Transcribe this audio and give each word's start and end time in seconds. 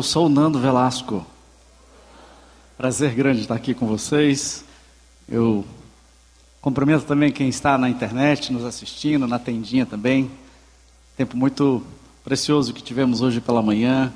Eu 0.00 0.02
sou 0.02 0.24
o 0.24 0.28
Nando 0.30 0.58
Velasco. 0.58 1.26
Prazer 2.78 3.14
grande 3.14 3.42
estar 3.42 3.54
aqui 3.54 3.74
com 3.74 3.86
vocês. 3.86 4.64
Eu 5.28 5.62
cumprimento 6.62 7.04
também 7.04 7.30
quem 7.30 7.50
está 7.50 7.76
na 7.76 7.86
internet, 7.86 8.50
nos 8.50 8.64
assistindo, 8.64 9.26
na 9.26 9.38
tendinha 9.38 9.84
também. 9.84 10.30
Tempo 11.18 11.36
muito 11.36 11.82
precioso 12.24 12.72
que 12.72 12.82
tivemos 12.82 13.20
hoje 13.20 13.42
pela 13.42 13.60
manhã. 13.60 14.10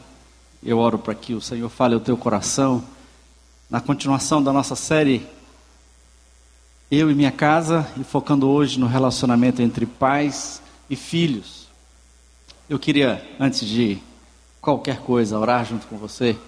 Eu 0.62 0.78
oro 0.78 0.98
para 0.98 1.14
que 1.14 1.34
o 1.34 1.40
Senhor 1.42 1.68
fale 1.68 1.92
ao 1.92 2.00
teu 2.00 2.16
coração. 2.16 2.82
Na 3.68 3.78
continuação 3.78 4.42
da 4.42 4.54
nossa 4.54 4.74
série 4.74 5.26
Eu 6.90 7.10
e 7.10 7.14
Minha 7.14 7.30
Casa, 7.30 7.86
e 8.00 8.04
focando 8.04 8.48
hoje 8.48 8.80
no 8.80 8.86
relacionamento 8.86 9.60
entre 9.60 9.84
pais 9.84 10.62
e 10.88 10.96
filhos. 10.96 11.68
Eu 12.70 12.78
queria, 12.78 13.22
antes 13.38 13.68
de 13.68 14.00
qualquer 14.64 15.00
coisa, 15.00 15.38
orar 15.38 15.62
junto 15.62 15.86
com 15.86 15.98
você, 15.98 16.38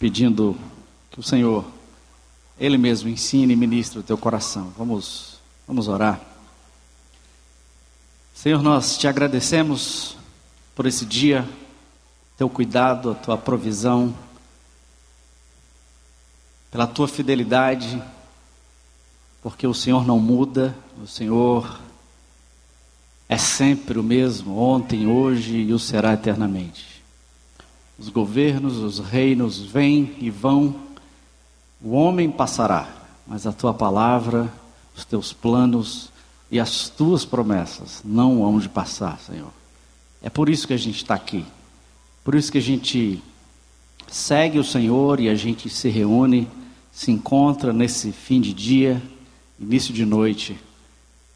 pedindo 0.00 0.58
que 1.12 1.20
o 1.20 1.22
Senhor, 1.22 1.64
Ele 2.58 2.76
mesmo, 2.76 3.08
ensine 3.08 3.52
e 3.52 3.56
ministre 3.56 4.00
o 4.00 4.02
teu 4.02 4.18
coração. 4.18 4.72
Vamos, 4.76 5.38
vamos 5.64 5.86
orar. 5.86 6.20
Senhor, 8.34 8.60
nós 8.62 8.98
te 8.98 9.06
agradecemos 9.06 10.16
por 10.74 10.86
esse 10.86 11.06
dia, 11.06 11.48
teu 12.36 12.50
cuidado, 12.50 13.12
a 13.12 13.14
tua 13.14 13.38
provisão, 13.38 14.12
pela 16.68 16.86
tua 16.86 17.06
fidelidade, 17.06 18.02
porque 19.40 19.68
o 19.68 19.74
Senhor 19.74 20.04
não 20.04 20.18
muda, 20.18 20.76
o 21.00 21.06
Senhor 21.06 21.78
é 23.28 23.38
sempre 23.38 24.00
o 24.00 24.02
mesmo, 24.02 24.58
ontem, 24.58 25.06
hoje 25.06 25.58
e 25.58 25.72
o 25.72 25.78
será 25.78 26.14
eternamente. 26.14 26.89
Os 28.00 28.08
governos, 28.08 28.78
os 28.78 28.98
reinos 28.98 29.58
vêm 29.58 30.16
e 30.18 30.30
vão, 30.30 30.74
o 31.82 31.90
homem 31.90 32.30
passará, 32.30 32.88
mas 33.26 33.46
a 33.46 33.52
tua 33.52 33.74
palavra, 33.74 34.50
os 34.96 35.04
teus 35.04 35.34
planos 35.34 36.10
e 36.50 36.58
as 36.58 36.88
tuas 36.88 37.26
promessas 37.26 38.00
não 38.02 38.42
hão 38.42 38.58
de 38.58 38.70
passar, 38.70 39.20
Senhor. 39.20 39.52
É 40.22 40.30
por 40.30 40.48
isso 40.48 40.66
que 40.66 40.72
a 40.72 40.78
gente 40.78 40.96
está 40.96 41.14
aqui, 41.14 41.44
por 42.24 42.34
isso 42.34 42.50
que 42.50 42.56
a 42.56 42.62
gente 42.62 43.22
segue 44.08 44.58
o 44.58 44.64
Senhor 44.64 45.20
e 45.20 45.28
a 45.28 45.34
gente 45.34 45.68
se 45.68 45.90
reúne, 45.90 46.48
se 46.90 47.10
encontra 47.10 47.70
nesse 47.70 48.12
fim 48.12 48.40
de 48.40 48.54
dia, 48.54 49.02
início 49.58 49.92
de 49.92 50.06
noite, 50.06 50.58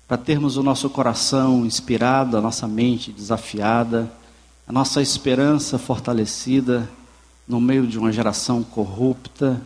para 0.08 0.16
termos 0.16 0.56
o 0.56 0.62
nosso 0.62 0.88
coração 0.88 1.66
inspirado, 1.66 2.38
a 2.38 2.40
nossa 2.40 2.66
mente 2.66 3.12
desafiada, 3.12 4.10
a 4.66 4.72
nossa 4.72 5.02
esperança 5.02 5.78
fortalecida 5.78 6.88
no 7.46 7.60
meio 7.60 7.86
de 7.86 7.98
uma 7.98 8.10
geração 8.10 8.62
corrupta, 8.62 9.60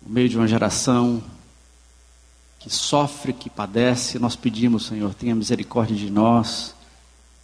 no 0.00 0.12
meio 0.12 0.28
de 0.28 0.36
uma 0.36 0.46
geração 0.46 1.22
que 2.60 2.70
sofre, 2.70 3.32
que 3.32 3.50
padece, 3.50 4.20
nós 4.20 4.36
pedimos, 4.36 4.86
Senhor, 4.86 5.12
tenha 5.14 5.34
misericórdia 5.34 5.96
de 5.96 6.08
nós, 6.08 6.74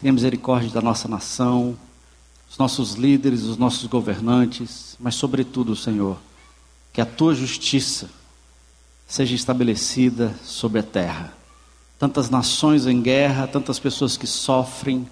tenha 0.01 0.13
misericórdia 0.13 0.71
da 0.71 0.81
nossa 0.81 1.09
nação, 1.09 1.77
os 2.49 2.57
nossos 2.57 2.95
líderes, 2.95 3.43
os 3.43 3.57
nossos 3.57 3.87
governantes, 3.87 4.97
mas, 5.01 5.17
sobretudo, 5.17 5.75
Senhor, 5.75 6.17
que 6.93 7.01
a 7.01 7.07
tua 7.07 7.35
justiça 7.35 8.09
seja 9.09 9.35
estabelecida 9.35 10.35
sobre 10.45 10.79
a 10.79 10.83
terra. 10.85 11.33
Tantas 11.99 12.31
nações 12.31 12.87
em 12.87 13.03
guerra, 13.03 13.47
tantas 13.47 13.79
pessoas 13.79 14.17
que 14.17 14.27
sofrem, 14.27 15.09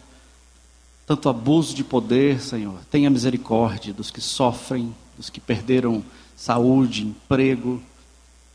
tanto 1.07 1.29
abuso 1.29 1.75
de 1.75 1.83
poder, 1.83 2.41
Senhor. 2.41 2.79
Tenha 2.91 3.11
misericórdia 3.11 3.93
dos 3.93 4.11
que 4.11 4.21
sofrem, 4.21 4.95
dos 5.17 5.31
que 5.31 5.41
perderam 5.41 6.03
saúde, 6.37 7.05
emprego, 7.05 7.83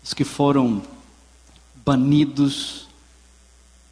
dos 0.01 0.13
que 0.13 0.23
foram 0.23 0.81
banidos. 1.85 2.87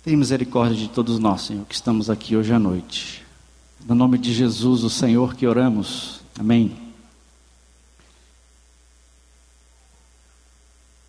Tenha 0.03 0.17
misericórdia 0.17 0.77
de 0.77 0.89
todos 0.89 1.19
nós, 1.19 1.41
Senhor, 1.41 1.66
que 1.66 1.75
estamos 1.75 2.09
aqui 2.09 2.35
hoje 2.35 2.53
à 2.53 2.59
noite. 2.59 3.25
No 3.85 3.95
nome 3.95 4.17
de 4.17 4.33
Jesus, 4.33 4.83
o 4.83 4.89
Senhor, 4.89 5.35
que 5.35 5.47
oramos. 5.47 6.21
Amém. 6.38 6.75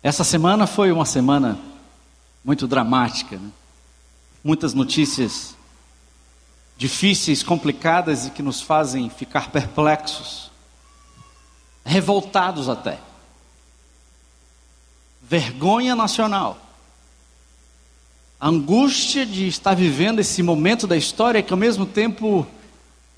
Essa 0.03 0.23
semana 0.23 0.65
foi 0.65 0.91
uma 0.91 1.05
semana 1.05 1.59
muito 2.43 2.67
dramática, 2.67 3.37
né? 3.37 3.49
muitas 4.43 4.73
notícias 4.73 5.55
difíceis, 6.75 7.43
complicadas 7.43 8.25
e 8.25 8.31
que 8.31 8.41
nos 8.41 8.61
fazem 8.61 9.09
ficar 9.09 9.51
perplexos, 9.51 10.49
revoltados 11.85 12.67
até. 12.67 12.99
Vergonha 15.21 15.95
nacional. 15.95 16.57
A 18.39 18.47
angústia 18.49 19.25
de 19.25 19.47
estar 19.47 19.75
vivendo 19.75 20.19
esse 20.19 20.41
momento 20.41 20.87
da 20.87 20.97
história 20.97 21.43
que 21.43 21.53
ao 21.53 21.59
mesmo 21.59 21.85
tempo 21.85 22.47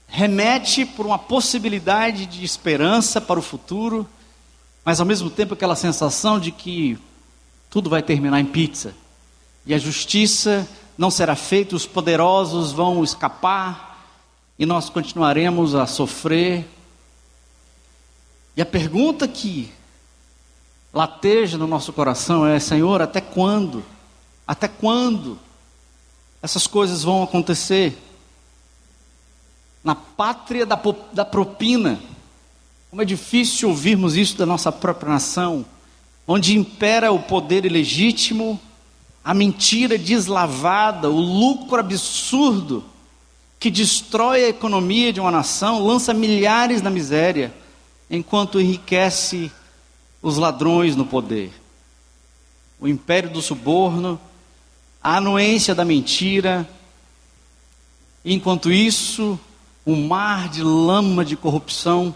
remete 0.08 0.86
por 0.86 1.06
uma 1.06 1.18
possibilidade 1.18 2.26
de 2.26 2.44
esperança 2.44 3.22
para 3.22 3.40
o 3.40 3.44
futuro, 3.44 4.08
mas 4.84 5.00
ao 5.00 5.06
mesmo 5.06 5.30
tempo 5.30 5.54
aquela 5.54 5.78
sensação 5.78 6.38
de 6.38 6.52
que 6.52 7.00
tudo 7.70 7.90
vai 7.90 8.04
terminar 8.04 8.42
em 8.42 8.46
pizza 8.46 8.94
e 9.66 9.74
a 9.74 9.78
justiça 9.78 10.68
não 10.97 11.09
será 11.09 11.35
feita, 11.35 11.75
os 11.75 11.85
poderosos 11.85 12.72
vão 12.72 13.03
escapar 13.03 13.94
e 14.57 14.66
nós 14.66 14.90
continuaremos 14.90 15.74
a 15.74 15.88
sofrer. 15.88 16.68
E 18.56 18.62
a 18.62 18.66
pergunta 18.66 19.28
que 19.28 19.72
lateja 20.94 21.57
no 21.57 21.66
nosso 21.66 21.91
coração 21.91 22.46
é: 22.46 22.59
Senhor, 22.59 23.01
até 23.01 23.19
quando? 23.19 23.84
Até 24.47 24.68
quando 24.68 25.40
essas 26.41 26.68
coisas 26.68 27.03
vão 27.03 27.24
acontecer? 27.24 27.97
Na 29.84 29.95
pátria 29.95 30.66
da, 30.66 30.80
da 31.12 31.25
propina, 31.25 32.00
como 32.90 33.01
é 33.01 33.06
difícil 33.06 33.69
ouvirmos 33.69 34.16
isso 34.16 34.38
da 34.38 34.45
nossa 34.45 34.72
própria 34.72 35.09
nação, 35.09 35.66
onde 36.28 36.56
impera 36.57 37.12
o 37.12 37.19
poder 37.19 37.66
ilegítimo, 37.66 38.59
a 39.24 39.34
mentira 39.34 39.98
deslavada, 39.98 41.10
o 41.10 41.20
lucro 41.20 41.80
absurdo 41.80 42.84
que 43.60 43.72
destrói 43.72 44.44
a 44.44 44.50
economia 44.50 45.14
de 45.14 45.22
uma 45.22 45.31
nação, 45.31 45.86
lança 45.86 46.14
milhares 46.14 46.81
na 46.81 46.90
miséria, 46.90 47.54
enquanto 48.10 48.60
enriquece 48.60 49.50
os 50.22 50.38
ladrões 50.38 50.98
no 50.98 51.06
poder. 51.06 51.54
O 52.78 52.88
império 52.88 53.30
do 53.30 53.42
suborno, 53.42 54.20
a 55.02 55.16
anuência 55.16 55.74
da 55.74 55.86
mentira, 55.86 56.68
enquanto 58.26 58.69
isso, 58.69 59.40
um 59.88 60.08
mar 60.08 60.50
de 60.50 60.62
lama 60.62 61.24
de 61.24 61.38
corrupção 61.38 62.14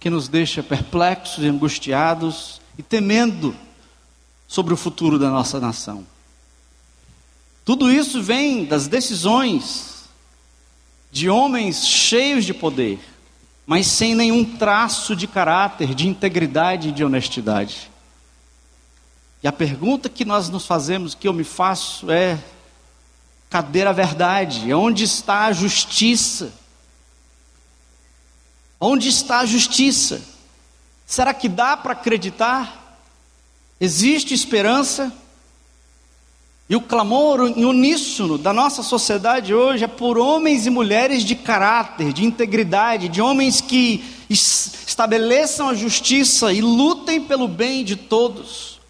que 0.00 0.10
nos 0.10 0.26
deixa 0.26 0.64
perplexos, 0.64 1.44
angustiados 1.44 2.60
e 2.76 2.82
temendo 2.82 3.54
sobre 4.48 4.74
o 4.74 4.76
futuro 4.76 5.16
da 5.16 5.30
nossa 5.30 5.60
nação. 5.60 6.04
Tudo 7.64 7.90
isso 7.90 8.22
vem 8.22 8.64
das 8.64 8.88
decisões 8.88 10.04
de 11.12 11.28
homens 11.28 11.86
cheios 11.86 12.44
de 12.44 12.54
poder, 12.54 12.98
mas 13.66 13.86
sem 13.86 14.14
nenhum 14.14 14.44
traço 14.44 15.14
de 15.14 15.26
caráter, 15.26 15.94
de 15.94 16.08
integridade 16.08 16.88
e 16.88 16.92
de 16.92 17.04
honestidade. 17.04 17.90
E 19.42 19.48
a 19.48 19.52
pergunta 19.52 20.08
que 20.08 20.24
nós 20.24 20.48
nos 20.48 20.66
fazemos, 20.66 21.14
que 21.14 21.28
eu 21.28 21.32
me 21.32 21.44
faço, 21.44 22.10
é: 22.10 22.38
cadê 23.50 23.82
a 23.82 23.92
verdade? 23.92 24.72
Onde 24.72 25.04
está 25.04 25.46
a 25.46 25.52
justiça? 25.52 26.52
Onde 28.80 29.08
está 29.08 29.40
a 29.40 29.46
justiça? 29.46 30.22
Será 31.06 31.34
que 31.34 31.48
dá 31.48 31.76
para 31.76 31.92
acreditar? 31.92 32.98
Existe 33.80 34.32
esperança? 34.32 35.12
E 36.68 36.76
o 36.76 36.80
clamor 36.80 37.52
em 37.56 37.64
uníssono 37.64 38.38
da 38.38 38.52
nossa 38.52 38.82
sociedade 38.82 39.52
hoje 39.52 39.84
é 39.84 39.88
por 39.88 40.16
homens 40.16 40.66
e 40.66 40.70
mulheres 40.70 41.24
de 41.24 41.34
caráter, 41.34 42.12
de 42.12 42.24
integridade, 42.24 43.08
de 43.08 43.20
homens 43.20 43.60
que 43.60 44.04
estabeleçam 44.30 45.68
a 45.68 45.74
justiça 45.74 46.52
e 46.52 46.60
lutem 46.60 47.20
pelo 47.20 47.46
bem 47.46 47.84
de 47.84 47.96
todos. 47.96 48.80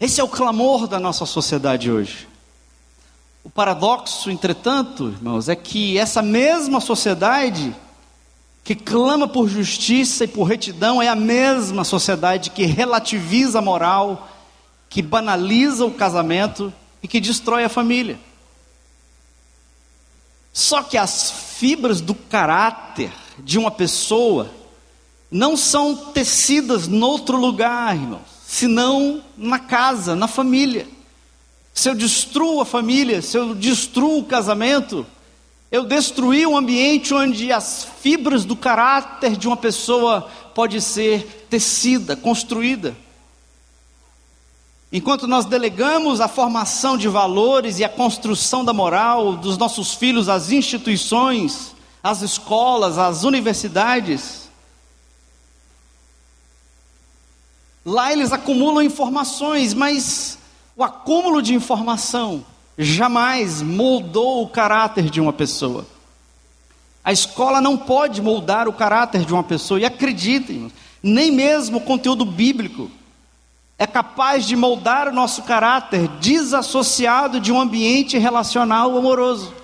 Esse 0.00 0.20
é 0.20 0.24
o 0.24 0.28
clamor 0.28 0.86
da 0.86 0.98
nossa 0.98 1.26
sociedade 1.26 1.90
hoje. 1.90 2.26
O 3.44 3.50
paradoxo, 3.50 4.30
entretanto, 4.30 5.08
irmãos, 5.08 5.48
é 5.48 5.56
que 5.56 5.98
essa 5.98 6.22
mesma 6.22 6.80
sociedade 6.80 7.74
que 8.62 8.74
clama 8.74 9.26
por 9.26 9.48
justiça 9.48 10.24
e 10.24 10.28
por 10.28 10.44
retidão 10.44 11.00
é 11.00 11.08
a 11.08 11.16
mesma 11.16 11.84
sociedade 11.84 12.50
que 12.50 12.64
relativiza 12.66 13.58
a 13.58 13.62
moral 13.62 14.28
que 14.88 15.02
banaliza 15.02 15.84
o 15.84 15.92
casamento 15.92 16.72
e 17.02 17.08
que 17.08 17.20
destrói 17.20 17.64
a 17.64 17.68
família. 17.68 18.18
Só 20.52 20.82
que 20.82 20.96
as 20.96 21.30
fibras 21.30 22.00
do 22.00 22.14
caráter 22.14 23.12
de 23.38 23.58
uma 23.58 23.70
pessoa 23.70 24.50
não 25.30 25.56
são 25.56 25.94
tecidas 25.94 26.88
noutro 26.88 27.36
lugar, 27.36 27.94
irmãos, 27.94 28.22
senão 28.46 29.22
na 29.36 29.58
casa, 29.58 30.16
na 30.16 30.26
família. 30.26 30.88
Se 31.72 31.88
eu 31.88 31.94
destruo 31.94 32.60
a 32.60 32.64
família, 32.64 33.22
se 33.22 33.36
eu 33.36 33.54
destruo 33.54 34.18
o 34.18 34.24
casamento, 34.24 35.06
eu 35.70 35.84
destruí 35.84 36.46
um 36.46 36.56
ambiente 36.56 37.12
onde 37.12 37.52
as 37.52 37.86
fibras 38.00 38.44
do 38.44 38.56
caráter 38.56 39.36
de 39.36 39.46
uma 39.46 39.56
pessoa 39.56 40.28
pode 40.54 40.80
ser 40.80 41.46
tecida, 41.48 42.16
construída. 42.16 42.96
Enquanto 44.90 45.26
nós 45.26 45.44
delegamos 45.44 46.18
a 46.20 46.28
formação 46.28 46.96
de 46.96 47.08
valores 47.08 47.78
e 47.78 47.84
a 47.84 47.88
construção 47.88 48.64
da 48.64 48.72
moral 48.72 49.36
dos 49.36 49.58
nossos 49.58 49.92
filhos 49.92 50.30
às 50.30 50.50
instituições, 50.50 51.74
às 52.02 52.22
escolas, 52.22 52.96
às 52.96 53.22
universidades, 53.22 54.48
lá 57.84 58.10
eles 58.10 58.32
acumulam 58.32 58.82
informações, 58.82 59.74
mas 59.74 60.38
o 60.74 60.82
acúmulo 60.82 61.42
de 61.42 61.54
informação 61.54 62.42
jamais 62.78 63.60
moldou 63.60 64.42
o 64.42 64.48
caráter 64.48 65.10
de 65.10 65.20
uma 65.20 65.34
pessoa. 65.34 65.86
A 67.04 67.12
escola 67.12 67.60
não 67.60 67.76
pode 67.76 68.22
moldar 68.22 68.66
o 68.68 68.72
caráter 68.72 69.26
de 69.26 69.34
uma 69.34 69.44
pessoa, 69.44 69.78
e 69.78 69.84
acreditem, 69.84 70.72
nem 71.02 71.30
mesmo 71.30 71.76
o 71.76 71.82
conteúdo 71.82 72.24
bíblico 72.24 72.90
é 73.78 73.86
capaz 73.86 74.44
de 74.44 74.56
moldar 74.56 75.06
o 75.06 75.14
nosso 75.14 75.44
caráter 75.44 76.08
desassociado 76.20 77.38
de 77.38 77.52
um 77.52 77.60
ambiente 77.60 78.18
relacional 78.18 78.98
amoroso. 78.98 79.54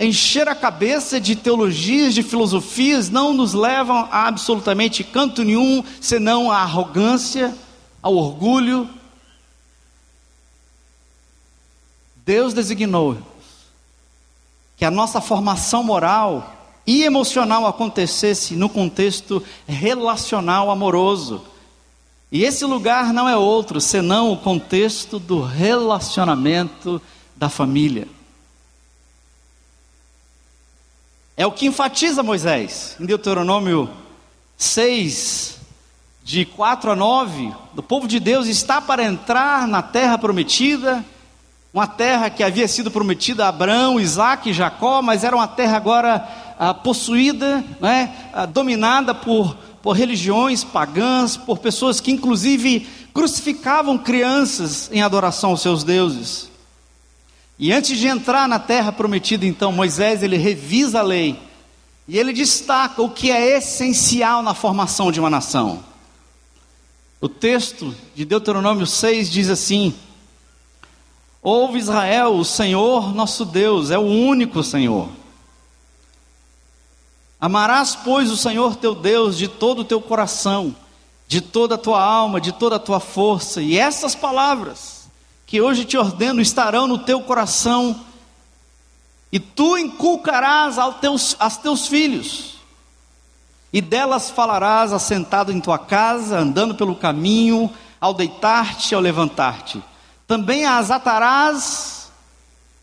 Encher 0.00 0.48
a 0.48 0.54
cabeça 0.54 1.20
de 1.20 1.36
teologias, 1.36 2.14
de 2.14 2.22
filosofias, 2.22 3.10
não 3.10 3.34
nos 3.34 3.52
levam 3.52 4.08
a 4.10 4.26
absolutamente 4.26 5.04
canto 5.04 5.44
nenhum, 5.44 5.84
senão 6.00 6.50
a 6.50 6.58
arrogância, 6.58 7.54
ao 8.00 8.16
orgulho. 8.16 8.88
Deus 12.24 12.54
designou 12.54 13.18
que 14.76 14.86
a 14.86 14.90
nossa 14.90 15.20
formação 15.20 15.84
moral 15.84 16.56
e 16.86 17.04
emocional 17.04 17.66
acontecesse 17.66 18.56
no 18.56 18.70
contexto 18.70 19.44
relacional 19.68 20.70
amoroso. 20.70 21.51
E 22.32 22.44
esse 22.44 22.64
lugar 22.64 23.12
não 23.12 23.28
é 23.28 23.36
outro 23.36 23.78
senão 23.78 24.32
o 24.32 24.38
contexto 24.38 25.18
do 25.18 25.42
relacionamento 25.42 27.00
da 27.36 27.50
família. 27.50 28.08
É 31.36 31.46
o 31.46 31.52
que 31.52 31.66
enfatiza 31.66 32.22
Moisés 32.22 32.96
em 32.98 33.04
Deuteronômio 33.04 33.90
6, 34.56 35.58
de 36.24 36.46
4 36.46 36.92
a 36.92 36.96
9. 36.96 37.52
O 37.76 37.82
povo 37.82 38.08
de 38.08 38.18
Deus 38.18 38.46
está 38.46 38.80
para 38.80 39.04
entrar 39.04 39.68
na 39.68 39.82
terra 39.82 40.16
prometida, 40.16 41.04
uma 41.74 41.86
terra 41.86 42.30
que 42.30 42.42
havia 42.42 42.66
sido 42.66 42.90
prometida 42.90 43.44
a 43.44 43.48
Abraão, 43.48 44.00
Isaac 44.00 44.48
e 44.48 44.54
Jacó, 44.54 45.02
mas 45.02 45.22
era 45.22 45.36
uma 45.36 45.48
terra 45.48 45.76
agora 45.76 46.26
ah, 46.58 46.72
possuída, 46.72 47.62
né, 47.78 48.30
ah, 48.32 48.46
dominada 48.46 49.14
por 49.14 49.54
por 49.82 49.96
religiões 49.96 50.62
pagãs, 50.62 51.36
por 51.36 51.58
pessoas 51.58 52.00
que 52.00 52.12
inclusive 52.12 52.86
crucificavam 53.12 53.98
crianças 53.98 54.88
em 54.92 55.02
adoração 55.02 55.50
aos 55.50 55.60
seus 55.60 55.82
deuses. 55.82 56.50
E 57.58 57.72
antes 57.72 57.98
de 57.98 58.06
entrar 58.06 58.48
na 58.48 58.58
terra 58.58 58.92
prometida, 58.92 59.44
então, 59.44 59.72
Moisés 59.72 60.22
ele 60.22 60.36
revisa 60.36 61.00
a 61.00 61.02
lei 61.02 61.38
e 62.08 62.18
ele 62.18 62.32
destaca 62.32 63.02
o 63.02 63.10
que 63.10 63.30
é 63.30 63.58
essencial 63.58 64.42
na 64.42 64.54
formação 64.54 65.12
de 65.12 65.20
uma 65.20 65.30
nação. 65.30 65.82
O 67.20 67.28
texto 67.28 67.94
de 68.14 68.24
Deuteronômio 68.24 68.86
6 68.86 69.30
diz 69.30 69.48
assim: 69.48 69.94
Ouve 71.40 71.78
Israel, 71.78 72.34
o 72.34 72.44
Senhor 72.44 73.14
nosso 73.14 73.44
Deus 73.44 73.90
é 73.90 73.98
o 73.98 74.02
único 74.02 74.62
Senhor. 74.62 75.08
Amarás, 77.42 77.96
pois, 77.96 78.30
o 78.30 78.36
Senhor 78.36 78.76
teu 78.76 78.94
Deus 78.94 79.36
de 79.36 79.48
todo 79.48 79.80
o 79.80 79.84
teu 79.84 80.00
coração, 80.00 80.76
de 81.26 81.40
toda 81.40 81.74
a 81.74 81.78
tua 81.78 82.00
alma, 82.00 82.40
de 82.40 82.52
toda 82.52 82.76
a 82.76 82.78
tua 82.78 83.00
força, 83.00 83.60
e 83.60 83.76
essas 83.76 84.14
palavras 84.14 85.10
que 85.44 85.60
hoje 85.60 85.84
te 85.84 85.98
ordeno 85.98 86.40
estarão 86.40 86.86
no 86.86 86.98
teu 86.98 87.20
coração, 87.22 88.00
e 89.32 89.40
tu 89.40 89.76
inculcarás 89.76 90.78
aos 90.78 90.98
teus, 90.98 91.34
aos 91.36 91.56
teus 91.56 91.88
filhos, 91.88 92.58
e 93.72 93.80
delas 93.80 94.30
falarás 94.30 94.92
assentado 94.92 95.50
em 95.50 95.60
tua 95.60 95.80
casa, 95.80 96.38
andando 96.38 96.76
pelo 96.76 96.94
caminho, 96.94 97.68
ao 98.00 98.14
deitar-te, 98.14 98.94
ao 98.94 99.00
levantar-te. 99.00 99.82
Também 100.28 100.64
as 100.64 100.92
atarás 100.92 102.01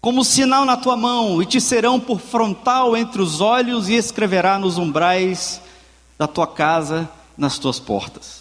como 0.01 0.23
sinal 0.23 0.63
na 0.63 0.77
tua 0.77 0.95
mão, 0.95 1.41
e 1.41 1.45
te 1.45 1.59
serão 1.59 1.99
por 1.99 2.19
frontal 2.19 2.95
entre 2.95 3.21
os 3.21 3.41
olhos, 3.41 3.89
e 3.89 3.95
escreverá 3.95 4.57
nos 4.57 4.77
umbrais 4.77 5.61
da 6.17 6.25
tua 6.25 6.47
casa, 6.47 7.09
nas 7.37 7.57
tuas 7.57 7.79
portas. 7.79 8.39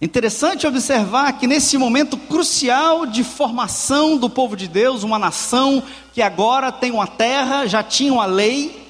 Interessante 0.00 0.66
observar 0.66 1.32
que 1.34 1.46
nesse 1.46 1.76
momento 1.76 2.16
crucial 2.16 3.06
de 3.06 3.22
formação 3.22 4.16
do 4.16 4.28
povo 4.28 4.56
de 4.56 4.68
Deus, 4.68 5.02
uma 5.02 5.18
nação 5.18 5.82
que 6.12 6.22
agora 6.22 6.70
tem 6.72 6.90
uma 6.90 7.06
terra, 7.06 7.66
já 7.66 7.82
tinha 7.82 8.12
uma 8.12 8.26
lei, 8.26 8.80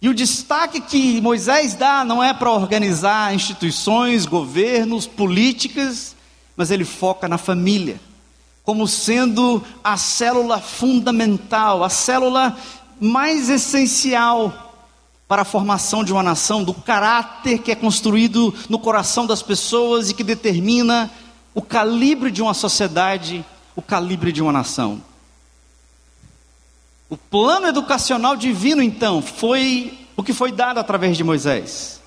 e 0.00 0.08
o 0.08 0.14
destaque 0.14 0.80
que 0.80 1.20
Moisés 1.20 1.76
dá 1.76 2.04
não 2.04 2.22
é 2.22 2.34
para 2.34 2.50
organizar 2.50 3.32
instituições, 3.34 4.26
governos, 4.26 5.06
políticas, 5.06 6.16
mas 6.56 6.72
ele 6.72 6.84
foca 6.84 7.28
na 7.28 7.38
família 7.38 8.00
como 8.64 8.86
sendo 8.86 9.62
a 9.82 9.96
célula 9.96 10.60
fundamental, 10.60 11.82
a 11.82 11.88
célula 11.88 12.56
mais 13.00 13.48
essencial 13.48 14.72
para 15.26 15.42
a 15.42 15.46
formação 15.46 16.04
de 16.04 16.12
uma 16.12 16.22
nação, 16.22 16.62
do 16.62 16.74
caráter 16.74 17.58
que 17.58 17.72
é 17.72 17.74
construído 17.74 18.54
no 18.68 18.78
coração 18.78 19.26
das 19.26 19.42
pessoas 19.42 20.10
e 20.10 20.14
que 20.14 20.22
determina 20.22 21.10
o 21.54 21.62
calibre 21.62 22.30
de 22.30 22.42
uma 22.42 22.54
sociedade, 22.54 23.44
o 23.74 23.82
calibre 23.82 24.30
de 24.30 24.42
uma 24.42 24.52
nação. 24.52 25.02
O 27.08 27.16
plano 27.16 27.66
educacional 27.66 28.36
divino, 28.36 28.82
então, 28.82 29.20
foi 29.20 30.06
o 30.16 30.22
que 30.22 30.32
foi 30.32 30.52
dado 30.52 30.78
através 30.78 31.16
de 31.16 31.24
Moisés, 31.24 32.00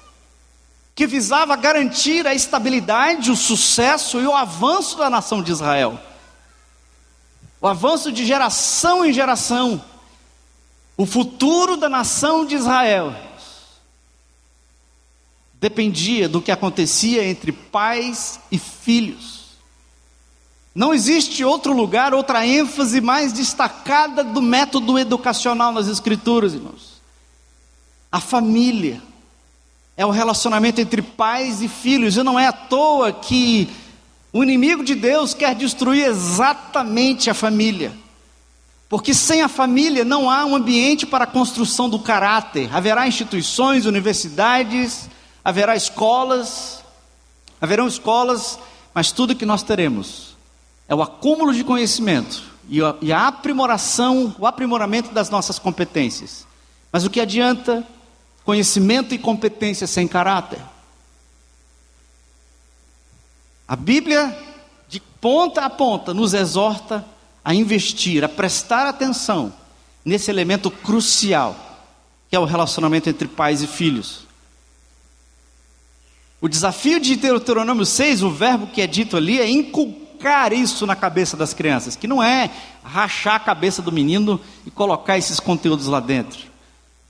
que 0.95 1.05
visava 1.05 1.55
garantir 1.55 2.25
a 2.25 2.33
estabilidade, 2.33 3.29
o 3.29 3.35
sucesso 3.35 4.19
e 4.21 4.25
o 4.25 4.35
avanço 4.35 4.97
da 4.97 5.09
nação 5.09 5.43
de 5.43 5.51
Israel 5.51 5.99
o 7.65 7.67
avanço 7.67 8.11
de 8.11 8.23
geração 8.23 9.03
em 9.03 9.11
geração, 9.11 9.83
o 10.95 11.03
futuro 11.03 11.75
da 11.75 11.89
nação 11.89 12.45
de 12.45 12.53
Israel 12.53 13.11
dependia 15.59 16.29
do 16.29 16.43
que 16.43 16.51
acontecia 16.51 17.27
entre 17.27 17.51
pais 17.51 18.39
e 18.51 18.59
filhos. 18.59 19.45
Não 20.75 20.93
existe 20.93 21.43
outro 21.43 21.73
lugar, 21.73 22.13
outra 22.13 22.45
ênfase 22.45 23.01
mais 23.01 23.33
destacada 23.33 24.23
do 24.23 24.43
método 24.43 24.99
educacional 24.99 25.71
nas 25.71 25.87
Escrituras, 25.87 26.53
irmãos. 26.53 27.01
A 28.11 28.19
família 28.19 29.01
é 29.97 30.05
o 30.05 30.11
relacionamento 30.11 30.79
entre 30.79 31.01
pais 31.01 31.63
e 31.63 31.67
filhos, 31.67 32.15
e 32.15 32.21
não 32.21 32.39
é 32.39 32.45
à 32.45 32.53
toa 32.53 33.11
que 33.11 33.67
o 34.35 34.43
inimigo 34.43 34.83
de 34.83 34.95
Deus 34.95 35.33
quer 35.33 35.55
destruir 35.55 36.07
exatamente 36.07 37.29
a 37.29 37.33
família. 37.33 37.93
Porque 38.89 39.13
sem 39.13 39.41
a 39.41 39.47
família 39.47 40.03
não 40.03 40.29
há 40.29 40.43
um 40.43 40.57
ambiente 40.57 41.05
para 41.05 41.23
a 41.23 41.27
construção 41.27 41.89
do 41.89 41.99
caráter. 41.99 42.69
Haverá 42.75 43.07
instituições, 43.07 43.85
universidades, 43.85 45.09
haverá 45.41 45.73
escolas, 45.73 46.83
haverão 47.61 47.87
escolas, 47.87 48.59
mas 48.93 49.09
tudo 49.09 49.37
que 49.37 49.45
nós 49.45 49.63
teremos 49.63 50.35
é 50.89 50.93
o 50.93 51.01
acúmulo 51.01 51.53
de 51.53 51.63
conhecimento 51.63 52.43
e 52.67 52.81
a, 52.81 52.93
e 53.01 53.13
a 53.13 53.27
aprimoração, 53.27 54.35
o 54.37 54.45
aprimoramento 54.45 55.13
das 55.13 55.29
nossas 55.29 55.57
competências. 55.57 56.45
Mas 56.91 57.05
o 57.05 57.09
que 57.09 57.21
adianta 57.21 57.87
conhecimento 58.43 59.15
e 59.15 59.17
competência 59.17 59.87
sem 59.87 60.09
caráter? 60.09 60.59
A 63.67 63.75
Bíblia, 63.75 64.37
de 64.87 64.99
ponta 64.99 65.61
a 65.61 65.69
ponta, 65.69 66.13
nos 66.13 66.33
exorta 66.33 67.05
a 67.43 67.53
investir, 67.53 68.23
a 68.23 68.29
prestar 68.29 68.87
atenção 68.87 69.53
nesse 70.03 70.29
elemento 70.29 70.69
crucial, 70.69 71.55
que 72.29 72.35
é 72.35 72.39
o 72.39 72.45
relacionamento 72.45 73.09
entre 73.09 73.27
pais 73.27 73.63
e 73.63 73.67
filhos. 73.67 74.25
O 76.39 76.47
desafio 76.47 76.99
de 76.99 77.15
Deuteronômio 77.15 77.85
6, 77.85 78.21
o 78.21 78.29
verbo 78.29 78.67
que 78.67 78.81
é 78.81 78.87
dito 78.87 79.17
ali, 79.17 79.39
é 79.39 79.49
inculcar 79.49 80.53
isso 80.53 80.85
na 80.85 80.95
cabeça 80.95 81.35
das 81.35 81.53
crianças, 81.53 81.95
que 81.95 82.07
não 82.07 82.21
é 82.21 82.51
rachar 82.83 83.35
a 83.35 83.39
cabeça 83.39 83.81
do 83.81 83.91
menino 83.91 84.39
e 84.63 84.69
colocar 84.69 85.17
esses 85.17 85.39
conteúdos 85.39 85.87
lá 85.87 85.99
dentro. 85.99 86.39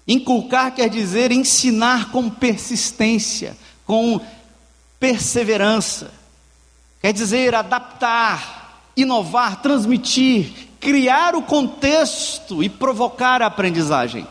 Inculcar 0.08 0.74
quer 0.74 0.90
dizer 0.90 1.32
ensinar 1.32 2.12
com 2.12 2.30
persistência, 2.30 3.58
com 3.86 4.22
perseverança. 5.00 6.12
Quer 7.06 7.14
dizer 7.14 7.54
adaptar, 7.54 8.82
inovar, 8.98 9.62
transmitir, 9.62 10.70
criar 10.80 11.36
o 11.36 11.44
contexto 11.44 12.64
e 12.64 12.68
provocar 12.68 13.44
a 13.44 13.46
aprendizagem. 13.46 14.28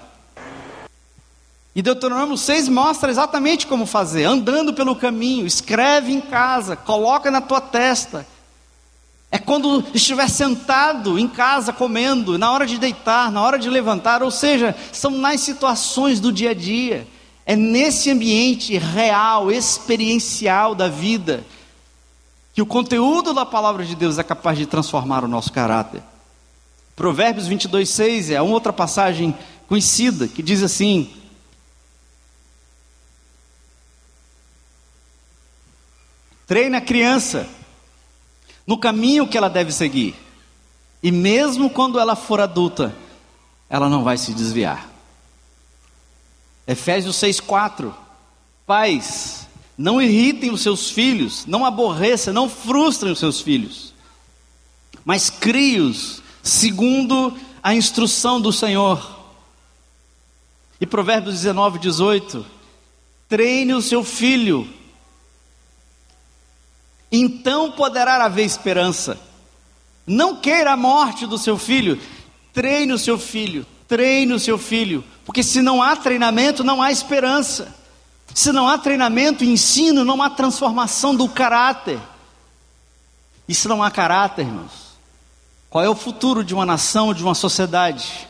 E 1.73 1.81
Deuteronômio 1.81 2.37
6 2.37 2.69
mostra 2.69 3.13
exatamente 3.13 3.69
como 3.69 3.87
fazer, 3.87 4.25
andando 4.25 4.75
pelo 4.75 4.97
caminho, 4.97 5.47
escreve 5.47 6.13
em 6.13 6.21
casa, 6.21 6.75
coloca 6.75 7.31
na 7.31 7.41
tua 7.41 7.61
testa. 7.61 8.27
É 9.31 9.39
quando 9.39 9.85
estiver 9.95 10.29
sentado 10.29 11.17
em 11.17 11.29
casa 11.29 11.73
comendo, 11.73 12.37
na 12.37 12.51
hora 12.51 12.67
de 12.67 12.77
deitar, 12.77 13.31
na 13.31 13.41
hora 13.41 13.57
de 13.57 13.71
levantar, 13.71 14.21
ou 14.21 14.33
seja, 14.33 14.75
são 14.91 15.13
nas 15.13 15.41
situações 15.43 16.19
do 16.19 16.33
dia 16.33 16.51
a 16.51 16.55
dia. 16.55 17.07
É 17.47 17.55
nesse 17.55 18.11
ambiente 18.11 18.77
real, 18.77 19.53
experiencial 19.53 20.75
da 20.75 20.89
vida, 20.89 21.45
que 22.55 22.63
o 22.63 22.67
conteúdo 22.67 23.35
da 23.35 23.45
palavra 23.45 23.85
de 23.85 23.97
Deus 23.97 24.17
é 24.17 24.23
capaz 24.23 24.57
de 24.57 24.65
transformar 24.65 25.25
o 25.25 25.29
nosso 25.29 25.53
caráter. 25.53 26.01
Provérbios 26.95 27.49
22, 27.49 27.89
6 27.91 28.31
é 28.31 28.41
uma 28.41 28.55
outra 28.55 28.73
passagem 28.73 29.37
conhecida 29.67 30.29
que 30.29 30.41
diz 30.41 30.63
assim: 30.63 31.13
Treina 36.47 36.79
a 36.79 36.81
criança 36.81 37.49
no 38.65 38.79
caminho 38.79 39.27
que 39.27 39.37
ela 39.37 39.51
deve 39.51 39.73
seguir, 39.73 40.15
e 41.03 41.11
mesmo 41.11 41.69
quando 41.69 41.99
ela 41.99 42.15
for 42.15 42.41
adulta, 42.41 42.95
ela 43.69 43.89
não 43.89 44.05
vai 44.05 44.17
se 44.17 44.33
desviar. 44.33 44.89
Efésios 46.69 47.17
6,4: 47.17 47.93
Pais, 48.65 49.44
não 49.77 50.01
irritem 50.01 50.51
os 50.51 50.63
seus 50.63 50.91
filhos, 50.91 51.45
não 51.47 51.65
aborreçam, 51.65 52.33
não 52.33 52.49
frustrem 52.49 53.13
os 53.13 53.19
seus 53.19 53.41
filhos, 53.41 53.93
mas 55.05 55.29
crie-os 55.31 56.23
segundo 56.43 57.37
a 57.63 57.75
instrução 57.75 58.41
do 58.41 58.53
Senhor. 58.53 59.15
E 60.81 60.87
Provérbios 60.87 61.35
19, 61.35 61.79
18: 61.79 62.47
treine 63.29 63.75
o 63.75 63.83
seu 63.83 64.05
filho, 64.05 64.69
então 67.11 67.73
poderá 67.73 68.25
haver 68.25 68.45
esperança. 68.45 69.19
Não 70.07 70.37
queira 70.37 70.73
a 70.73 70.77
morte 70.77 71.27
do 71.27 71.39
seu 71.39 71.57
filho, 71.57 71.99
treine 72.53 72.93
o 72.93 72.99
seu 72.99 73.19
filho, 73.19 73.67
treine 73.89 74.35
o 74.35 74.39
seu 74.39 74.59
filho, 74.59 75.03
porque 75.25 75.43
se 75.43 75.63
não 75.63 75.83
há 75.83 75.97
treinamento, 75.97 76.63
não 76.63 76.83
há 76.83 76.93
esperança. 76.93 77.75
Se 78.33 78.53
não 78.53 78.69
há 78.69 78.79
treinamento 78.79 79.45
ensino, 79.45 80.05
não 80.05 80.23
há 80.23 80.31
transformação 80.31 81.15
do 81.15 81.29
caráter. 81.29 82.01
E 83.49 83.55
se 83.55 83.69
não 83.69 83.83
há 83.83 83.91
caráter, 83.91 84.47
irmãos, 84.47 84.95
qual 85.69 85.85
é 85.85 85.89
o 85.89 85.95
futuro 85.95 86.45
de 86.45 86.55
uma 86.55 86.65
nação, 86.65 87.13
de 87.13 87.23
uma 87.23 87.35
sociedade, 87.35 88.29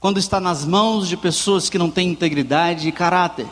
quando 0.00 0.18
está 0.18 0.40
nas 0.40 0.64
mãos 0.64 1.08
de 1.08 1.16
pessoas 1.16 1.68
que 1.68 1.78
não 1.78 1.90
têm 1.90 2.08
integridade 2.08 2.88
e 2.88 2.92
caráter? 2.92 3.46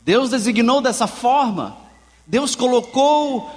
Deus 0.00 0.30
designou 0.30 0.80
dessa 0.80 1.06
forma, 1.06 1.76
Deus 2.26 2.54
colocou 2.54 3.50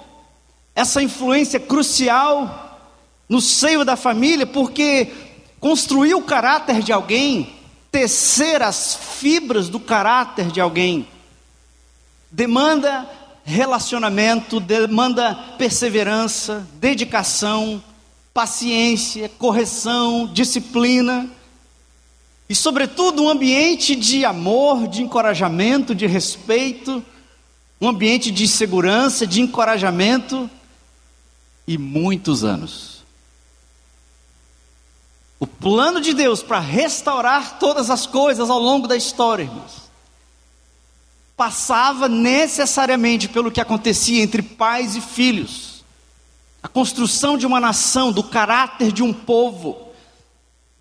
essa 0.74 1.02
influência 1.02 1.60
crucial 1.60 2.80
no 3.28 3.42
seio 3.42 3.84
da 3.84 3.96
família, 3.96 4.46
porque 4.46 5.12
construir 5.60 6.14
o 6.14 6.22
caráter 6.22 6.82
de 6.82 6.94
alguém, 6.94 7.57
tecer 7.92 8.62
as 8.62 8.96
fibras 8.96 9.70
do 9.70 9.80
caráter 9.80 10.52
de 10.52 10.60
alguém, 10.60 11.08
demanda 12.32 13.10
relacionamento, 13.44 14.60
demanda 14.60 15.34
perseverança, 15.58 16.68
dedicação, 16.74 17.82
paciência, 18.34 19.30
correção, 19.30 20.28
disciplina 20.28 21.30
e, 22.50 22.56
sobretudo, 22.56 23.24
um 23.24 23.30
ambiente 23.30 23.96
de 23.96 24.24
amor, 24.26 24.88
de 24.88 25.02
encorajamento, 25.02 25.96
de 25.96 26.06
respeito, 26.06 27.04
um 27.80 27.88
ambiente 27.88 28.32
de 28.32 28.48
segurança, 28.48 29.26
de 29.26 29.42
encorajamento 29.42 30.50
e 31.68 31.78
muitos 31.78 32.44
anos. 32.44 32.97
O 35.40 35.46
plano 35.46 36.02
de 36.02 36.14
Deus 36.14 36.42
para 36.42 36.60
restaurar 36.60 37.60
todas 37.60 37.90
as 37.90 38.06
coisas 38.06 38.50
ao 38.50 38.60
longo 38.60 38.88
da 38.88 38.96
história, 38.96 39.44
irmãos, 39.44 39.88
passava 41.36 42.08
necessariamente 42.08 43.30
pelo 43.30 43.52
que 43.52 43.62
acontecia 43.62 44.24
entre 44.24 44.42
pais 44.42 44.96
e 44.96 45.02
filhos. 45.02 45.84
A 46.64 46.68
construção 46.68 47.38
de 47.38 47.46
uma 47.46 47.60
nação, 47.60 48.12
do 48.12 48.24
caráter 48.24 48.92
de 48.92 49.04
um 49.04 49.14
povo, 49.14 49.90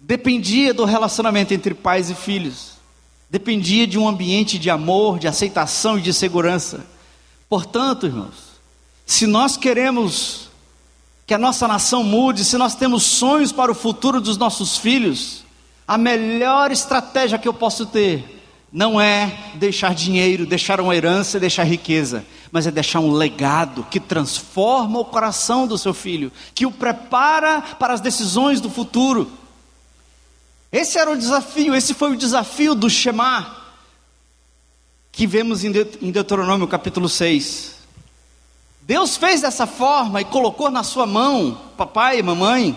dependia 0.01 0.73
do 0.73 0.87
relacionamento 0.87 1.53
entre 1.53 1.75
pais 1.75 2.09
e 2.09 2.15
filhos, 2.15 2.73
dependia 3.29 3.87
de 3.87 3.99
um 3.99 4.09
ambiente 4.09 4.59
de 4.59 4.71
amor, 4.71 5.19
de 5.19 5.29
aceitação 5.29 5.99
e 5.99 6.03
de 6.03 6.15
segurança. 6.15 6.87
Portanto, 7.49 8.07
irmãos, 8.07 8.57
se 9.05 9.27
nós 9.27 9.57
queremos 9.57 10.46
que 11.26 11.35
a 11.35 11.38
nossa 11.38 11.66
nação 11.66 12.04
mude, 12.04 12.45
se 12.45 12.56
nós 12.56 12.76
temos 12.76 13.02
sonhos 13.02 13.50
para 13.50 13.73
o 13.73 13.75
futuro 13.75 14.21
dos 14.21 14.38
nossos 14.38 14.76
filhos, 14.76 15.45
a 15.87 15.99
melhor 15.99 16.71
estratégia 16.71 17.38
que 17.38 17.49
eu 17.49 17.54
posso 17.54 17.85
ter 17.85 18.35
não 18.73 19.00
é 19.00 19.52
deixar 19.54 19.95
dinheiro, 19.95 20.47
deixar 20.47 20.80
uma 20.80 20.95
herança, 20.95 21.40
deixar 21.40 21.64
riqueza, 21.64 22.25
mas 22.52 22.66
é 22.66 22.71
deixar 22.71 23.00
um 23.00 23.12
legado 23.12 23.85
que 23.90 23.99
transforma 23.99 25.00
o 25.00 25.04
coração 25.04 25.66
do 25.66 25.76
seu 25.76 25.92
filho, 25.92 26.30
que 26.54 26.66
o 26.66 26.71
prepara 26.71 27.61
para 27.61 27.95
as 27.95 28.00
decisões 28.00 28.61
do 28.61 28.71
futuro. 28.71 29.30
Esse 30.71 30.99
era 30.99 31.11
o 31.11 31.16
desafio, 31.16 31.75
esse 31.75 31.95
foi 31.95 32.12
o 32.12 32.16
desafio 32.16 32.75
do 32.75 32.88
Shema, 32.88 33.64
que 35.11 35.26
vemos 35.26 35.64
em 35.64 35.73
Deuteronômio 36.12 36.68
capítulo 36.68 37.09
6. 37.09 37.75
Deus 38.87 39.16
fez 39.16 39.40
dessa 39.40 39.66
forma 39.66 40.21
e 40.21 40.25
colocou 40.25 40.71
na 40.71 40.85
sua 40.85 41.07
mão, 41.07 41.61
papai 41.76 42.21
e 42.21 42.23
mamãe, 42.23 42.76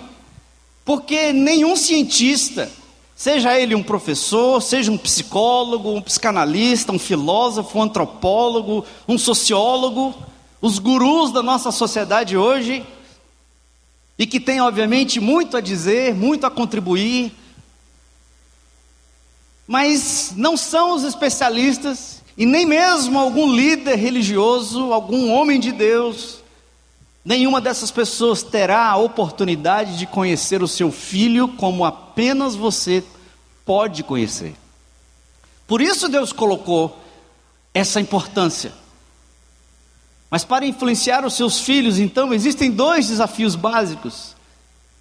porque 0.84 1.32
nenhum 1.32 1.75
cientista, 1.75 2.68
seja 3.16 3.56
ele 3.60 3.75
um 3.75 3.84
professor, 3.84 4.60
seja 4.60 4.92
um 4.92 4.98
psicólogo, 4.98 5.94
um 5.94 6.01
psicanalista, 6.01 6.92
um 6.92 6.98
filósofo, 6.98 7.78
um 7.78 7.84
antropólogo, 7.84 8.84
um 9.08 9.20
sociólogo, 9.20 10.16
os 10.60 10.80
gurus 10.80 11.32
da 11.32 11.44
nossa 11.44 11.72
sociedade 11.72 12.36
hoje, 12.36 12.84
e 14.18 14.25
que 14.25 14.39
tem 14.39 14.60
obviamente 14.62 15.20
muito 15.20 15.56
a 15.56 15.62
dizer, 15.62 16.16
muito 16.16 16.44
a 16.44 16.50
contribuir, 16.50 17.32
mas 19.68 20.34
não 20.36 20.58
são 20.58 20.96
os 20.96 21.04
especialistas 21.04 22.19
e 22.38 22.46
nem 22.46 22.66
mesmo 22.66 23.20
algum 23.20 23.52
líder 23.52 23.96
religioso, 23.96 24.94
algum 24.94 25.32
homem 25.32 25.60
de 25.60 25.72
Deus, 25.72 26.40
nenhuma 27.24 27.60
dessas 27.60 27.92
pessoas 27.92 28.42
terá 28.42 28.88
a 28.88 28.98
oportunidade 28.98 29.98
de 29.98 30.06
conhecer 30.06 30.64
o 30.64 30.68
seu 30.68 30.92
filho 30.92 31.50
como 31.50 31.84
apenas 31.84 32.56
você 32.56 33.04
pode 33.66 34.04
conhecer. 34.04 34.56
Por 35.68 35.82
isso 35.82 36.10
Deus 36.10 36.34
colocou 36.34 36.98
essa 37.74 38.00
importância. 38.00 38.74
Mas 40.32 40.44
para 40.44 40.66
influenciar 40.66 41.26
os 41.26 41.34
seus 41.34 41.60
filhos, 41.60 42.00
então, 42.00 42.34
existem 42.34 42.72
dois 42.72 43.08
desafios 43.08 43.56
básicos, 43.56 44.36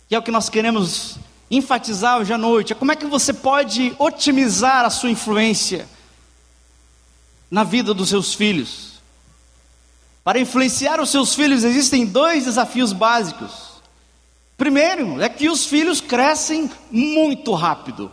que 0.08 0.14
é 0.14 0.18
o 0.18 0.22
que 0.22 0.30
nós 0.30 0.48
queremos 0.48 1.18
enfatizar 1.50 2.18
hoje 2.18 2.32
à 2.32 2.38
noite. 2.38 2.72
É 2.72 2.76
como 2.76 2.92
é 2.92 2.96
que 2.96 3.06
você 3.06 3.32
pode 3.32 3.94
otimizar 3.98 4.84
a 4.84 4.90
sua 4.90 5.10
influência 5.10 5.86
na 7.50 7.64
vida 7.64 7.94
dos 7.94 8.08
seus 8.08 8.34
filhos. 8.34 8.98
Para 10.22 10.38
influenciar 10.38 11.00
os 11.00 11.10
seus 11.10 11.34
filhos 11.34 11.64
existem 11.64 12.04
dois 12.04 12.44
desafios 12.44 12.92
básicos. 12.92 13.68
Primeiro 14.56 15.22
é 15.22 15.28
que 15.28 15.48
os 15.48 15.64
filhos 15.64 16.00
crescem 16.00 16.70
muito 16.90 17.54
rápido, 17.54 18.12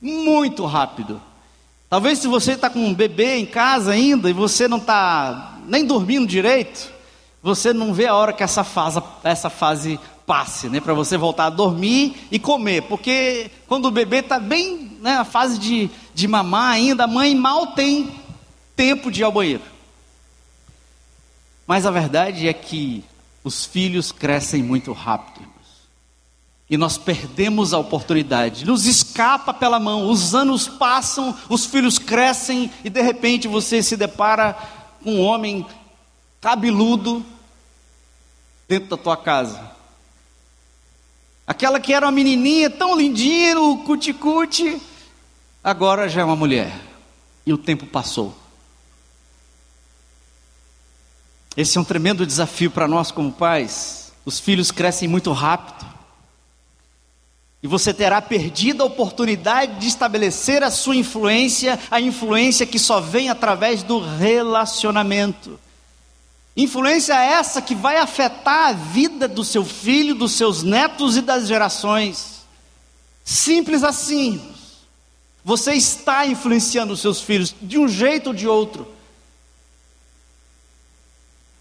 muito 0.00 0.64
rápido. 0.64 1.20
Talvez 1.88 2.18
se 2.18 2.26
você 2.26 2.52
está 2.52 2.68
com 2.68 2.80
um 2.80 2.94
bebê 2.94 3.36
em 3.36 3.46
casa 3.46 3.92
ainda 3.92 4.28
e 4.28 4.32
você 4.32 4.66
não 4.66 4.78
está 4.78 5.58
nem 5.66 5.84
dormindo 5.84 6.26
direito, 6.26 6.90
você 7.42 7.72
não 7.72 7.94
vê 7.94 8.06
a 8.06 8.14
hora 8.14 8.32
que 8.32 8.42
essa 8.42 8.64
fase, 8.64 9.00
essa 9.22 9.50
fase 9.50 10.00
passe, 10.26 10.68
né, 10.68 10.80
para 10.80 10.94
você 10.94 11.16
voltar 11.16 11.46
a 11.46 11.50
dormir 11.50 12.26
e 12.30 12.38
comer, 12.38 12.82
porque 12.84 13.50
quando 13.68 13.84
o 13.84 13.90
bebê 13.90 14.20
está 14.20 14.38
bem 14.38 14.96
né, 15.00 15.16
na 15.16 15.24
fase 15.24 15.58
de, 15.58 15.90
de 16.14 16.26
mamar 16.26 16.72
ainda, 16.72 17.04
a 17.04 17.06
mãe 17.06 17.34
mal 17.34 17.68
tem 17.68 18.10
tempo 18.76 19.10
de 19.10 19.20
ir 19.20 19.24
ao 19.24 19.32
banheiro. 19.32 19.62
Mas 21.66 21.86
a 21.86 21.90
verdade 21.90 22.48
é 22.48 22.52
que 22.52 23.04
os 23.42 23.64
filhos 23.64 24.12
crescem 24.12 24.62
muito 24.62 24.92
rápido. 24.92 25.54
E 26.68 26.78
nós 26.78 26.96
perdemos 26.96 27.74
a 27.74 27.78
oportunidade, 27.78 28.64
nos 28.64 28.86
escapa 28.86 29.52
pela 29.52 29.78
mão, 29.78 30.08
os 30.08 30.34
anos 30.34 30.66
passam, 30.66 31.36
os 31.48 31.66
filhos 31.66 31.98
crescem 31.98 32.70
e 32.82 32.88
de 32.88 33.02
repente 33.02 33.46
você 33.46 33.82
se 33.82 33.96
depara 33.98 34.56
com 35.02 35.16
um 35.16 35.20
homem 35.20 35.66
cabeludo 36.40 37.24
dentro 38.66 38.88
da 38.88 38.96
tua 38.96 39.16
casa. 39.16 39.72
Aquela 41.46 41.78
que 41.78 41.92
era 41.92 42.06
uma 42.06 42.12
menininha 42.12 42.70
tão 42.70 42.96
lindinha, 42.96 43.60
o 43.60 43.84
cuticute, 43.84 44.80
agora 45.62 46.08
já 46.08 46.22
é 46.22 46.24
uma 46.24 46.36
mulher. 46.36 46.72
E 47.46 47.52
o 47.52 47.58
tempo 47.58 47.84
passou. 47.84 48.34
Esse 51.56 51.78
é 51.78 51.80
um 51.80 51.84
tremendo 51.84 52.26
desafio 52.26 52.70
para 52.70 52.88
nós 52.88 53.10
como 53.10 53.30
pais. 53.30 54.12
Os 54.24 54.40
filhos 54.40 54.70
crescem 54.70 55.06
muito 55.06 55.32
rápido. 55.32 55.94
E 57.62 57.66
você 57.66 57.94
terá 57.94 58.20
perdido 58.20 58.82
a 58.82 58.86
oportunidade 58.86 59.80
de 59.80 59.86
estabelecer 59.86 60.62
a 60.62 60.70
sua 60.70 60.96
influência, 60.96 61.78
a 61.90 62.00
influência 62.00 62.66
que 62.66 62.78
só 62.78 63.00
vem 63.00 63.30
através 63.30 63.82
do 63.82 63.98
relacionamento. 63.98 65.58
Influência 66.56 67.14
essa 67.14 67.62
que 67.62 67.74
vai 67.74 67.96
afetar 67.96 68.68
a 68.68 68.72
vida 68.72 69.26
do 69.26 69.42
seu 69.42 69.64
filho, 69.64 70.14
dos 70.14 70.32
seus 70.32 70.62
netos 70.62 71.16
e 71.16 71.22
das 71.22 71.46
gerações. 71.46 72.44
Simples 73.24 73.82
assim. 73.82 74.40
Você 75.44 75.74
está 75.74 76.26
influenciando 76.26 76.92
os 76.92 77.00
seus 77.00 77.20
filhos 77.20 77.54
de 77.60 77.78
um 77.78 77.88
jeito 77.88 78.28
ou 78.28 78.34
de 78.34 78.46
outro. 78.46 78.93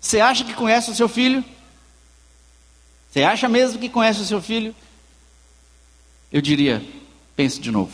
Você 0.03 0.19
acha 0.19 0.43
que 0.43 0.53
conhece 0.53 0.91
o 0.91 0.95
seu 0.95 1.10
filho? 1.10 1.43
Você 3.10 3.24
acha 3.24 3.50
mesmo 3.50 3.79
que 3.79 3.89
conhece 3.89 4.22
o 4.22 4.25
seu 4.25 4.41
filho? 4.41 4.75
eu 6.33 6.41
diria: 6.41 6.83
pense 7.36 7.62
de 7.62 7.72
novo. 7.72 7.93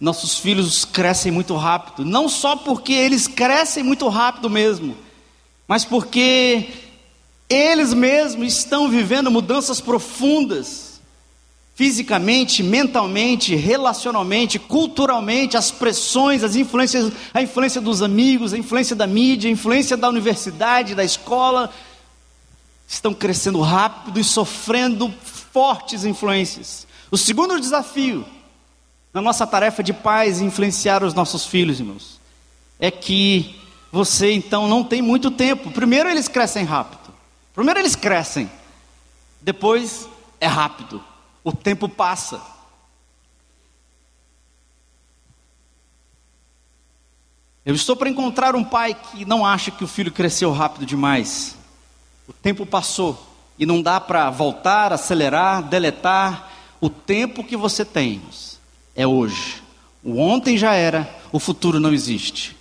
Nossos 0.00 0.38
filhos 0.38 0.84
crescem 0.84 1.30
muito 1.30 1.54
rápido, 1.54 2.04
não 2.04 2.28
só 2.28 2.56
porque 2.56 2.92
eles 2.92 3.28
crescem 3.28 3.84
muito 3.84 4.08
rápido 4.08 4.50
mesmo, 4.50 4.96
mas 5.68 5.84
porque 5.84 6.68
eles 7.48 7.94
mesmos 7.94 8.52
estão 8.54 8.88
vivendo 8.88 9.30
mudanças 9.30 9.80
profundas, 9.80 10.83
fisicamente, 11.74 12.62
mentalmente, 12.62 13.54
relacionalmente, 13.56 14.58
culturalmente, 14.58 15.56
as 15.56 15.72
pressões, 15.72 16.44
as 16.44 16.54
influências, 16.54 17.12
a 17.32 17.42
influência 17.42 17.80
dos 17.80 18.00
amigos, 18.00 18.52
a 18.52 18.58
influência 18.58 18.94
da 18.94 19.06
mídia, 19.06 19.48
a 19.48 19.52
influência 19.52 19.96
da 19.96 20.08
universidade, 20.08 20.94
da 20.94 21.04
escola, 21.04 21.72
estão 22.86 23.12
crescendo 23.12 23.60
rápido 23.60 24.20
e 24.20 24.24
sofrendo 24.24 25.12
fortes 25.52 26.04
influências. 26.04 26.86
O 27.10 27.18
segundo 27.18 27.60
desafio 27.60 28.24
na 29.12 29.20
nossa 29.20 29.46
tarefa 29.46 29.82
de 29.82 29.92
pais 29.92 30.40
influenciar 30.40 31.02
os 31.02 31.14
nossos 31.14 31.44
filhos, 31.44 31.80
irmãos, 31.80 32.20
é 32.78 32.90
que 32.90 33.60
você 33.90 34.32
então 34.32 34.68
não 34.68 34.82
tem 34.82 35.02
muito 35.02 35.30
tempo. 35.30 35.70
Primeiro 35.70 36.08
eles 36.08 36.28
crescem 36.28 36.64
rápido. 36.64 37.12
Primeiro 37.54 37.80
eles 37.80 37.94
crescem. 37.94 38.50
Depois 39.40 40.08
é 40.40 40.46
rápido. 40.46 41.02
O 41.44 41.52
tempo 41.52 41.88
passa. 41.88 42.40
Eu 47.64 47.74
estou 47.74 47.94
para 47.94 48.08
encontrar 48.08 48.56
um 48.56 48.64
pai 48.64 48.94
que 48.94 49.24
não 49.24 49.44
acha 49.44 49.70
que 49.70 49.84
o 49.84 49.88
filho 49.88 50.10
cresceu 50.10 50.50
rápido 50.52 50.84
demais. 50.84 51.56
O 52.26 52.32
tempo 52.32 52.64
passou 52.64 53.26
e 53.58 53.64
não 53.64 53.80
dá 53.80 54.00
para 54.00 54.30
voltar, 54.30 54.92
acelerar, 54.92 55.62
deletar 55.62 56.50
o 56.80 56.90
tempo 56.90 57.44
que 57.44 57.56
você 57.56 57.84
tem 57.84 58.20
é 58.94 59.06
hoje. 59.06 59.62
O 60.02 60.18
ontem 60.18 60.56
já 60.56 60.74
era, 60.74 61.08
o 61.32 61.38
futuro 61.38 61.80
não 61.80 61.92
existe. 61.92 62.56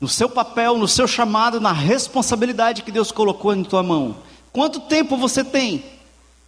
No 0.00 0.08
seu 0.08 0.28
papel, 0.28 0.76
no 0.76 0.88
seu 0.88 1.06
chamado, 1.06 1.60
na 1.60 1.72
responsabilidade 1.72 2.82
que 2.82 2.92
Deus 2.92 3.10
colocou 3.10 3.54
em 3.54 3.64
tua 3.64 3.82
mão. 3.82 4.16
Quanto 4.52 4.80
tempo 4.80 5.16
você 5.16 5.44
tem? 5.44 5.84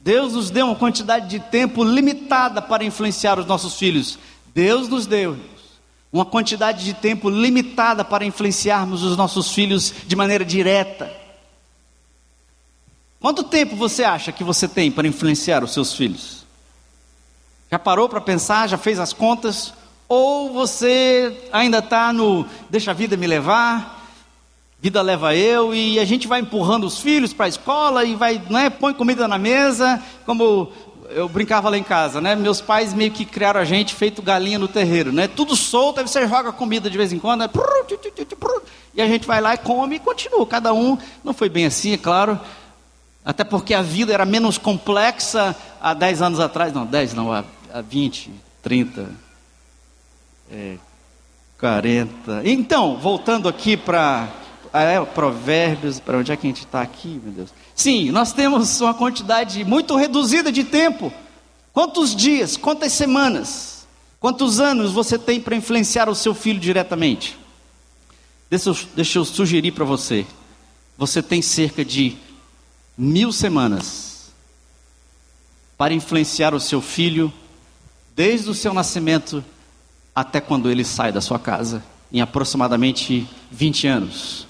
Deus 0.00 0.32
nos 0.32 0.50
deu 0.50 0.66
uma 0.66 0.76
quantidade 0.76 1.28
de 1.28 1.40
tempo 1.40 1.82
limitada 1.84 2.62
para 2.62 2.84
influenciar 2.84 3.38
os 3.38 3.46
nossos 3.46 3.78
filhos. 3.78 4.18
Deus 4.54 4.88
nos 4.88 5.06
deu 5.06 5.36
uma 6.12 6.24
quantidade 6.24 6.84
de 6.84 6.94
tempo 6.94 7.28
limitada 7.28 8.04
para 8.04 8.24
influenciarmos 8.24 9.02
os 9.02 9.16
nossos 9.16 9.52
filhos 9.52 9.92
de 10.06 10.16
maneira 10.16 10.44
direta. 10.44 11.12
Quanto 13.20 13.42
tempo 13.42 13.76
você 13.76 14.04
acha 14.04 14.32
que 14.32 14.44
você 14.44 14.68
tem 14.68 14.90
para 14.90 15.08
influenciar 15.08 15.64
os 15.64 15.72
seus 15.72 15.92
filhos? 15.92 16.46
Já 17.70 17.78
parou 17.78 18.08
para 18.08 18.20
pensar? 18.20 18.68
Já 18.68 18.78
fez 18.78 18.98
as 18.98 19.12
contas? 19.12 19.74
Ou 20.08 20.52
você 20.52 21.48
ainda 21.52 21.78
está 21.80 22.12
no 22.12 22.46
deixa 22.70 22.92
a 22.92 22.94
vida 22.94 23.16
me 23.16 23.26
levar, 23.26 23.97
vida 24.80 25.02
leva 25.02 25.34
eu, 25.34 25.74
e 25.74 25.98
a 25.98 26.04
gente 26.04 26.28
vai 26.28 26.40
empurrando 26.40 26.86
os 26.86 26.98
filhos 26.98 27.32
para 27.32 27.46
a 27.46 27.48
escola 27.48 28.04
e 28.04 28.14
vai, 28.14 28.40
né, 28.48 28.70
põe 28.70 28.94
comida 28.94 29.26
na 29.26 29.36
mesa, 29.36 30.02
como 30.24 30.72
eu 31.10 31.28
brincava 31.28 31.68
lá 31.68 31.78
em 31.78 31.82
casa, 31.82 32.20
né? 32.20 32.36
Meus 32.36 32.60
pais 32.60 32.92
meio 32.92 33.10
que 33.10 33.24
criaram 33.24 33.60
a 33.60 33.64
gente 33.64 33.94
feito 33.94 34.22
galinha 34.22 34.58
no 34.58 34.68
terreiro, 34.68 35.10
né? 35.10 35.26
Tudo 35.26 35.56
solto, 35.56 35.98
aí 35.98 36.06
você 36.06 36.28
joga 36.28 36.52
comida 36.52 36.90
de 36.90 36.96
vez 36.96 37.12
em 37.12 37.18
quando, 37.18 37.40
né? 37.40 37.50
e 38.94 39.02
a 39.02 39.06
gente 39.06 39.26
vai 39.26 39.40
lá 39.40 39.54
e 39.54 39.58
come 39.58 39.96
e 39.96 39.98
continua. 39.98 40.46
Cada 40.46 40.72
um, 40.72 40.98
não 41.24 41.32
foi 41.32 41.48
bem 41.48 41.66
assim, 41.66 41.94
é 41.94 41.98
claro, 41.98 42.38
até 43.24 43.42
porque 43.42 43.74
a 43.74 43.82
vida 43.82 44.12
era 44.12 44.24
menos 44.24 44.58
complexa 44.58 45.56
há 45.80 45.94
10 45.94 46.22
anos 46.22 46.40
atrás, 46.40 46.72
não, 46.72 46.86
10 46.86 47.14
não, 47.14 47.32
há, 47.32 47.44
há 47.72 47.80
20, 47.80 48.30
30, 48.62 49.10
é, 50.52 50.76
40. 51.58 52.42
Então, 52.44 52.96
voltando 52.98 53.48
aqui 53.48 53.76
para 53.76 54.28
é, 54.72 55.04
Provérbios, 55.04 56.00
para 56.00 56.18
onde 56.18 56.32
é 56.32 56.36
que 56.36 56.46
a 56.46 56.50
gente 56.50 56.64
está 56.64 56.82
aqui, 56.82 57.20
meu 57.22 57.32
Deus? 57.32 57.50
Sim, 57.74 58.10
nós 58.10 58.32
temos 58.32 58.80
uma 58.80 58.94
quantidade 58.94 59.64
muito 59.64 59.96
reduzida 59.96 60.50
de 60.50 60.64
tempo. 60.64 61.12
Quantos 61.72 62.14
dias, 62.14 62.56
quantas 62.56 62.92
semanas, 62.92 63.86
quantos 64.18 64.58
anos 64.58 64.92
você 64.92 65.18
tem 65.18 65.40
para 65.40 65.54
influenciar 65.54 66.08
o 66.08 66.14
seu 66.14 66.34
filho 66.34 66.58
diretamente? 66.58 67.38
Deixa 68.50 68.70
eu, 68.70 68.76
deixa 68.96 69.18
eu 69.18 69.24
sugerir 69.24 69.72
para 69.72 69.84
você. 69.84 70.26
Você 70.96 71.22
tem 71.22 71.40
cerca 71.40 71.84
de 71.84 72.16
mil 72.96 73.30
semanas 73.30 74.32
para 75.76 75.94
influenciar 75.94 76.54
o 76.54 76.60
seu 76.60 76.82
filho 76.82 77.32
desde 78.16 78.50
o 78.50 78.54
seu 78.54 78.74
nascimento 78.74 79.44
até 80.12 80.40
quando 80.40 80.68
ele 80.68 80.84
sai 80.84 81.12
da 81.12 81.20
sua 81.20 81.38
casa, 81.38 81.80
em 82.12 82.20
aproximadamente 82.20 83.28
20 83.52 83.86
anos. 83.86 84.47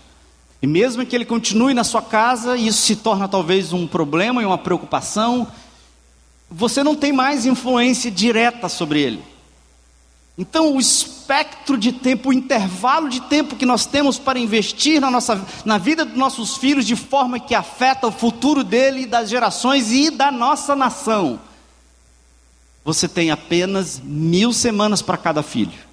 E 0.60 0.66
mesmo 0.66 1.06
que 1.06 1.14
ele 1.14 1.24
continue 1.24 1.72
na 1.72 1.84
sua 1.84 2.02
casa, 2.02 2.56
e 2.56 2.66
isso 2.66 2.82
se 2.82 2.96
torna 2.96 3.28
talvez 3.28 3.72
um 3.72 3.86
problema 3.86 4.42
e 4.42 4.46
uma 4.46 4.58
preocupação, 4.58 5.46
você 6.50 6.82
não 6.82 6.94
tem 6.94 7.12
mais 7.12 7.46
influência 7.46 8.10
direta 8.10 8.68
sobre 8.68 9.00
ele. 9.00 9.22
Então, 10.36 10.76
o 10.76 10.80
espectro 10.80 11.76
de 11.76 11.92
tempo, 11.92 12.30
o 12.30 12.32
intervalo 12.32 13.08
de 13.08 13.20
tempo 13.22 13.56
que 13.56 13.66
nós 13.66 13.86
temos 13.86 14.18
para 14.18 14.38
investir 14.38 15.00
na, 15.00 15.10
nossa, 15.10 15.44
na 15.64 15.78
vida 15.78 16.04
dos 16.04 16.16
nossos 16.16 16.56
filhos 16.56 16.86
de 16.86 16.94
forma 16.94 17.40
que 17.40 17.56
afeta 17.56 18.06
o 18.06 18.12
futuro 18.12 18.62
dele, 18.62 19.04
das 19.04 19.28
gerações 19.28 19.90
e 19.90 20.10
da 20.10 20.30
nossa 20.30 20.76
nação. 20.76 21.40
Você 22.84 23.08
tem 23.08 23.32
apenas 23.32 24.00
mil 24.02 24.52
semanas 24.52 25.02
para 25.02 25.16
cada 25.16 25.42
filho. 25.42 25.87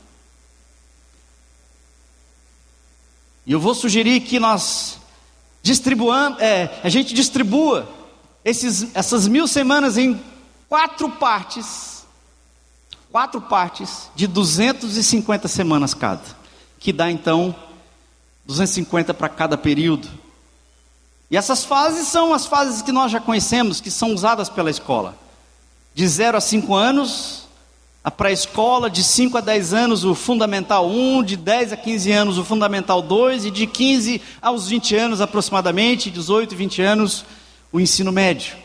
E 3.45 3.51
eu 3.51 3.59
vou 3.59 3.73
sugerir 3.73 4.21
que 4.21 4.39
nós 4.39 4.97
distribuamos, 5.61 6.39
é, 6.41 6.79
a 6.83 6.89
gente 6.89 7.13
distribua 7.13 7.87
esses, 8.43 8.87
essas 8.95 9.27
mil 9.27 9.47
semanas 9.47 9.97
em 9.97 10.21
quatro 10.67 11.09
partes 11.09 11.95
quatro 13.15 13.39
partes 13.39 14.09
de 14.13 14.27
250 14.27 15.47
semanas 15.47 15.93
cada, 15.93 16.21
que 16.77 16.91
dá 16.91 17.09
então 17.09 17.55
250 18.45 19.13
para 19.13 19.29
cada 19.29 19.57
período. 19.57 20.09
E 21.31 21.37
essas 21.37 21.63
fases 21.63 22.09
são 22.09 22.33
as 22.33 22.45
fases 22.45 22.81
que 22.81 22.91
nós 22.91 23.13
já 23.13 23.21
conhecemos, 23.21 23.79
que 23.79 23.89
são 23.89 24.13
usadas 24.13 24.49
pela 24.49 24.69
escola. 24.69 25.17
De 25.93 26.05
0 26.05 26.37
a 26.37 26.41
5 26.41 26.75
anos, 26.75 27.44
a 28.05 28.11
pré-escola, 28.11 28.87
de 28.87 29.03
5 29.03 29.39
a 29.39 29.41
10 29.41 29.73
anos, 29.73 30.03
o 30.05 30.13
fundamental 30.13 30.87
1, 30.87 31.23
de 31.23 31.35
10 31.35 31.73
a 31.73 31.75
15 31.75 32.11
anos, 32.11 32.37
o 32.37 32.45
fundamental 32.45 33.01
2, 33.01 33.45
e 33.45 33.51
de 33.51 33.65
15 33.65 34.21
aos 34.39 34.67
20 34.67 34.95
anos 34.95 35.21
aproximadamente, 35.21 36.11
18 36.11 36.53
e 36.53 36.55
20 36.55 36.81
anos, 36.83 37.25
o 37.73 37.79
ensino 37.79 38.11
médio. 38.11 38.57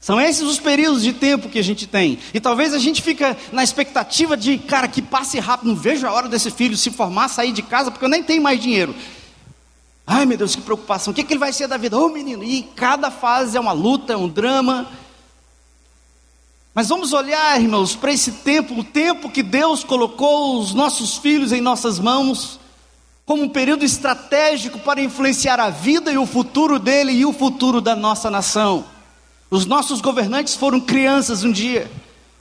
São 0.00 0.20
esses 0.20 0.42
os 0.42 0.60
períodos 0.60 1.02
de 1.02 1.12
tempo 1.12 1.48
que 1.48 1.58
a 1.58 1.64
gente 1.64 1.84
tem. 1.84 2.20
E 2.32 2.38
talvez 2.38 2.72
a 2.72 2.78
gente 2.78 3.02
fica 3.02 3.36
na 3.50 3.64
expectativa 3.64 4.36
de, 4.36 4.56
cara, 4.56 4.86
que 4.86 5.02
passe 5.02 5.40
rápido, 5.40 5.70
não 5.70 5.76
vejo 5.76 6.06
a 6.06 6.12
hora 6.12 6.28
desse 6.28 6.52
filho 6.52 6.76
se 6.76 6.92
formar, 6.92 7.26
sair 7.26 7.50
de 7.50 7.62
casa, 7.62 7.90
porque 7.90 8.04
eu 8.04 8.08
nem 8.08 8.22
tenho 8.22 8.40
mais 8.40 8.62
dinheiro. 8.62 8.94
Ai 10.06 10.24
meu 10.24 10.38
Deus, 10.38 10.54
que 10.54 10.62
preocupação, 10.62 11.10
o 11.10 11.14
que, 11.14 11.24
que 11.24 11.32
ele 11.32 11.40
vai 11.40 11.52
ser 11.52 11.66
da 11.66 11.76
vida? 11.76 11.98
Ô 11.98 12.04
oh, 12.04 12.08
menino, 12.08 12.44
e 12.44 12.62
cada 12.76 13.10
fase 13.10 13.56
é 13.56 13.60
uma 13.60 13.72
luta, 13.72 14.12
é 14.12 14.16
um 14.16 14.28
drama. 14.28 14.86
Mas 16.78 16.90
vamos 16.90 17.12
olhar, 17.12 17.60
irmãos, 17.60 17.96
para 17.96 18.12
esse 18.12 18.30
tempo, 18.30 18.72
o 18.78 18.84
tempo 18.84 19.28
que 19.28 19.42
Deus 19.42 19.82
colocou 19.82 20.60
os 20.60 20.72
nossos 20.72 21.16
filhos 21.16 21.50
em 21.50 21.60
nossas 21.60 21.98
mãos, 21.98 22.60
como 23.26 23.42
um 23.42 23.48
período 23.48 23.84
estratégico 23.84 24.78
para 24.78 25.02
influenciar 25.02 25.58
a 25.58 25.70
vida 25.70 26.12
e 26.12 26.16
o 26.16 26.24
futuro 26.24 26.78
dele 26.78 27.10
e 27.10 27.26
o 27.26 27.32
futuro 27.32 27.80
da 27.80 27.96
nossa 27.96 28.30
nação. 28.30 28.84
Os 29.50 29.66
nossos 29.66 30.00
governantes 30.00 30.54
foram 30.54 30.80
crianças 30.80 31.42
um 31.42 31.50
dia, 31.50 31.90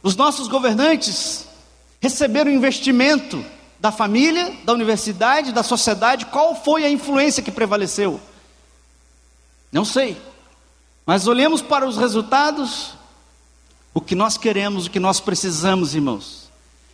os 0.03 0.15
nossos 0.15 0.47
governantes 0.47 1.47
receberam 1.99 2.51
investimento 2.51 3.43
da 3.79 3.91
família, 3.91 4.53
da 4.63 4.71
universidade, 4.71 5.51
da 5.51 5.63
sociedade. 5.63 6.27
Qual 6.27 6.53
foi 6.53 6.85
a 6.85 6.91
influência 6.91 7.41
que 7.41 7.49
prevaleceu? 7.49 8.21
Não 9.71 9.83
sei, 9.83 10.15
mas 11.07 11.25
olhemos 11.25 11.59
para 11.59 11.87
os 11.87 11.97
resultados. 11.97 12.96
O 13.97 13.99
que 13.99 14.13
nós 14.13 14.37
queremos, 14.37 14.85
o 14.85 14.91
que 14.91 14.99
nós 14.99 15.19
precisamos, 15.19 15.95
irmãos, 15.95 16.51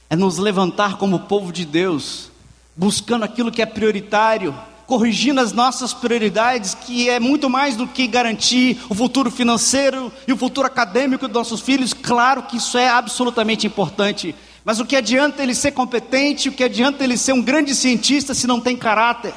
é 0.09 0.15
nos 0.15 0.37
levantar 0.37 0.97
como 0.97 1.19
povo 1.19 1.51
de 1.51 1.65
Deus 1.65 2.31
buscando 2.77 3.23
aquilo 3.23 3.51
que 3.51 3.61
é 3.61 3.65
prioritário, 3.65 4.57
corrigindo 4.87 5.41
as 5.41 5.51
nossas 5.51 5.93
prioridades, 5.93 6.73
que 6.73 7.09
é 7.09 7.19
muito 7.19 7.49
mais 7.49 7.75
do 7.75 7.85
que 7.85 8.07
garantir 8.07 8.79
o 8.87 8.95
futuro 8.95 9.29
financeiro 9.29 10.13
e 10.25 10.31
o 10.31 10.37
futuro 10.37 10.65
acadêmico 10.65 11.27
dos 11.27 11.35
nossos 11.35 11.59
filhos. 11.59 11.93
Claro 11.93 12.43
que 12.43 12.55
isso 12.55 12.77
é 12.77 12.87
absolutamente 12.87 13.67
importante, 13.67 14.33
mas 14.63 14.79
o 14.79 14.85
que 14.85 14.95
adianta 14.95 15.43
ele 15.43 15.53
ser 15.53 15.71
competente, 15.71 16.47
o 16.47 16.53
que 16.53 16.63
adianta 16.63 17.03
ele 17.03 17.17
ser 17.17 17.33
um 17.33 17.41
grande 17.41 17.75
cientista 17.75 18.33
se 18.33 18.47
não 18.47 18.61
tem 18.61 18.77
caráter? 18.77 19.33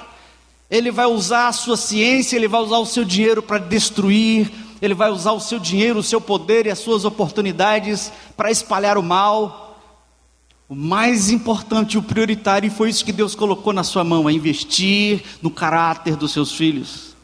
Ele 0.70 0.92
vai 0.92 1.06
usar 1.06 1.48
a 1.48 1.52
sua 1.52 1.76
ciência, 1.76 2.36
ele 2.36 2.46
vai 2.46 2.60
usar 2.60 2.78
o 2.78 2.86
seu 2.86 3.04
dinheiro 3.04 3.42
para 3.42 3.58
destruir, 3.58 4.52
ele 4.80 4.94
vai 4.94 5.10
usar 5.10 5.32
o 5.32 5.40
seu 5.40 5.58
dinheiro, 5.58 5.98
o 5.98 6.02
seu 6.02 6.20
poder 6.20 6.66
e 6.66 6.70
as 6.70 6.78
suas 6.78 7.04
oportunidades 7.04 8.12
para 8.36 8.50
espalhar 8.50 8.98
o 8.98 9.02
mal. 9.02 9.64
O 10.68 10.74
mais 10.74 11.30
importante, 11.30 11.96
o 11.96 12.02
prioritário, 12.02 12.66
e 12.66 12.70
foi 12.70 12.90
isso 12.90 13.04
que 13.04 13.12
Deus 13.12 13.34
colocou 13.34 13.72
na 13.72 13.84
sua 13.84 14.02
mão: 14.02 14.28
é 14.28 14.32
investir 14.32 15.22
no 15.40 15.50
caráter 15.50 16.16
dos 16.16 16.32
seus 16.32 16.52
filhos, 16.52 17.14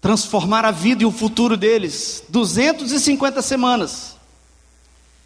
transformar 0.00 0.64
a 0.64 0.70
vida 0.70 1.02
e 1.02 1.06
o 1.06 1.10
futuro 1.10 1.56
deles. 1.56 2.22
250 2.28 3.42
semanas, 3.42 4.16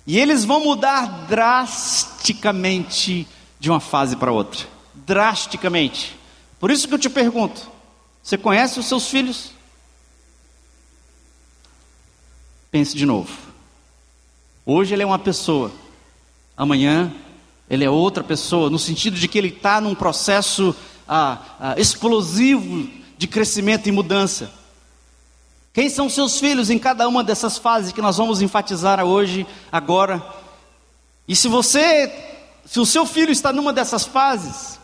e 0.06 0.18
eles 0.18 0.46
vão 0.46 0.64
mudar 0.64 1.26
drasticamente 1.28 3.28
de 3.58 3.70
uma 3.70 3.80
fase 3.80 4.16
para 4.16 4.32
outra 4.32 4.80
drasticamente. 5.10 6.16
Por 6.60 6.70
isso 6.70 6.86
que 6.86 6.94
eu 6.94 6.98
te 6.98 7.10
pergunto: 7.10 7.68
você 8.22 8.38
conhece 8.38 8.78
os 8.78 8.86
seus 8.86 9.08
filhos? 9.08 9.50
Pense 12.70 12.96
de 12.96 13.04
novo. 13.04 13.30
Hoje 14.64 14.94
ele 14.94 15.02
é 15.02 15.06
uma 15.06 15.18
pessoa 15.18 15.72
amanhã 16.56 17.12
ele 17.70 17.84
é 17.84 17.88
outra 17.88 18.24
pessoa, 18.24 18.68
no 18.68 18.80
sentido 18.80 19.16
de 19.16 19.28
que 19.28 19.38
ele 19.38 19.48
está 19.48 19.80
num 19.80 19.94
processo 19.94 20.74
ah, 21.08 21.38
ah, 21.60 21.74
explosivo 21.78 22.90
de 23.16 23.28
crescimento 23.28 23.88
e 23.88 23.92
mudança. 23.92 24.50
Quem 25.72 25.88
são 25.88 26.10
seus 26.10 26.40
filhos 26.40 26.68
em 26.68 26.80
cada 26.80 27.06
uma 27.06 27.22
dessas 27.22 27.56
fases 27.56 27.92
que 27.92 28.02
nós 28.02 28.16
vamos 28.16 28.42
enfatizar 28.42 29.02
hoje, 29.04 29.46
agora? 29.70 30.20
E 31.28 31.36
se 31.36 31.46
você, 31.46 32.12
se 32.66 32.80
o 32.80 32.84
seu 32.84 33.06
filho 33.06 33.30
está 33.30 33.52
numa 33.52 33.72
dessas 33.72 34.04
fases, 34.04 34.80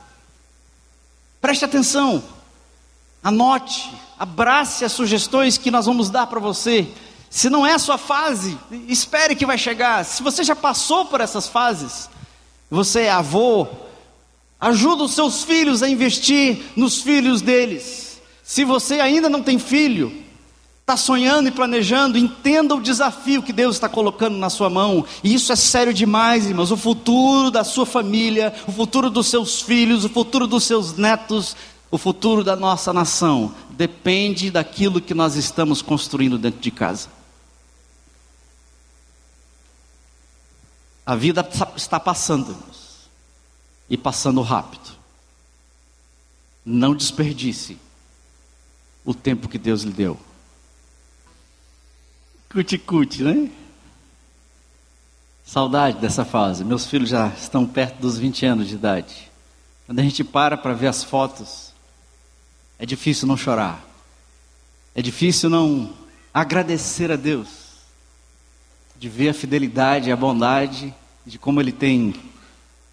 preste 1.41 1.65
atenção, 1.65 2.23
anote, 3.21 3.93
abrace 4.17 4.85
as 4.85 4.93
sugestões 4.93 5.59
que 5.59 5.73
nós 5.73 5.87
vamos 5.87 6.09
dar 6.09 6.29
para 6.29 6.39
você. 6.39 6.89
Se 7.29 7.51
não 7.51 7.67
é 7.67 7.75
a 7.75 7.79
sua 7.79 7.99
fase, 7.99 8.57
espere 8.89 9.35
que 9.35 9.47
vai 9.47 9.59
chegar. 9.59 10.05
Se 10.05 10.23
você 10.23 10.43
já 10.43 10.57
passou 10.57 11.07
por 11.07 11.21
essas 11.21 11.49
fases, 11.49 12.09
você 12.71 13.03
é 13.03 13.11
avô, 13.11 13.67
ajuda 14.61 15.05
os 15.05 15.13
seus 15.13 15.45
filhos 15.45 15.83
a 15.83 15.89
investir 15.89 16.59
nos 16.77 17.01
filhos 17.03 17.43
deles. 17.43 18.21
Se 18.43 18.65
você 18.65 19.01
ainda 19.01 19.29
não 19.29 19.43
tem 19.43 19.59
filho, 19.59 20.25
está 20.81 20.97
sonhando 20.97 21.49
e 21.49 21.53
planejando, 21.53 22.17
entenda 22.17 22.75
o 22.75 22.81
desafio 22.81 23.43
que 23.43 23.53
Deus 23.53 23.75
está 23.75 23.89
colocando 23.89 24.39
na 24.39 24.49
sua 24.49 24.71
mão. 24.71 25.05
E 25.23 25.35
isso 25.35 25.53
é 25.53 25.57
sério 25.57 25.93
demais, 25.93 26.47
irmãos. 26.47 26.71
O 26.71 26.77
futuro 26.77 27.51
da 27.51 27.65
sua 27.65 27.85
família, 27.85 28.55
o 28.69 28.73
futuro 28.73 29.11
dos 29.11 29.27
seus 29.27 29.61
filhos, 29.61 30.05
o 30.05 30.09
futuro 30.09 30.47
dos 30.47 30.63
seus 30.63 30.97
netos, 30.97 31.57
o 31.91 31.99
futuro 31.99 32.45
da 32.45 32.55
nossa 32.55 32.93
nação 32.93 33.53
depende 33.71 34.51
daquilo 34.51 35.01
que 35.01 35.13
nós 35.13 35.35
estamos 35.35 35.83
construindo 35.83 36.39
dentro 36.39 36.61
de 36.61 36.71
casa. 36.71 37.16
A 41.07 41.15
vida 41.15 41.49
está 41.77 42.01
passando, 42.01 42.51
irmãos, 42.51 43.09
e 43.89 43.97
passando 43.97 44.43
rápido. 44.43 44.97
Não 46.65 46.97
desperdice 46.97 47.79
o 49.05 49.15
tempo 49.15 49.49
que 49.49 49.57
Deus 49.57 49.83
lhe 49.83 49.93
deu. 49.93 50.19
Cuti-cuti, 52.51 53.23
né? 53.23 53.49
Saudade 55.45 56.01
dessa 56.01 56.25
fase. 56.25 56.65
Meus 56.65 56.87
filhos 56.87 57.11
já 57.11 57.29
estão 57.29 57.65
perto 57.65 58.01
dos 58.01 58.19
20 58.19 58.45
anos 58.45 58.67
de 58.67 58.75
idade. 58.75 59.31
Quando 59.87 60.01
a 60.01 60.03
gente 60.03 60.25
para 60.25 60.57
para 60.57 60.75
ver 60.75 60.89
as 60.89 61.05
fotos, 61.05 61.73
é 62.81 62.85
difícil 62.85 63.29
não 63.29 63.37
chorar. 63.37 63.81
É 64.93 65.01
difícil 65.01 65.49
não 65.49 65.95
agradecer 66.35 67.13
a 67.13 67.17
Deus 67.17 67.66
de 68.99 69.09
ver 69.09 69.31
a 69.31 69.35
fidelidade 69.35 70.11
a 70.11 70.17
bondade, 70.17 70.95
de 71.25 71.39
como 71.39 71.61
ele 71.61 71.73
tem 71.73 72.15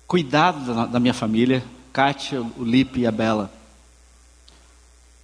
cuidado 0.08 0.74
da, 0.74 0.86
da 0.86 1.00
minha 1.00 1.13
família, 1.13 1.63
Kátia, 1.92 2.42
o 2.42 2.63
Lipe 2.63 3.02
e 3.02 3.08
a 3.08 3.12
Bela. 3.12 3.52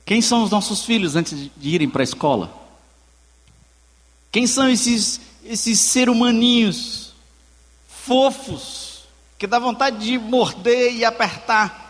Quem 0.06 0.22
são 0.22 0.44
os 0.44 0.50
nossos 0.50 0.84
filhos 0.84 1.16
antes 1.16 1.50
de 1.56 1.70
irem 1.70 1.90
para 1.90 2.02
a 2.02 2.04
escola? 2.04 2.54
Quem 4.32 4.48
são 4.48 4.70
esses, 4.70 5.20
esses 5.44 5.80
ser 5.80 6.10
humaninhos 6.10 7.14
fofos, 7.88 9.04
que 9.38 9.48
dá 9.48 9.60
vontade 9.60 9.98
de 9.98 10.18
morder 10.18 10.94
e 10.94 11.06
apertar? 11.06 11.90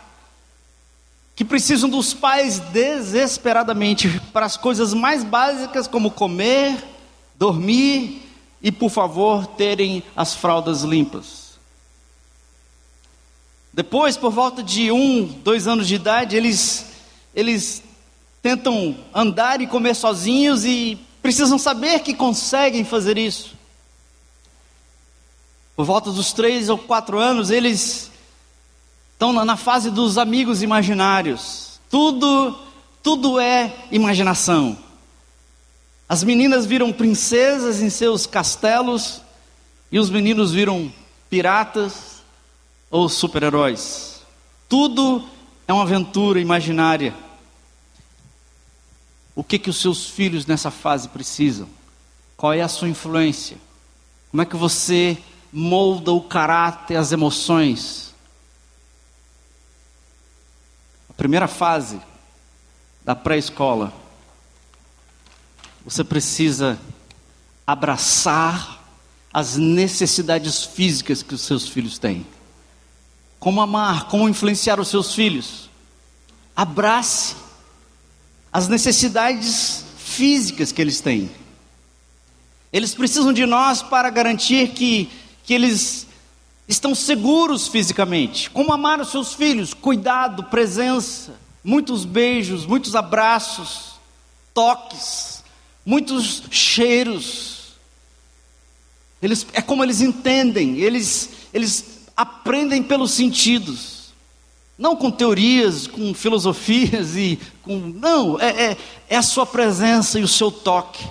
que 1.39 1.45
precisam 1.45 1.89
dos 1.89 2.13
pais 2.13 2.59
desesperadamente 2.59 4.09
para 4.33 4.45
as 4.45 4.57
coisas 4.57 4.93
mais 4.93 5.23
básicas 5.23 5.87
como 5.87 6.11
comer, 6.11 6.77
dormir 7.37 8.28
e, 8.61 8.71
por 8.71 8.89
favor, 8.89 9.45
terem 9.45 10.03
as 10.15 10.33
fraldas 10.33 10.81
limpas. 10.83 11.49
Depois, 13.71 14.17
por 14.17 14.31
volta 14.31 14.61
de 14.61 14.91
um, 14.91 15.25
dois 15.25 15.67
anos 15.67 15.87
de 15.87 15.95
idade, 15.95 16.35
eles, 16.35 16.87
eles 17.33 17.83
tentam 18.41 18.97
andar 19.13 19.61
e 19.61 19.67
comer 19.67 19.95
sozinhos 19.95 20.65
e 20.65 20.97
precisam 21.21 21.57
saber 21.57 21.99
que 21.99 22.13
conseguem 22.13 22.83
fazer 22.83 23.17
isso. 23.17 23.55
Por 25.75 25.85
volta 25.85 26.11
dos 26.11 26.33
três 26.33 26.67
ou 26.67 26.77
quatro 26.77 27.17
anos, 27.17 27.49
eles 27.49 28.11
estão 29.13 29.31
na 29.31 29.55
fase 29.55 29.89
dos 29.89 30.17
amigos 30.17 30.61
imaginários. 30.61 31.79
Tudo, 31.89 32.57
tudo 33.01 33.39
é 33.39 33.73
imaginação. 33.91 34.77
As 36.09 36.23
meninas 36.23 36.65
viram 36.65 36.91
princesas 36.91 37.83
em 37.83 37.89
seus 37.91 38.25
castelos 38.25 39.21
e 39.91 39.99
os 39.99 40.09
meninos 40.09 40.51
viram 40.51 40.91
piratas 41.29 42.23
ou 42.89 43.07
super-heróis. 43.07 44.23
Tudo 44.67 45.23
é 45.67 45.71
uma 45.71 45.83
aventura 45.83 46.39
imaginária. 46.39 47.15
O 49.35 49.43
que 49.43 49.59
que 49.59 49.69
os 49.69 49.77
seus 49.77 50.09
filhos 50.09 50.47
nessa 50.47 50.71
fase 50.71 51.07
precisam? 51.09 51.69
Qual 52.35 52.53
é 52.53 52.61
a 52.61 52.67
sua 52.67 52.89
influência? 52.89 53.57
Como 54.31 54.41
é 54.41 54.45
que 54.47 54.55
você 54.55 55.15
molda 55.53 56.11
o 56.11 56.21
caráter, 56.21 56.95
as 56.95 57.11
emoções? 57.11 58.15
A 61.07 61.13
primeira 61.13 61.47
fase 61.47 62.01
da 63.05 63.13
pré-escola 63.13 63.98
você 65.85 66.03
precisa 66.03 66.79
abraçar 67.65 68.83
as 69.33 69.57
necessidades 69.57 70.63
físicas 70.63 71.21
que 71.21 71.35
os 71.35 71.41
seus 71.41 71.67
filhos 71.67 71.97
têm. 71.97 72.25
Como 73.39 73.61
amar, 73.61 74.07
como 74.07 74.27
influenciar 74.27 74.79
os 74.79 74.87
seus 74.87 75.13
filhos. 75.13 75.69
Abrace 76.55 77.35
as 78.51 78.67
necessidades 78.67 79.85
físicas 79.97 80.71
que 80.71 80.81
eles 80.81 80.99
têm. 80.99 81.29
Eles 82.73 82.93
precisam 82.93 83.31
de 83.31 83.45
nós 83.45 83.81
para 83.81 84.09
garantir 84.09 84.69
que, 84.69 85.09
que 85.43 85.53
eles 85.53 86.07
estão 86.67 86.93
seguros 86.93 87.67
fisicamente. 87.67 88.49
Como 88.49 88.73
amar 88.73 88.99
os 88.99 89.09
seus 89.09 89.33
filhos? 89.33 89.73
Cuidado, 89.73 90.43
presença, 90.45 91.39
muitos 91.63 92.05
beijos, 92.05 92.65
muitos 92.65 92.95
abraços, 92.95 93.93
toques, 94.53 95.38
muitos 95.89 96.43
cheiros. 96.51 97.71
Eles, 99.19 99.47
é 99.53 99.61
como 99.61 99.83
eles 99.83 100.01
entendem, 100.01 100.77
eles, 100.77 101.31
eles 101.51 102.01
aprendem 102.15 102.83
pelos 102.83 103.11
sentidos, 103.11 104.13
não 104.77 104.95
com 104.95 105.09
teorias, 105.09 105.87
com 105.87 106.13
filosofias 106.13 107.15
e 107.15 107.39
com. 107.63 107.79
Não, 107.79 108.39
é, 108.39 108.71
é, 108.71 108.77
é 109.09 109.17
a 109.17 109.23
sua 109.23 109.47
presença 109.47 110.19
e 110.19 110.23
o 110.23 110.27
seu 110.27 110.51
toque. 110.51 111.05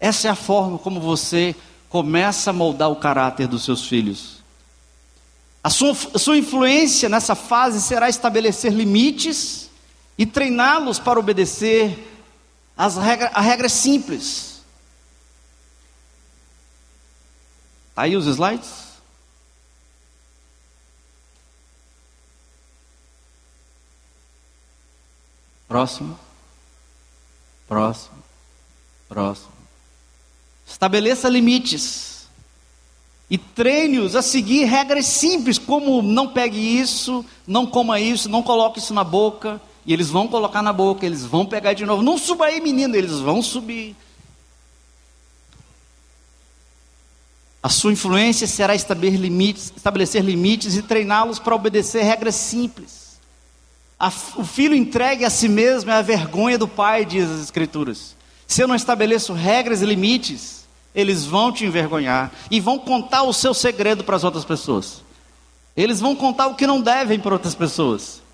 Essa 0.00 0.28
é 0.28 0.30
a 0.30 0.34
forma 0.34 0.78
como 0.78 1.00
você 1.00 1.54
começa 1.90 2.48
a 2.48 2.52
moldar 2.52 2.90
o 2.90 2.96
caráter 2.96 3.46
dos 3.46 3.62
seus 3.62 3.86
filhos. 3.86 4.38
A 5.62 5.68
sua, 5.68 5.94
a 6.14 6.18
sua 6.18 6.38
influência 6.38 7.10
nessa 7.10 7.34
fase 7.34 7.82
será 7.82 8.08
estabelecer 8.08 8.72
limites 8.72 9.68
e 10.16 10.24
treiná-los 10.24 10.98
para 10.98 11.20
obedecer 11.20 12.17
as 12.78 12.96
regras, 12.96 13.30
a 13.34 13.40
regra 13.40 13.66
é 13.66 13.68
simples. 13.68 14.62
Tá 17.92 18.02
aí 18.02 18.16
os 18.16 18.26
slides? 18.26 18.86
Próximo. 25.66 26.16
Próximo. 27.66 28.22
Próximo. 29.08 29.52
Estabeleça 30.64 31.28
limites. 31.28 32.28
E 33.28 33.36
treine-os 33.36 34.14
a 34.14 34.22
seguir 34.22 34.64
regras 34.64 35.04
simples, 35.04 35.58
como 35.58 36.00
não 36.00 36.28
pegue 36.28 36.58
isso, 36.58 37.24
não 37.46 37.66
coma 37.66 37.98
isso, 37.98 38.28
não 38.28 38.42
coloque 38.42 38.78
isso 38.78 38.94
na 38.94 39.02
boca. 39.02 39.60
E 39.88 39.92
eles 39.94 40.10
vão 40.10 40.28
colocar 40.28 40.60
na 40.60 40.70
boca, 40.70 41.06
eles 41.06 41.24
vão 41.24 41.46
pegar 41.46 41.72
de 41.72 41.86
novo. 41.86 42.02
Não 42.02 42.18
suba 42.18 42.44
aí, 42.44 42.60
menino, 42.60 42.94
eles 42.94 43.20
vão 43.20 43.40
subir. 43.40 43.96
A 47.62 47.70
sua 47.70 47.90
influência 47.90 48.46
será 48.46 48.74
estabelecer 48.74 49.18
limites, 49.18 49.72
estabelecer 49.74 50.22
limites 50.22 50.76
e 50.76 50.82
treiná-los 50.82 51.38
para 51.38 51.54
obedecer 51.54 52.02
regras 52.02 52.34
simples. 52.34 53.18
A, 53.98 54.08
o 54.36 54.44
filho 54.44 54.74
entregue 54.74 55.24
a 55.24 55.30
si 55.30 55.48
mesmo 55.48 55.90
é 55.90 55.94
a 55.94 56.02
vergonha 56.02 56.58
do 56.58 56.68
pai, 56.68 57.06
diz 57.06 57.26
as 57.26 57.40
Escrituras. 57.40 58.14
Se 58.46 58.62
eu 58.62 58.68
não 58.68 58.76
estabeleço 58.76 59.32
regras 59.32 59.80
e 59.80 59.86
limites, 59.86 60.66
eles 60.94 61.24
vão 61.24 61.50
te 61.50 61.64
envergonhar 61.64 62.30
e 62.50 62.60
vão 62.60 62.78
contar 62.78 63.22
o 63.22 63.32
seu 63.32 63.54
segredo 63.54 64.04
para 64.04 64.16
as 64.16 64.24
outras 64.24 64.44
pessoas. 64.44 65.02
Eles 65.74 65.98
vão 65.98 66.14
contar 66.14 66.48
o 66.48 66.56
que 66.56 66.66
não 66.66 66.78
devem 66.78 67.18
para 67.18 67.32
outras 67.32 67.54
pessoas. 67.54 68.27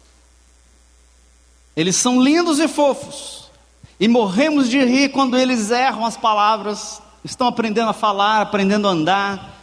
Eles 1.76 1.96
são 1.96 2.22
lindos 2.22 2.58
e 2.58 2.68
fofos. 2.68 3.50
E 3.98 4.08
morremos 4.08 4.68
de 4.68 4.82
rir 4.84 5.10
quando 5.10 5.36
eles 5.36 5.70
erram 5.70 6.04
as 6.04 6.16
palavras, 6.16 7.00
estão 7.24 7.46
aprendendo 7.46 7.90
a 7.90 7.94
falar, 7.94 8.40
aprendendo 8.40 8.88
a 8.88 8.90
andar. 8.90 9.62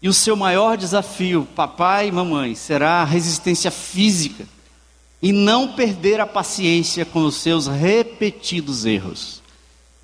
E 0.00 0.08
o 0.08 0.12
seu 0.12 0.36
maior 0.36 0.76
desafio, 0.76 1.46
papai 1.54 2.08
e 2.08 2.12
mamãe, 2.12 2.54
será 2.54 3.02
a 3.02 3.04
resistência 3.04 3.70
física 3.70 4.46
e 5.20 5.32
não 5.32 5.72
perder 5.72 6.20
a 6.20 6.26
paciência 6.26 7.04
com 7.04 7.24
os 7.24 7.36
seus 7.36 7.66
repetidos 7.66 8.84
erros. 8.84 9.42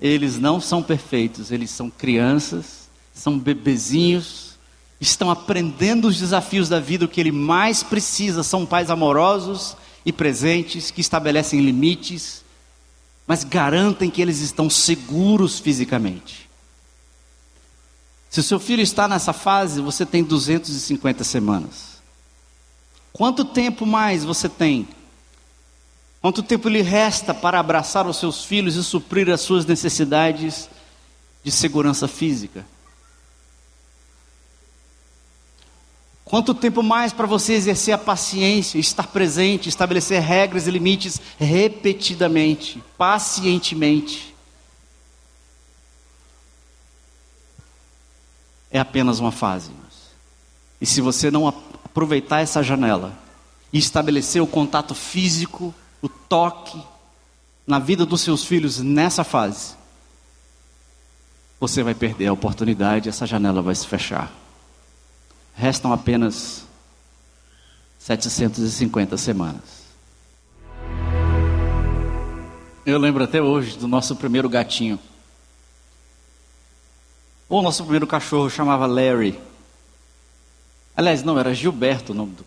Eles 0.01 0.37
não 0.37 0.59
são 0.59 0.83
perfeitos, 0.83 1.51
eles 1.51 1.69
são 1.69 1.89
crianças, 1.89 2.89
são 3.13 3.39
bebezinhos, 3.39 4.57
estão 4.99 5.29
aprendendo 5.29 6.07
os 6.07 6.17
desafios 6.17 6.67
da 6.67 6.79
vida, 6.79 7.05
o 7.05 7.07
que 7.07 7.21
ele 7.21 7.31
mais 7.31 7.83
precisa 7.83 8.43
são 8.43 8.65
pais 8.65 8.89
amorosos 8.89 9.77
e 10.05 10.11
presentes 10.11 10.91
que 10.91 11.01
estabelecem 11.01 11.61
limites, 11.61 12.43
mas 13.25 13.43
garantem 13.43 14.09
que 14.09 14.21
eles 14.21 14.39
estão 14.39 14.69
seguros 14.69 15.59
fisicamente. 15.59 16.49
Se 18.29 18.39
o 18.39 18.43
seu 18.43 18.59
filho 18.59 18.81
está 18.81 19.07
nessa 19.07 19.31
fase, 19.31 19.81
você 19.81 20.05
tem 20.05 20.23
250 20.23 21.23
semanas. 21.23 22.01
Quanto 23.11 23.45
tempo 23.45 23.85
mais 23.85 24.23
você 24.23 24.49
tem 24.49 24.87
Quanto 26.23 26.41
tempo 26.41 26.69
lhe 26.69 26.81
resta 26.81 27.33
para 27.33 27.59
abraçar 27.59 28.07
os 28.07 28.15
seus 28.15 28.45
filhos 28.45 28.77
e 28.77 28.83
suprir 28.85 29.29
as 29.29 29.41
suas 29.41 29.65
necessidades 29.65 30.69
de 31.43 31.51
segurança 31.51 32.07
física? 32.07 32.65
Quanto 36.33 36.55
tempo 36.55 36.81
mais 36.81 37.13
para 37.13 37.27
você 37.27 37.53
exercer 37.53 37.93
a 37.93 37.97
paciência, 37.99 38.79
estar 38.79 39.05
presente, 39.05 39.69
estabelecer 39.69 40.19
regras 40.19 40.65
e 40.65 40.71
limites 40.71 41.21
repetidamente, 41.37 42.83
pacientemente? 42.97 44.33
É 48.71 48.79
apenas 48.79 49.19
uma 49.19 49.31
fase. 49.31 49.69
E 50.81 50.87
se 50.87 51.01
você 51.01 51.29
não 51.29 51.47
aproveitar 51.47 52.41
essa 52.41 52.63
janela 52.63 53.15
e 53.71 53.77
estabelecer 53.77 54.41
o 54.41 54.47
contato 54.47 54.95
físico, 54.95 55.71
o 56.01 56.09
toque 56.09 56.81
na 57.67 57.77
vida 57.77 58.07
dos 58.07 58.21
seus 58.21 58.43
filhos 58.43 58.79
nessa 58.79 59.23
fase, 59.23 59.75
você 61.59 61.83
vai 61.83 61.93
perder 61.93 62.25
a 62.25 62.33
oportunidade, 62.33 63.07
essa 63.07 63.27
janela 63.27 63.61
vai 63.61 63.75
se 63.75 63.85
fechar. 63.85 64.42
Restam 65.55 65.93
apenas 65.93 66.65
750 67.99 69.17
semanas. 69.17 69.83
Eu 72.85 72.97
lembro 72.97 73.23
até 73.23 73.41
hoje 73.41 73.77
do 73.77 73.87
nosso 73.87 74.15
primeiro 74.15 74.49
gatinho. 74.49 74.99
O 77.47 77.61
nosso 77.61 77.83
primeiro 77.83 78.05
cachorro 78.05 78.49
chamava 78.49 78.85
Larry. 78.85 79.39
Aliás, 80.95 81.23
não, 81.23 81.39
era 81.39 81.53
Gilberto 81.53 82.11
o 82.11 82.15
nome 82.15 82.33
do, 82.35 82.43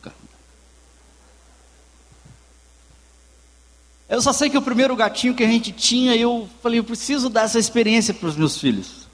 Eu 4.09 4.23
só 4.23 4.33
sei 4.33 4.49
que 4.49 4.57
o 4.57 4.63
primeiro 4.63 4.95
gatinho 4.95 5.35
que 5.35 5.43
a 5.43 5.49
gente 5.49 5.73
tinha, 5.73 6.15
eu 6.15 6.49
falei, 6.63 6.79
eu 6.79 6.85
preciso 6.85 7.29
dar 7.29 7.43
essa 7.43 7.59
experiência 7.59 8.15
para 8.15 8.29
os 8.29 8.37
meus 8.37 8.59
filhos. 8.59 9.09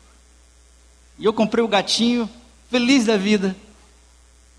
E 1.18 1.24
eu 1.24 1.32
comprei 1.32 1.64
o 1.64 1.68
gatinho, 1.68 2.28
feliz 2.70 3.06
da 3.06 3.16
vida. 3.16 3.56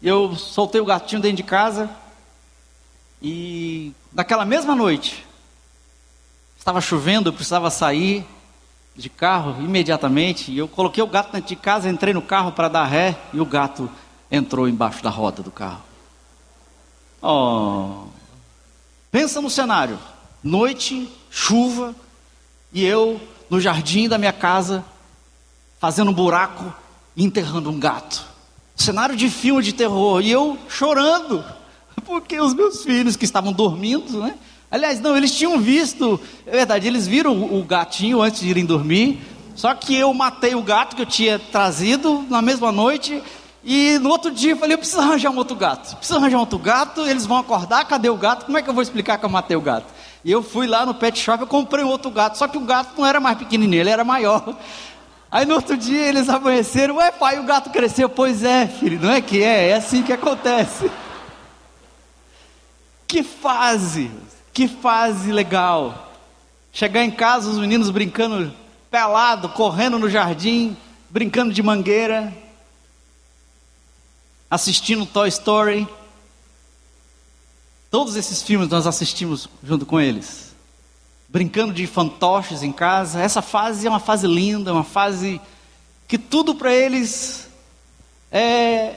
Eu 0.03 0.35
soltei 0.35 0.81
o 0.81 0.85
gatinho 0.85 1.21
dentro 1.21 1.37
de 1.37 1.43
casa. 1.43 1.89
E 3.21 3.93
naquela 4.11 4.43
mesma 4.43 4.75
noite, 4.75 5.25
estava 6.59 6.81
chovendo, 6.81 7.29
eu 7.29 7.33
precisava 7.33 7.69
sair 7.69 8.25
de 8.93 9.09
carro 9.09 9.63
imediatamente. 9.63 10.51
E 10.51 10.57
eu 10.57 10.67
coloquei 10.67 11.01
o 11.01 11.07
gato 11.07 11.31
dentro 11.31 11.47
de 11.47 11.55
casa, 11.55 11.89
entrei 11.89 12.13
no 12.13 12.21
carro 12.21 12.51
para 12.51 12.67
dar 12.67 12.83
ré 12.83 13.17
e 13.31 13.39
o 13.39 13.45
gato 13.45 13.89
entrou 14.29 14.67
embaixo 14.67 15.01
da 15.01 15.09
roda 15.09 15.41
do 15.41 15.51
carro. 15.51 15.81
Oh, 17.21 18.07
pensa 19.09 19.39
no 19.39 19.49
cenário 19.49 19.97
noite, 20.43 21.09
chuva, 21.31 21.95
e 22.73 22.83
eu 22.83 23.21
no 23.49 23.61
jardim 23.61 24.09
da 24.09 24.17
minha 24.17 24.33
casa, 24.33 24.83
fazendo 25.79 26.11
um 26.11 26.13
buraco 26.13 26.73
e 27.15 27.23
enterrando 27.23 27.69
um 27.69 27.79
gato. 27.79 28.32
Cenário 28.75 29.15
de 29.15 29.29
filme 29.29 29.61
de 29.61 29.73
terror, 29.73 30.21
e 30.21 30.31
eu 30.31 30.57
chorando, 30.67 31.43
porque 32.05 32.39
os 32.39 32.53
meus 32.53 32.83
filhos 32.83 33.15
que 33.15 33.25
estavam 33.25 33.53
dormindo, 33.53 34.19
né? 34.19 34.35
Aliás, 34.69 34.99
não, 34.99 35.15
eles 35.15 35.35
tinham 35.35 35.59
visto, 35.59 36.19
é 36.47 36.51
verdade, 36.51 36.87
eles 36.87 37.05
viram 37.05 37.43
o 37.43 37.63
gatinho 37.63 38.21
antes 38.21 38.41
de 38.41 38.49
irem 38.49 38.65
dormir, 38.65 39.21
só 39.55 39.75
que 39.75 39.95
eu 39.95 40.11
matei 40.13 40.55
o 40.55 40.63
gato 40.63 40.95
que 40.95 41.03
eu 41.03 41.05
tinha 41.05 41.37
trazido 41.37 42.25
na 42.27 42.41
mesma 42.41 42.71
noite, 42.71 43.21
e 43.63 43.97
no 43.99 44.09
outro 44.09 44.31
dia 44.31 44.51
eu 44.53 44.57
falei, 44.57 44.73
eu 44.73 44.79
preciso 44.79 44.99
arranjar 44.99 45.29
um 45.29 45.37
outro 45.37 45.55
gato. 45.55 45.95
Preciso 45.95 46.19
arranjar 46.19 46.37
um 46.37 46.41
outro 46.41 46.57
gato, 46.59 47.01
eles 47.01 47.25
vão 47.25 47.37
acordar, 47.37 47.85
cadê 47.85 48.09
o 48.09 48.17
gato? 48.17 48.45
Como 48.45 48.57
é 48.57 48.61
que 48.61 48.69
eu 48.69 48.73
vou 48.73 48.83
explicar 48.83 49.17
que 49.17 49.25
eu 49.25 49.29
matei 49.29 49.55
o 49.55 49.61
gato? 49.61 49.85
E 50.25 50.31
eu 50.31 50.41
fui 50.41 50.67
lá 50.67 50.85
no 50.85 50.93
pet 50.93 51.19
shop, 51.19 51.41
eu 51.41 51.47
comprei 51.47 51.83
um 51.83 51.89
outro 51.89 52.09
gato, 52.09 52.37
só 52.37 52.47
que 52.47 52.57
o 52.57 52.61
gato 52.61 52.93
não 52.97 53.05
era 53.05 53.19
mais 53.19 53.37
pequenininho, 53.37 53.81
ele 53.81 53.89
era 53.89 54.03
maior. 54.03 54.57
Aí 55.33 55.47
no 55.47 55.55
outro 55.55 55.75
dia 55.75 56.09
eles 56.09 56.29
amanheceram, 56.29 56.97
ué 56.97 57.11
pai, 57.11 57.39
o 57.39 57.43
gato 57.43 57.71
cresceu. 57.71 58.07
Pois 58.07 58.43
é, 58.43 58.67
filho, 58.67 58.99
não 58.99 59.09
é 59.09 59.19
que 59.19 59.41
é, 59.41 59.69
é 59.69 59.73
assim 59.73 60.03
que 60.03 60.13
acontece. 60.13 60.89
Que 63.05 63.21
fase, 63.21 64.09
que 64.51 64.67
fase 64.67 65.31
legal. 65.31 66.11
Chegar 66.71 67.03
em 67.03 67.11
casa, 67.11 67.47
os 67.47 67.59
meninos 67.59 67.91
brincando 67.91 68.51
pelado, 68.89 69.49
correndo 69.49 69.99
no 69.99 70.09
jardim, 70.09 70.75
brincando 71.11 71.53
de 71.53 71.61
mangueira, 71.61 72.33
assistindo 74.49 75.05
Toy 75.05 75.29
Story. 75.29 75.87
Todos 77.91 78.15
esses 78.15 78.41
filmes 78.41 78.67
nós 78.67 78.87
assistimos 78.87 79.47
junto 79.63 79.85
com 79.85 80.01
eles. 80.01 80.42
Brincando 81.33 81.73
de 81.73 81.85
fantoches 81.85 82.63
em 82.63 82.71
casa. 82.71 83.19
Essa 83.19 83.41
fase 83.41 83.85
é 83.85 83.89
uma 83.89 83.99
fase 83.99 84.25
linda, 84.25 84.71
uma 84.71 84.85
fase 84.85 85.41
que 86.07 86.17
tudo 86.17 86.55
para 86.55 86.73
eles 86.73 87.49
é, 88.31 88.95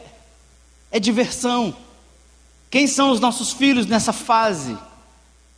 é 0.93 1.01
diversão. 1.01 1.75
Quem 2.71 2.87
são 2.87 3.11
os 3.11 3.19
nossos 3.19 3.53
filhos 3.53 3.87
nessa 3.87 4.13
fase? 4.13 4.79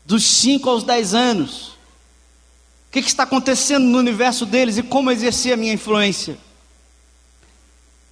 dos 0.08 0.24
5 0.24 0.70
aos 0.70 0.82
10 0.84 1.12
anos. 1.12 1.68
O 2.88 2.92
que, 2.92 3.02
que 3.02 3.08
está 3.08 3.24
acontecendo 3.24 3.84
no 3.84 3.98
universo 3.98 4.46
deles 4.46 4.78
e 4.78 4.82
como 4.82 5.10
exercer 5.10 5.52
a 5.52 5.56
minha 5.56 5.74
influência? 5.74 6.38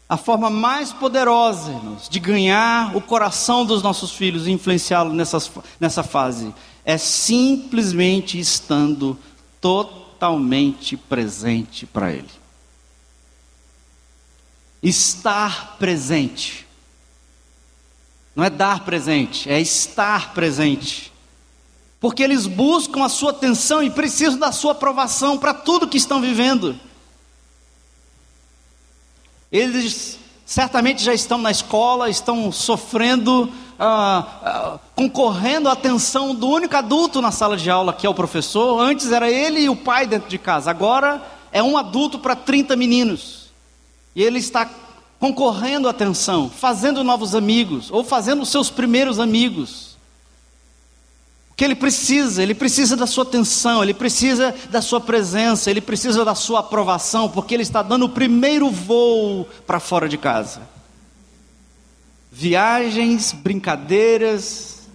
A 0.06 0.18
forma 0.18 0.50
mais 0.50 0.92
poderosa, 0.92 1.72
irmãos, 1.72 2.06
de 2.06 2.20
ganhar 2.20 2.94
o 2.94 3.00
coração 3.00 3.64
dos 3.64 3.82
nossos 3.82 4.12
filhos 4.12 4.46
e 4.46 4.52
influenciá-los 4.52 5.14
nessa 5.80 6.02
fase 6.02 6.54
é 6.86 6.96
simplesmente 6.96 8.38
estando 8.38 9.18
totalmente 9.60 10.96
presente 10.96 11.84
para 11.84 12.12
Ele. 12.12 12.30
Estar 14.82 15.76
presente. 15.78 16.66
Não 18.34 18.42
é 18.42 18.48
dar 18.48 18.84
presente, 18.84 19.50
é 19.50 19.60
estar 19.60 20.32
presente 20.32 21.12
porque 22.06 22.22
eles 22.22 22.46
buscam 22.46 23.04
a 23.04 23.08
sua 23.08 23.30
atenção 23.30 23.82
e 23.82 23.90
precisam 23.90 24.38
da 24.38 24.52
sua 24.52 24.70
aprovação 24.72 25.38
para 25.38 25.54
tudo 25.54 25.88
que 25.88 25.96
estão 25.96 26.20
vivendo. 26.20 26.78
Eles 29.50 30.18
certamente 30.44 31.02
já 31.02 31.14
estão 31.14 31.38
na 31.38 31.50
escola, 31.50 32.08
estão 32.10 32.52
sofrendo, 32.52 33.52
ah, 33.78 34.26
ah, 34.42 34.78
concorrendo 34.94 35.68
à 35.68 35.72
atenção 35.72 36.34
do 36.34 36.48
único 36.48 36.76
adulto 36.76 37.20
na 37.20 37.30
sala 37.30 37.56
de 37.56 37.70
aula, 37.70 37.92
que 37.92 38.06
é 38.06 38.10
o 38.10 38.14
professor. 38.14 38.80
Antes 38.80 39.12
era 39.12 39.30
ele 39.30 39.60
e 39.60 39.68
o 39.68 39.76
pai 39.76 40.06
dentro 40.06 40.28
de 40.28 40.38
casa, 40.38 40.70
agora 40.70 41.22
é 41.52 41.62
um 41.62 41.76
adulto 41.76 42.18
para 42.18 42.36
30 42.36 42.76
meninos. 42.76 43.50
E 44.14 44.22
ele 44.22 44.38
está 44.38 44.68
concorrendo 45.18 45.88
à 45.88 45.90
atenção, 45.90 46.50
fazendo 46.50 47.02
novos 47.02 47.34
amigos, 47.34 47.90
ou 47.90 48.04
fazendo 48.04 48.42
os 48.42 48.48
seus 48.48 48.70
primeiros 48.70 49.18
amigos 49.18 49.96
que 51.56 51.64
ele 51.64 51.74
precisa, 51.74 52.42
ele 52.42 52.54
precisa 52.54 52.94
da 52.94 53.06
sua 53.06 53.24
atenção, 53.24 53.82
ele 53.82 53.94
precisa 53.94 54.54
da 54.68 54.82
sua 54.82 55.00
presença, 55.00 55.70
ele 55.70 55.80
precisa 55.80 56.22
da 56.22 56.34
sua 56.34 56.60
aprovação, 56.60 57.30
porque 57.30 57.54
ele 57.54 57.62
está 57.62 57.82
dando 57.82 58.04
o 58.04 58.10
primeiro 58.10 58.70
voo 58.70 59.48
para 59.66 59.80
fora 59.80 60.06
de 60.06 60.18
casa. 60.18 60.60
Viagens, 62.38 63.32
brincadeiras, 63.32 64.88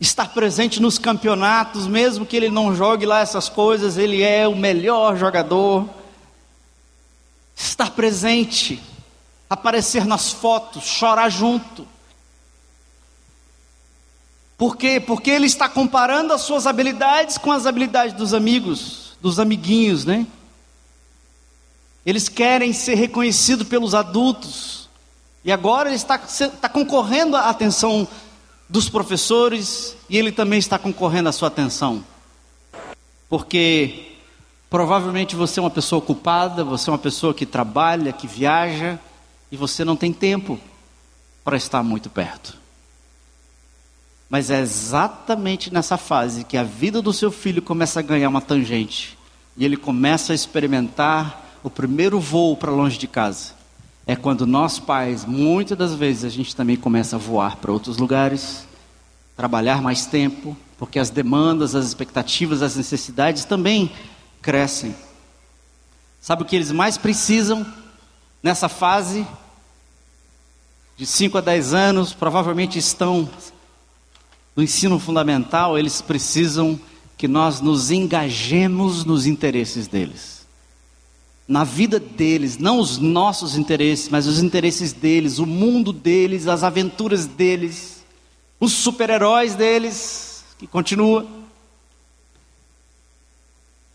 estar 0.00 0.28
presente 0.34 0.80
nos 0.80 0.98
campeonatos, 0.98 1.86
mesmo 1.86 2.26
que 2.26 2.36
ele 2.36 2.50
não 2.50 2.74
jogue 2.74 3.06
lá 3.06 3.20
essas 3.20 3.48
coisas, 3.48 3.96
ele 3.96 4.22
é 4.22 4.48
o 4.48 4.56
melhor 4.56 5.16
jogador. 5.16 5.88
Estar 7.54 7.90
presente, 7.92 8.82
aparecer 9.48 10.04
nas 10.04 10.32
fotos, 10.32 10.84
chorar 10.84 11.28
junto 11.28 11.86
por 14.56 14.76
quê? 14.76 14.98
Porque 14.98 15.30
ele 15.30 15.46
está 15.46 15.68
comparando 15.68 16.32
as 16.32 16.42
suas 16.42 16.66
habilidades 16.66 17.36
com 17.36 17.52
as 17.52 17.66
habilidades 17.66 18.14
dos 18.14 18.32
amigos, 18.32 19.16
dos 19.20 19.38
amiguinhos, 19.38 20.04
né? 20.04 20.26
Eles 22.06 22.28
querem 22.28 22.72
ser 22.72 22.94
reconhecidos 22.94 23.68
pelos 23.68 23.94
adultos. 23.94 24.75
E 25.46 25.52
agora 25.52 25.88
ele 25.88 25.94
está, 25.94 26.16
está 26.16 26.68
concorrendo 26.68 27.36
à 27.36 27.48
atenção 27.48 28.06
dos 28.68 28.88
professores 28.88 29.96
e 30.10 30.18
ele 30.18 30.32
também 30.32 30.58
está 30.58 30.76
concorrendo 30.76 31.28
à 31.28 31.32
sua 31.32 31.46
atenção. 31.46 32.04
Porque 33.28 34.16
provavelmente 34.68 35.36
você 35.36 35.60
é 35.60 35.62
uma 35.62 35.70
pessoa 35.70 36.00
ocupada, 36.00 36.64
você 36.64 36.90
é 36.90 36.92
uma 36.92 36.98
pessoa 36.98 37.32
que 37.32 37.46
trabalha, 37.46 38.12
que 38.12 38.26
viaja 38.26 38.98
e 39.48 39.56
você 39.56 39.84
não 39.84 39.94
tem 39.94 40.12
tempo 40.12 40.58
para 41.44 41.56
estar 41.56 41.80
muito 41.80 42.10
perto. 42.10 42.58
Mas 44.28 44.50
é 44.50 44.58
exatamente 44.60 45.72
nessa 45.72 45.96
fase 45.96 46.42
que 46.42 46.56
a 46.56 46.64
vida 46.64 47.00
do 47.00 47.12
seu 47.12 47.30
filho 47.30 47.62
começa 47.62 48.00
a 48.00 48.02
ganhar 48.02 48.28
uma 48.28 48.40
tangente. 48.40 49.16
E 49.56 49.64
ele 49.64 49.76
começa 49.76 50.32
a 50.32 50.34
experimentar 50.34 51.60
o 51.62 51.70
primeiro 51.70 52.18
voo 52.18 52.56
para 52.56 52.72
longe 52.72 52.98
de 52.98 53.06
casa. 53.06 53.55
É 54.06 54.14
quando 54.14 54.46
nós 54.46 54.78
pais, 54.78 55.24
muitas 55.24 55.76
das 55.76 55.92
vezes, 55.92 56.24
a 56.24 56.28
gente 56.28 56.54
também 56.54 56.76
começa 56.76 57.16
a 57.16 57.18
voar 57.18 57.56
para 57.56 57.72
outros 57.72 57.98
lugares, 57.98 58.64
trabalhar 59.36 59.82
mais 59.82 60.06
tempo, 60.06 60.56
porque 60.78 61.00
as 61.00 61.10
demandas, 61.10 61.74
as 61.74 61.84
expectativas, 61.86 62.62
as 62.62 62.76
necessidades 62.76 63.44
também 63.44 63.90
crescem. 64.40 64.94
Sabe 66.20 66.42
o 66.42 66.44
que 66.46 66.54
eles 66.54 66.70
mais 66.70 66.96
precisam 66.96 67.66
nessa 68.40 68.68
fase? 68.68 69.26
De 70.96 71.04
5 71.04 71.38
a 71.38 71.40
10 71.40 71.74
anos, 71.74 72.12
provavelmente 72.12 72.78
estão 72.78 73.28
no 74.54 74.62
ensino 74.62 74.98
fundamental, 75.00 75.76
eles 75.76 76.00
precisam 76.00 76.80
que 77.18 77.26
nós 77.26 77.60
nos 77.60 77.90
engajemos 77.90 79.04
nos 79.04 79.26
interesses 79.26 79.88
deles. 79.88 80.35
Na 81.48 81.62
vida 81.62 82.00
deles, 82.00 82.58
não 82.58 82.80
os 82.80 82.98
nossos 82.98 83.56
interesses, 83.56 84.08
mas 84.08 84.26
os 84.26 84.40
interesses 84.40 84.92
deles, 84.92 85.38
o 85.38 85.46
mundo 85.46 85.92
deles, 85.92 86.48
as 86.48 86.64
aventuras 86.64 87.26
deles, 87.26 88.04
os 88.58 88.72
super-heróis 88.72 89.54
deles, 89.54 90.44
que 90.58 90.66
continua. 90.66 91.24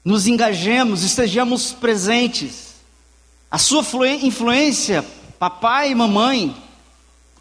Nos 0.03 0.27
engajemos, 0.27 1.03
estejamos 1.03 1.73
presentes. 1.73 2.75
A 3.49 3.57
sua 3.57 3.83
influência, 4.07 5.05
papai 5.37 5.91
e 5.91 5.95
mamãe, 5.95 6.55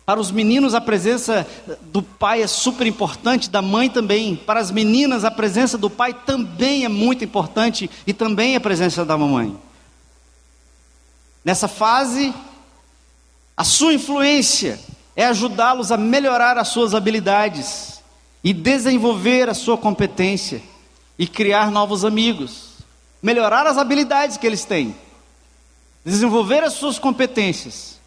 para 0.04 0.18
os 0.18 0.32
meninos, 0.32 0.74
a 0.74 0.80
presença 0.80 1.46
do 1.92 2.02
pai 2.02 2.42
é 2.42 2.48
super 2.48 2.84
importante, 2.84 3.48
da 3.48 3.62
mãe 3.62 3.88
também. 3.88 4.34
Para 4.34 4.58
as 4.58 4.72
meninas, 4.72 5.24
a 5.24 5.30
presença 5.30 5.78
do 5.78 5.88
pai 5.88 6.12
também 6.12 6.84
é 6.84 6.88
muito 6.88 7.22
importante 7.22 7.88
e 8.04 8.12
também 8.12 8.56
a 8.56 8.60
presença 8.60 9.04
da 9.04 9.16
mamãe. 9.16 9.56
Nessa 11.44 11.68
fase, 11.68 12.34
a 13.56 13.64
sua 13.64 13.94
influência 13.94 14.78
é 15.16 15.24
ajudá-los 15.26 15.90
a 15.90 15.96
melhorar 15.96 16.58
as 16.58 16.68
suas 16.68 16.94
habilidades 16.94 18.00
e 18.42 18.52
desenvolver 18.52 19.48
a 19.48 19.54
sua 19.54 19.76
competência 19.76 20.62
e 21.18 21.26
criar 21.26 21.70
novos 21.70 22.04
amigos, 22.04 22.70
melhorar 23.22 23.66
as 23.66 23.76
habilidades 23.76 24.36
que 24.36 24.46
eles 24.46 24.64
têm, 24.64 24.94
desenvolver 26.04 26.62
as 26.64 26.74
suas 26.74 26.98
competências 26.98 28.00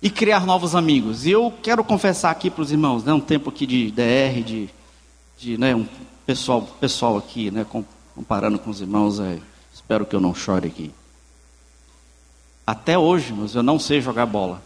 e 0.00 0.08
criar 0.08 0.46
novos 0.46 0.76
amigos. 0.76 1.26
E 1.26 1.32
eu 1.32 1.52
quero 1.62 1.82
confessar 1.82 2.30
aqui 2.30 2.50
para 2.50 2.62
os 2.62 2.70
irmãos, 2.70 3.02
né, 3.02 3.12
um 3.12 3.20
tempo 3.20 3.50
aqui 3.50 3.66
de 3.66 3.90
DR, 3.90 4.42
de, 4.44 4.68
de 5.36 5.58
né, 5.58 5.74
um 5.74 5.86
pessoal, 6.24 6.62
pessoal 6.62 7.16
aqui, 7.16 7.50
né, 7.50 7.66
comparando 8.14 8.58
com 8.58 8.70
os 8.70 8.80
irmãos, 8.80 9.18
é, 9.18 9.38
espero 9.74 10.06
que 10.06 10.14
eu 10.14 10.20
não 10.20 10.34
chore 10.34 10.68
aqui. 10.68 10.92
Até 12.68 12.98
hoje, 12.98 13.32
mas 13.32 13.54
eu 13.54 13.62
não 13.62 13.78
sei 13.78 13.98
jogar 13.98 14.26
bola. 14.26 14.62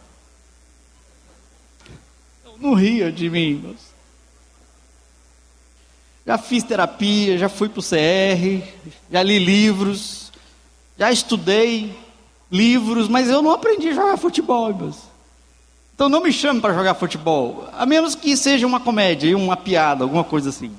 Não 2.59 2.75
ria 2.75 3.13
de 3.13 3.31
mim, 3.31 3.55
meus. 3.63 3.79
Já 6.27 6.37
fiz 6.37 6.65
terapia, 6.65 7.39
já 7.39 7.49
fui 7.49 7.69
para 7.69 7.79
o 7.79 7.83
CR, 7.83 8.67
já 9.09 9.23
li 9.23 9.39
livros, 9.39 10.33
já 10.99 11.13
estudei 11.13 11.97
livros, 12.51 13.07
mas 13.07 13.31
eu 13.31 13.41
não 13.41 13.53
aprendi 13.53 13.91
a 13.91 13.95
jogar 13.95 14.17
futebol, 14.17 14.75
meus. 14.75 14.97
Então 15.95 16.09
não 16.09 16.25
me 16.25 16.33
chame 16.33 16.61
para 16.61 16.75
jogar 16.75 16.95
futebol, 16.95 17.69
a 17.73 17.87
menos 17.87 18.17
que 18.17 18.37
seja 18.37 18.67
uma 18.67 18.81
comédia, 18.81 19.39
uma 19.39 19.57
piada, 19.57 20.03
alguma 20.03 20.25
coisa 20.25 20.49
assim. 20.49 20.75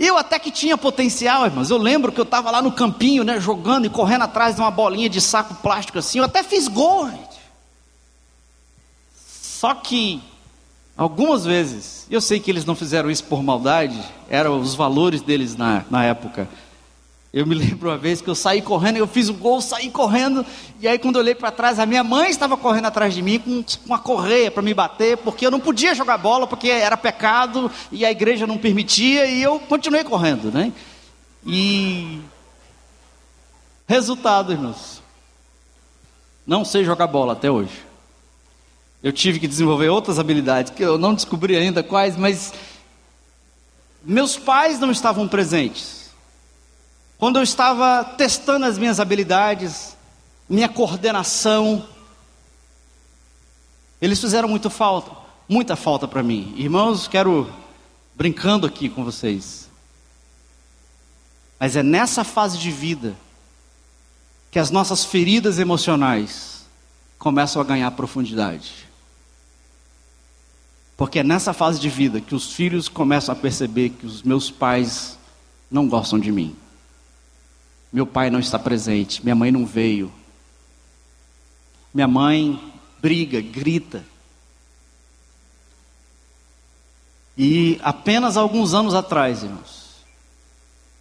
Eu 0.00 0.16
até 0.16 0.38
que 0.38 0.50
tinha 0.50 0.78
potencial, 0.78 1.44
irmãos. 1.44 1.68
Eu 1.68 1.76
lembro 1.76 2.10
que 2.10 2.18
eu 2.18 2.24
estava 2.24 2.50
lá 2.50 2.62
no 2.62 2.72
campinho, 2.72 3.22
né, 3.22 3.38
jogando 3.38 3.84
e 3.84 3.90
correndo 3.90 4.22
atrás 4.22 4.54
de 4.54 4.60
uma 4.62 4.70
bolinha 4.70 5.10
de 5.10 5.20
saco 5.20 5.54
plástico 5.56 5.98
assim. 5.98 6.18
Eu 6.18 6.24
até 6.24 6.42
fiz 6.42 6.68
gol, 6.68 7.10
gente. 7.10 7.38
Só 9.42 9.74
que 9.74 10.22
algumas 10.96 11.44
vezes, 11.44 12.06
eu 12.10 12.22
sei 12.22 12.40
que 12.40 12.50
eles 12.50 12.64
não 12.64 12.74
fizeram 12.74 13.10
isso 13.10 13.24
por 13.24 13.42
maldade, 13.42 14.02
eram 14.30 14.58
os 14.58 14.74
valores 14.74 15.20
deles 15.20 15.54
na, 15.54 15.84
na 15.90 16.02
época. 16.02 16.48
Eu 17.32 17.46
me 17.46 17.54
lembro 17.54 17.88
uma 17.88 17.96
vez 17.96 18.20
que 18.20 18.28
eu 18.28 18.34
saí 18.34 18.60
correndo, 18.60 18.96
eu 18.96 19.06
fiz 19.06 19.28
o 19.28 19.34
gol, 19.34 19.60
saí 19.60 19.88
correndo, 19.88 20.44
e 20.80 20.88
aí 20.88 20.98
quando 20.98 21.14
eu 21.14 21.22
olhei 21.22 21.34
para 21.34 21.52
trás, 21.52 21.78
a 21.78 21.86
minha 21.86 22.02
mãe 22.02 22.28
estava 22.28 22.56
correndo 22.56 22.86
atrás 22.86 23.14
de 23.14 23.22
mim 23.22 23.38
com 23.38 23.64
uma 23.86 24.00
correia 24.00 24.50
para 24.50 24.62
me 24.62 24.74
bater, 24.74 25.16
porque 25.18 25.46
eu 25.46 25.50
não 25.50 25.60
podia 25.60 25.94
jogar 25.94 26.18
bola, 26.18 26.44
porque 26.44 26.68
era 26.68 26.96
pecado 26.96 27.70
e 27.92 28.04
a 28.04 28.10
igreja 28.10 28.48
não 28.48 28.58
permitia, 28.58 29.26
e 29.26 29.40
eu 29.40 29.60
continuei 29.60 30.02
correndo, 30.02 30.50
né? 30.50 30.72
E 31.46 32.18
resultado, 33.86 34.50
irmãos, 34.50 35.00
não 36.44 36.64
sei 36.64 36.84
jogar 36.84 37.06
bola 37.06 37.34
até 37.34 37.48
hoje. 37.48 37.86
Eu 39.04 39.12
tive 39.12 39.38
que 39.38 39.46
desenvolver 39.46 39.88
outras 39.88 40.18
habilidades 40.18 40.72
que 40.72 40.82
eu 40.82 40.98
não 40.98 41.14
descobri 41.14 41.56
ainda 41.56 41.80
quais, 41.80 42.16
mas 42.16 42.52
meus 44.02 44.36
pais 44.36 44.80
não 44.80 44.90
estavam 44.90 45.28
presentes. 45.28 45.99
Quando 47.20 47.36
eu 47.36 47.42
estava 47.42 48.02
testando 48.02 48.64
as 48.64 48.78
minhas 48.78 48.98
habilidades, 48.98 49.94
minha 50.48 50.70
coordenação, 50.70 51.86
eles 54.00 54.18
fizeram 54.18 54.48
muito 54.48 54.70
falta, 54.70 55.10
muita 55.46 55.76
falta 55.76 56.08
para 56.08 56.22
mim. 56.22 56.54
Irmãos, 56.56 57.06
quero 57.06 57.52
brincando 58.14 58.66
aqui 58.66 58.88
com 58.88 59.04
vocês. 59.04 59.68
Mas 61.58 61.76
é 61.76 61.82
nessa 61.82 62.24
fase 62.24 62.56
de 62.56 62.70
vida 62.70 63.14
que 64.50 64.58
as 64.58 64.70
nossas 64.70 65.04
feridas 65.04 65.58
emocionais 65.58 66.64
começam 67.18 67.60
a 67.60 67.64
ganhar 67.66 67.90
profundidade. 67.90 68.88
Porque 70.96 71.18
é 71.18 71.22
nessa 71.22 71.52
fase 71.52 71.78
de 71.78 71.90
vida 71.90 72.18
que 72.18 72.34
os 72.34 72.54
filhos 72.54 72.88
começam 72.88 73.34
a 73.34 73.36
perceber 73.36 73.90
que 73.90 74.06
os 74.06 74.22
meus 74.22 74.50
pais 74.50 75.18
não 75.70 75.86
gostam 75.86 76.18
de 76.18 76.32
mim. 76.32 76.56
Meu 77.92 78.06
pai 78.06 78.30
não 78.30 78.38
está 78.38 78.58
presente, 78.58 79.22
minha 79.22 79.34
mãe 79.34 79.50
não 79.50 79.66
veio. 79.66 80.12
Minha 81.92 82.06
mãe 82.06 82.72
briga, 83.00 83.40
grita. 83.40 84.04
E 87.36 87.80
apenas 87.82 88.36
alguns 88.36 88.74
anos 88.74 88.94
atrás, 88.94 89.42
irmãos, 89.42 89.96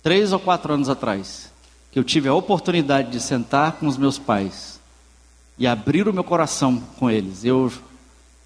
três 0.02 0.32
ou 0.32 0.40
quatro 0.40 0.74
anos 0.74 0.90
atrás, 0.90 1.52
que 1.92 2.00
eu 2.00 2.04
tive 2.04 2.30
a 2.30 2.34
oportunidade 2.34 3.12
de 3.12 3.20
sentar 3.20 3.74
com 3.74 3.88
os 3.88 3.98
meus 3.98 4.18
pais 4.18 4.80
e 5.58 5.68
abrir 5.68 6.08
o 6.08 6.14
meu 6.14 6.24
coração 6.24 6.80
com 6.98 7.10
eles. 7.10 7.44
Eu 7.44 7.72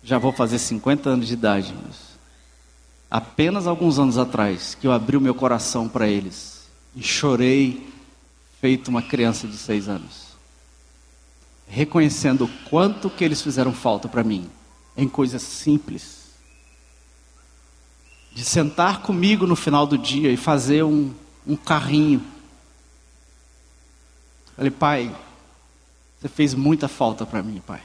já 0.03 0.17
vou 0.17 0.33
fazer 0.33 0.59
50 0.59 1.09
anos 1.09 1.27
de 1.27 1.33
idade, 1.33 1.69
irmãos. 1.69 2.13
Apenas 3.09 3.67
alguns 3.67 3.99
anos 3.99 4.17
atrás 4.17 4.75
que 4.75 4.87
eu 4.87 4.91
abri 4.91 5.15
o 5.15 5.21
meu 5.21 5.35
coração 5.35 5.87
para 5.87 6.07
eles 6.07 6.63
e 6.95 7.03
chorei 7.03 7.92
feito 8.63 8.87
uma 8.87 9.01
criança 9.01 9.45
de 9.45 9.57
seis 9.57 9.89
anos, 9.89 10.37
reconhecendo 11.67 12.45
o 12.45 12.69
quanto 12.69 13.09
que 13.09 13.21
eles 13.21 13.41
fizeram 13.41 13.73
falta 13.73 14.07
para 14.07 14.23
mim 14.23 14.49
em 14.95 15.05
coisas 15.05 15.41
simples 15.41 16.29
de 18.31 18.45
sentar 18.45 19.01
comigo 19.01 19.45
no 19.45 19.57
final 19.57 19.85
do 19.85 19.97
dia 19.97 20.31
e 20.31 20.37
fazer 20.37 20.81
um, 20.81 21.13
um 21.45 21.57
carrinho. 21.57 22.25
Falei, 24.55 24.71
pai, 24.71 25.13
você 26.21 26.29
fez 26.29 26.53
muita 26.53 26.87
falta 26.87 27.25
para 27.25 27.43
mim, 27.43 27.61
pai. 27.67 27.83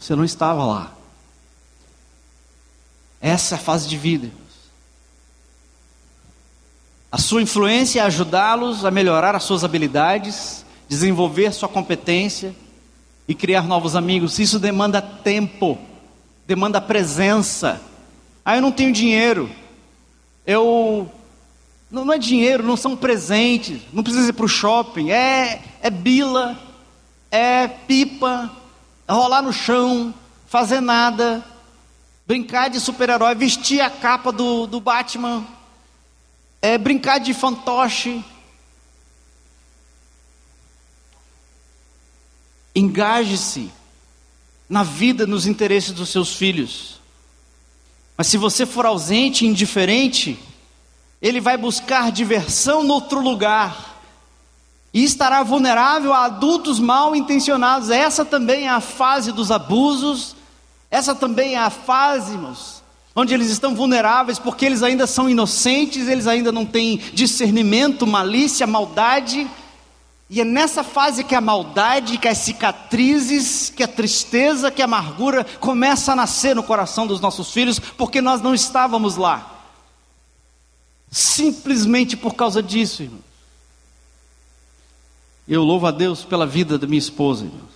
Você 0.00 0.16
não 0.16 0.24
estava 0.24 0.66
lá. 0.66 0.96
Essa 3.20 3.54
é 3.54 3.56
a 3.56 3.60
fase 3.62 3.88
de 3.88 3.96
vida. 3.96 4.32
A 7.12 7.18
sua 7.18 7.42
influência 7.42 8.00
é 8.00 8.04
ajudá-los 8.04 8.84
a 8.84 8.90
melhorar 8.90 9.34
as 9.34 9.42
suas 9.42 9.64
habilidades, 9.64 10.64
desenvolver 10.88 11.52
sua 11.52 11.68
competência 11.68 12.54
e 13.26 13.34
criar 13.34 13.62
novos 13.62 13.96
amigos. 13.96 14.38
Isso 14.38 14.60
demanda 14.60 15.02
tempo, 15.02 15.76
demanda 16.46 16.80
presença. 16.80 17.80
Ah, 18.44 18.56
eu 18.56 18.62
não 18.62 18.70
tenho 18.70 18.92
dinheiro. 18.92 19.50
Eu. 20.46 21.10
Não, 21.90 22.04
não 22.04 22.14
é 22.14 22.18
dinheiro, 22.18 22.62
não 22.62 22.76
são 22.76 22.96
presentes. 22.96 23.80
Não 23.92 24.04
precisa 24.04 24.28
ir 24.28 24.32
para 24.32 24.46
o 24.46 24.48
shopping. 24.48 25.10
É, 25.10 25.62
é 25.82 25.90
bila, 25.90 26.56
é 27.28 27.66
pipa, 27.66 28.48
é 29.08 29.12
rolar 29.12 29.42
no 29.42 29.52
chão, 29.52 30.14
fazer 30.46 30.80
nada, 30.80 31.44
brincar 32.24 32.70
de 32.70 32.78
super-herói, 32.78 33.34
vestir 33.34 33.80
a 33.80 33.90
capa 33.90 34.30
do, 34.30 34.68
do 34.68 34.80
Batman, 34.80 35.44
é 36.62 36.76
brincar 36.76 37.18
de 37.18 37.32
fantoche. 37.32 38.24
Engaje-se 42.74 43.70
na 44.68 44.82
vida, 44.82 45.26
nos 45.26 45.46
interesses 45.46 45.92
dos 45.92 46.10
seus 46.10 46.34
filhos. 46.34 47.00
Mas 48.16 48.28
se 48.28 48.36
você 48.36 48.64
for 48.64 48.86
ausente, 48.86 49.46
indiferente, 49.46 50.38
ele 51.20 51.40
vai 51.40 51.56
buscar 51.56 52.12
diversão 52.12 52.82
no 52.82 52.94
outro 52.94 53.20
lugar 53.20 54.00
e 54.92 55.02
estará 55.02 55.42
vulnerável 55.42 56.12
a 56.12 56.26
adultos 56.26 56.78
mal 56.78 57.16
intencionados. 57.16 57.90
Essa 57.90 58.24
também 58.24 58.66
é 58.66 58.70
a 58.70 58.80
fase 58.80 59.32
dos 59.32 59.50
abusos, 59.50 60.36
essa 60.90 61.14
também 61.14 61.54
é 61.54 61.58
a 61.58 61.70
fase, 61.70 62.32
irmãos, 62.32 62.79
onde 63.20 63.34
eles 63.34 63.50
estão 63.50 63.74
vulneráveis 63.74 64.38
porque 64.38 64.64
eles 64.64 64.82
ainda 64.82 65.06
são 65.06 65.28
inocentes, 65.28 66.08
eles 66.08 66.26
ainda 66.26 66.50
não 66.50 66.64
têm 66.64 66.96
discernimento, 67.12 68.06
malícia, 68.06 68.66
maldade. 68.66 69.48
E 70.28 70.40
é 70.40 70.44
nessa 70.44 70.82
fase 70.82 71.22
que 71.22 71.34
a 71.34 71.40
maldade, 71.40 72.16
que 72.16 72.28
as 72.28 72.38
cicatrizes, 72.38 73.70
que 73.74 73.82
a 73.82 73.88
tristeza, 73.88 74.70
que 74.70 74.80
a 74.80 74.86
amargura 74.86 75.44
começa 75.58 76.12
a 76.12 76.16
nascer 76.16 76.56
no 76.56 76.62
coração 76.62 77.06
dos 77.06 77.20
nossos 77.20 77.52
filhos, 77.52 77.78
porque 77.78 78.20
nós 78.20 78.40
não 78.40 78.54
estávamos 78.54 79.16
lá. 79.16 79.64
Simplesmente 81.10 82.16
por 82.16 82.34
causa 82.34 82.62
disso, 82.62 83.02
irmãos. 83.02 83.30
Eu 85.48 85.64
louvo 85.64 85.86
a 85.86 85.90
Deus 85.90 86.24
pela 86.24 86.46
vida 86.46 86.78
da 86.78 86.86
minha 86.86 86.98
esposa, 86.98 87.44
irmãos. 87.44 87.69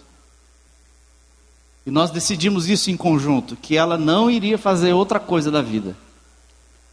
E 1.87 1.91
nós 1.91 2.11
decidimos 2.11 2.69
isso 2.69 2.91
em 2.91 2.97
conjunto, 2.97 3.57
que 3.57 3.77
ela 3.77 3.99
não 3.99 4.31
iria 4.31 4.57
fazer 4.57 4.93
outra 4.93 5.21
coisa 5.21 5.51
da 5.51 5.61
vida, 5.61 5.97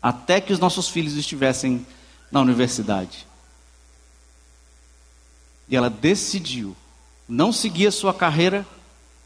até 0.02 0.42
que 0.42 0.52
os 0.52 0.60
nossos 0.60 0.90
filhos 0.90 1.16
estivessem 1.16 1.86
na 2.32 2.42
universidade. 2.42 3.26
E 5.70 5.76
ela 5.76 5.90
decidiu 5.90 6.76
não 7.28 7.54
seguir 7.54 7.88
a 7.88 7.92
sua 7.92 8.14
carreira 8.14 8.68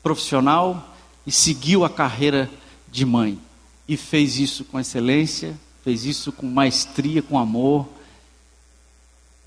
profissional 0.03 0.95
e 1.25 1.31
seguiu 1.31 1.83
a 1.83 1.89
carreira 1.89 2.49
de 2.91 3.03
mãe. 3.03 3.39
E 3.87 3.97
fez 3.97 4.37
isso 4.37 4.63
com 4.65 4.79
excelência, 4.79 5.59
fez 5.83 6.05
isso 6.05 6.31
com 6.31 6.45
maestria, 6.45 7.23
com 7.23 7.39
amor. 7.39 7.87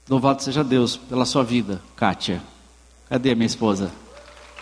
Louvado 0.08 0.42
seja 0.42 0.64
Deus 0.64 0.96
pela 0.96 1.24
sua 1.24 1.44
vida, 1.44 1.80
Kátia. 1.94 2.42
Cadê 3.08 3.34
minha 3.34 3.46
esposa? 3.46 3.92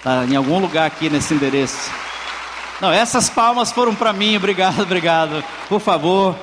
Está 0.06 0.24
em 0.24 0.36
algum 0.36 0.60
lugar 0.60 0.86
aqui 0.86 1.10
nesse 1.10 1.34
endereço. 1.34 1.90
Não, 2.80 2.92
essas 2.92 3.28
palmas 3.28 3.72
foram 3.72 3.92
para 3.92 4.12
mim, 4.12 4.36
obrigado, 4.38 4.80
obrigado. 4.80 5.42
Por 5.68 5.80
favor, 5.80 6.38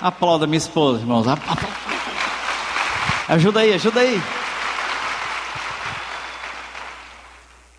aplauda 0.00 0.46
minha 0.46 0.58
esposa, 0.58 1.00
irmãos. 1.00 1.26
Ajuda 3.26 3.58
aí, 3.58 3.74
ajuda 3.74 3.98
aí. 3.98 4.22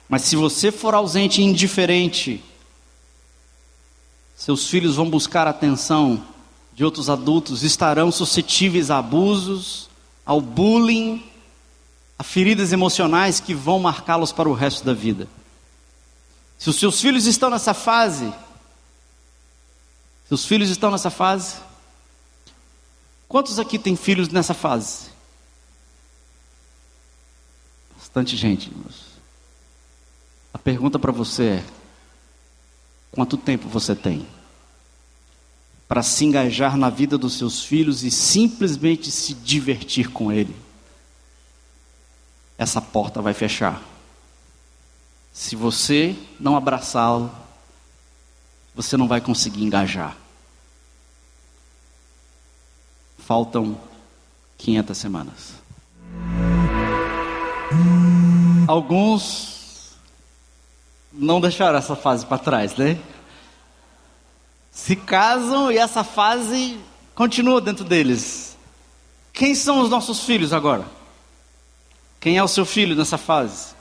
Mas 0.10 0.24
se 0.24 0.36
você 0.36 0.74
for 0.74 0.94
ausente 0.94 1.40
e 1.40 1.46
indiferente, 1.46 2.44
seus 4.36 4.70
filhos 4.70 4.98
vão 4.98 5.10
buscar 5.10 5.48
atenção 5.48 6.22
de 6.74 6.84
outros 6.84 7.10
adultos, 7.10 7.64
estarão 7.64 8.12
suscetíveis 8.12 8.92
a 8.92 8.98
abusos, 8.98 9.90
ao 10.26 10.42
bullying, 10.42 11.24
a 12.20 12.24
feridas 12.24 12.74
emocionais 12.74 13.40
que 13.40 13.54
vão 13.54 13.80
marcá-los 13.80 14.34
para 14.34 14.50
o 14.50 14.54
resto 14.54 14.84
da 14.84 14.94
vida. 14.94 15.26
Se 16.58 16.70
os 16.70 16.76
seus 16.76 17.00
filhos 17.00 17.26
estão 17.26 17.50
nessa 17.50 17.74
fase, 17.74 18.34
seus 20.28 20.46
filhos 20.46 20.70
estão 20.70 20.92
nessa 20.92 21.10
fase, 21.10 21.56
quantos 23.26 23.58
aqui 23.58 23.80
têm 23.80 23.96
filhos 23.96 24.28
nessa 24.28 24.54
fase? 24.54 25.08
Bastante 27.98 28.36
gente, 28.36 28.70
irmãos. 28.70 29.06
A 30.54 30.58
pergunta 30.58 31.00
para 31.00 31.14
você 31.14 31.44
é: 31.44 31.66
quanto 33.12 33.38
tempo 33.38 33.70
você 33.70 33.96
tem 33.96 34.28
para 35.88 36.04
se 36.04 36.26
engajar 36.26 36.76
na 36.76 36.90
vida 36.90 37.18
dos 37.18 37.38
seus 37.38 37.64
filhos 37.64 38.04
e 38.04 38.12
simplesmente 38.12 39.10
se 39.10 39.34
divertir 39.34 40.12
com 40.12 40.30
ele? 40.32 40.69
Essa 42.60 42.82
porta 42.82 43.22
vai 43.22 43.34
fechar. 43.34 43.82
Se 45.32 45.56
você 45.56 46.14
não 46.38 46.58
abraçá-lo, 46.58 47.32
você 48.76 48.98
não 48.98 49.08
vai 49.08 49.22
conseguir 49.22 49.64
engajar. 49.64 50.18
Faltam 53.18 53.80
500 54.58 54.98
semanas. 54.98 55.54
Alguns 58.68 59.96
não 61.14 61.40
deixaram 61.40 61.80
essa 61.80 61.96
fase 61.96 62.26
para 62.26 62.40
trás, 62.40 62.76
né? 62.76 63.00
Se 64.70 64.98
casam 64.98 65.72
e 65.72 65.78
essa 65.78 66.04
fase 66.04 66.78
continua 67.16 67.62
dentro 67.62 67.86
deles. 67.86 68.58
Quem 69.32 69.56
são 69.56 69.80
os 69.80 69.90
nossos 69.90 70.26
filhos 70.26 70.52
agora? 70.52 70.99
Quem 72.20 72.38
é 72.38 72.44
o 72.44 72.48
seu 72.48 72.66
filho 72.66 72.96
nessa 72.96 73.18
fase? 73.18 73.74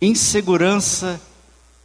Insegurança 0.00 1.20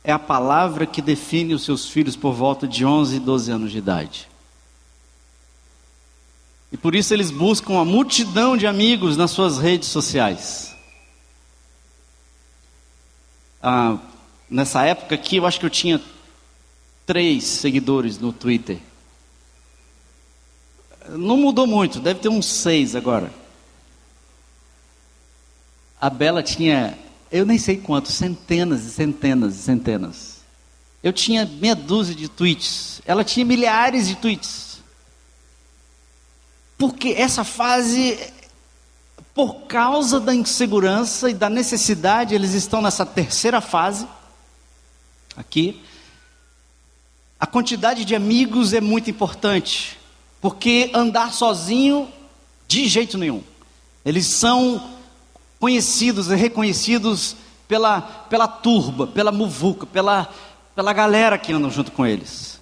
é 0.04 0.12
a 0.12 0.20
palavra 0.20 0.86
que 0.86 1.02
define 1.02 1.54
os 1.54 1.64
seus 1.64 1.88
filhos 1.88 2.16
por 2.16 2.34
volta 2.34 2.68
de 2.68 2.86
11 2.86 3.18
e 3.18 3.20
12 3.20 3.52
anos 3.52 3.72
de 3.72 3.78
idade. 3.78 4.28
E 6.72 6.78
por 6.78 6.96
isso 6.96 7.14
eles 7.14 7.32
buscam 7.32 7.74
uma 7.74 7.86
multidão 7.86 8.56
de 8.56 8.68
amigos 8.68 9.18
nas 9.18 9.32
suas 9.32 9.58
redes 9.58 9.90
sociais. 9.90 10.76
Ah, 13.62 13.98
Nessa 14.50 14.84
época 14.84 15.14
aqui, 15.14 15.36
eu 15.36 15.46
acho 15.46 15.60
que 15.60 15.66
eu 15.66 15.70
tinha 15.70 16.02
três 17.06 17.44
seguidores 17.44 18.18
no 18.18 18.34
Twitter. 18.34 18.80
Não 21.10 21.38
mudou 21.38 21.68
muito, 21.68 22.00
deve 22.00 22.20
ter 22.20 22.30
uns 22.30 22.48
seis 22.48 22.96
agora. 22.96 23.32
A 26.00 26.10
Bela 26.10 26.42
tinha, 26.42 26.98
eu 27.32 27.46
nem 27.46 27.58
sei 27.58 27.78
quantos, 27.78 28.14
centenas 28.14 28.86
e 28.86 28.92
centenas 28.92 29.56
e 29.56 29.60
centenas. 29.60 30.40
Eu 31.04 31.12
tinha 31.12 31.46
meia 31.46 31.76
dúzia 31.76 32.16
de 32.16 32.30
tweets. 32.30 33.02
Ela 33.06 33.24
tinha 33.24 33.46
milhares 33.46 34.08
de 34.08 34.16
tweets. 34.16 34.82
Porque 36.78 37.10
essa 37.10 37.44
fase, 37.44 38.18
por 39.34 39.62
causa 39.68 40.20
da 40.20 40.34
insegurança 40.34 41.30
e 41.30 41.34
da 41.34 41.50
necessidade, 41.50 42.34
eles 42.34 42.54
estão 42.54 42.82
nessa 42.82 43.06
terceira 43.06 43.60
fase. 43.60 44.08
Aqui. 45.36 45.82
A 47.38 47.46
quantidade 47.46 48.06
de 48.06 48.16
amigos 48.16 48.74
é 48.74 48.80
muito 48.80 49.10
importante. 49.10 49.98
Porque 50.42 50.92
andar 50.94 51.34
sozinho, 51.34 52.10
de 52.68 52.88
jeito 52.88 53.18
nenhum. 53.18 53.44
Eles 54.06 54.28
são 54.28 54.99
conhecidos 55.60 56.30
e 56.30 56.36
reconhecidos 56.36 57.36
pela, 57.68 58.02
pela 58.02 58.48
turba, 58.48 59.06
pela 59.06 59.32
muvuca, 59.32 59.86
pela, 59.86 60.30
pela 60.76 60.94
galera 60.94 61.38
que 61.38 61.52
andam 61.52 61.70
junto 61.70 61.92
com 61.92 62.06
eles. 62.06 62.60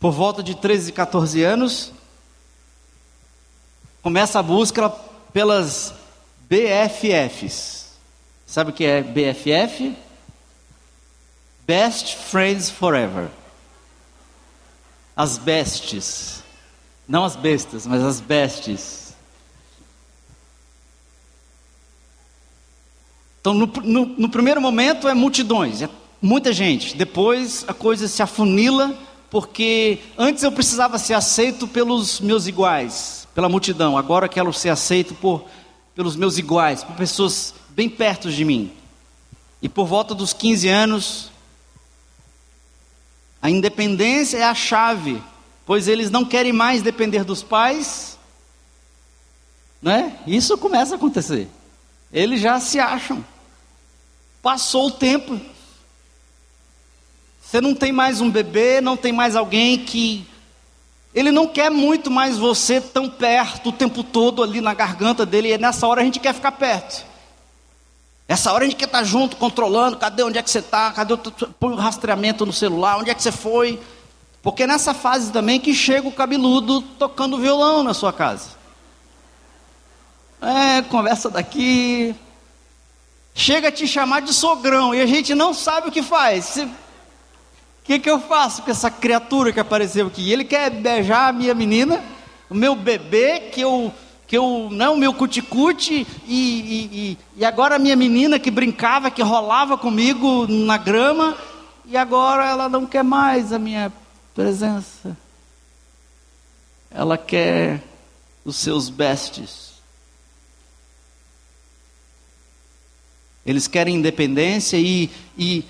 Por 0.00 0.12
volta 0.12 0.42
de 0.42 0.54
13, 0.54 0.92
14 0.92 1.42
anos, 1.42 1.92
começa 4.02 4.38
a 4.38 4.42
busca 4.42 4.88
pelas 5.32 5.94
BFFs. 6.48 7.90
Sabe 8.46 8.70
o 8.70 8.72
que 8.72 8.84
é 8.84 9.02
BFF? 9.02 9.94
Best 11.66 12.16
Friends 12.16 12.68
Forever. 12.68 13.28
As 15.14 15.38
bestes. 15.38 16.42
Não 17.06 17.24
as 17.24 17.36
bestas, 17.36 17.86
mas 17.86 18.02
as 18.02 18.20
bestes. 18.20 19.09
Então, 23.40 23.54
no, 23.54 23.66
no, 23.66 24.06
no, 24.06 24.28
primeiro 24.28 24.60
momento 24.60 25.08
é 25.08 25.14
multidões, 25.14 25.80
é 25.80 25.88
muita 26.20 26.52
gente. 26.52 26.94
Depois 26.94 27.64
a 27.66 27.72
coisa 27.72 28.06
se 28.06 28.22
afunila, 28.22 28.94
porque 29.30 29.98
antes 30.18 30.42
eu 30.42 30.52
precisava 30.52 30.98
ser 30.98 31.14
aceito 31.14 31.66
pelos 31.66 32.20
meus 32.20 32.46
iguais, 32.46 33.26
pela 33.34 33.48
multidão. 33.48 33.96
Agora 33.96 34.28
quero 34.28 34.52
ser 34.52 34.68
aceito 34.68 35.14
por, 35.14 35.46
pelos 35.94 36.16
meus 36.16 36.36
iguais, 36.36 36.84
por 36.84 36.94
pessoas 36.96 37.54
bem 37.70 37.88
perto 37.88 38.30
de 38.30 38.44
mim. 38.44 38.72
E 39.62 39.68
por 39.68 39.86
volta 39.86 40.14
dos 40.14 40.34
15 40.34 40.68
anos, 40.68 41.30
a 43.40 43.48
independência 43.48 44.38
é 44.38 44.44
a 44.44 44.54
chave, 44.54 45.22
pois 45.64 45.88
eles 45.88 46.10
não 46.10 46.26
querem 46.26 46.52
mais 46.52 46.82
depender 46.82 47.24
dos 47.24 47.42
pais. 47.42 48.18
Né? 49.80 50.18
Isso 50.26 50.58
começa 50.58 50.94
a 50.94 50.96
acontecer. 50.96 51.48
Eles 52.12 52.40
já 52.40 52.60
se 52.60 52.78
acham. 52.78 53.24
Passou 54.42 54.86
o 54.86 54.90
tempo. 54.90 55.40
Você 57.42 57.60
não 57.60 57.74
tem 57.74 57.92
mais 57.92 58.20
um 58.20 58.30
bebê, 58.30 58.80
não 58.80 58.96
tem 58.96 59.12
mais 59.12 59.36
alguém 59.36 59.78
que. 59.78 60.26
Ele 61.12 61.32
não 61.32 61.46
quer 61.48 61.70
muito 61.70 62.10
mais 62.10 62.38
você 62.38 62.80
tão 62.80 63.08
perto 63.08 63.70
o 63.70 63.72
tempo 63.72 64.04
todo 64.04 64.42
ali 64.42 64.60
na 64.60 64.72
garganta 64.72 65.26
dele, 65.26 65.52
e 65.52 65.58
nessa 65.58 65.86
hora 65.86 66.00
a 66.00 66.04
gente 66.04 66.20
quer 66.20 66.32
ficar 66.32 66.52
perto. 66.52 67.04
Essa 68.28 68.52
hora 68.52 68.62
a 68.62 68.68
gente 68.68 68.76
quer 68.76 68.84
estar 68.84 69.02
junto, 69.02 69.36
controlando, 69.36 69.96
cadê 69.96 70.22
onde 70.22 70.38
é 70.38 70.42
que 70.42 70.48
você 70.48 70.60
está, 70.60 70.92
cadê 70.92 71.14
o 71.14 71.18
põe 71.18 71.72
o 71.72 71.76
rastreamento 71.76 72.46
no 72.46 72.52
celular, 72.52 72.98
onde 72.98 73.10
é 73.10 73.14
que 73.14 73.22
você 73.22 73.32
foi? 73.32 73.80
Porque 74.40 74.62
é 74.62 74.66
nessa 74.68 74.94
fase 74.94 75.32
também 75.32 75.58
que 75.58 75.74
chega 75.74 76.06
o 76.06 76.12
cabeludo 76.12 76.80
tocando 76.80 77.38
violão 77.38 77.82
na 77.82 77.92
sua 77.92 78.12
casa. 78.12 78.50
É, 80.40 80.82
conversa 80.82 81.28
daqui, 81.28 82.14
chega 83.40 83.68
a 83.68 83.72
te 83.72 83.88
chamar 83.88 84.20
de 84.20 84.34
sogrão 84.34 84.94
e 84.94 85.00
a 85.00 85.06
gente 85.06 85.34
não 85.34 85.54
sabe 85.54 85.88
o 85.88 85.90
que 85.90 86.02
faz. 86.02 86.56
O 86.56 86.68
que, 87.84 87.98
que 87.98 88.10
eu 88.10 88.20
faço 88.20 88.62
com 88.62 88.70
essa 88.70 88.90
criatura 88.90 89.50
que 89.50 89.58
apareceu 89.58 90.06
aqui? 90.06 90.30
Ele 90.30 90.44
quer 90.44 90.70
beijar 90.70 91.30
a 91.30 91.32
minha 91.32 91.54
menina, 91.54 92.04
o 92.50 92.54
meu 92.54 92.76
bebê, 92.76 93.40
que 93.50 93.62
eu, 93.62 93.92
que 94.26 94.36
eu 94.36 94.68
não, 94.70 94.94
meu 94.94 95.14
cuticute, 95.14 96.06
e, 96.26 96.34
e, 96.36 96.90
e, 96.92 97.18
e 97.38 97.44
agora 97.44 97.76
a 97.76 97.78
minha 97.78 97.96
menina 97.96 98.38
que 98.38 98.50
brincava, 98.50 99.10
que 99.10 99.22
rolava 99.22 99.78
comigo 99.78 100.46
na 100.46 100.76
grama, 100.76 101.36
e 101.86 101.96
agora 101.96 102.46
ela 102.46 102.68
não 102.68 102.84
quer 102.84 103.02
mais 103.02 103.52
a 103.52 103.58
minha 103.58 103.90
presença. 104.34 105.16
Ela 106.90 107.16
quer 107.16 107.82
os 108.44 108.56
seus 108.56 108.90
bestes. 108.90 109.69
Eles 113.44 113.66
querem 113.66 113.96
independência 113.96 114.76
e, 114.76 115.10
e 115.36 115.64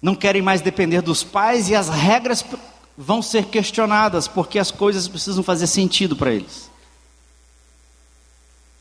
não 0.00 0.14
querem 0.14 0.42
mais 0.42 0.60
depender 0.60 1.00
dos 1.00 1.22
pais, 1.22 1.68
e 1.68 1.74
as 1.74 1.88
regras 1.88 2.44
vão 2.96 3.22
ser 3.22 3.46
questionadas, 3.46 4.28
porque 4.28 4.58
as 4.58 4.70
coisas 4.70 5.08
precisam 5.08 5.42
fazer 5.42 5.66
sentido 5.66 6.14
para 6.16 6.32
eles. 6.32 6.70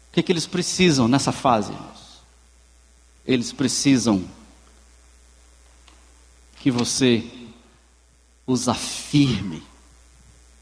O 0.09 0.13
que, 0.13 0.23
que 0.23 0.31
eles 0.31 0.47
precisam 0.47 1.07
nessa 1.07 1.31
fase? 1.31 1.73
Eles 3.25 3.53
precisam 3.53 4.27
que 6.57 6.71
você 6.71 7.23
os 8.45 8.67
afirme 8.67 9.68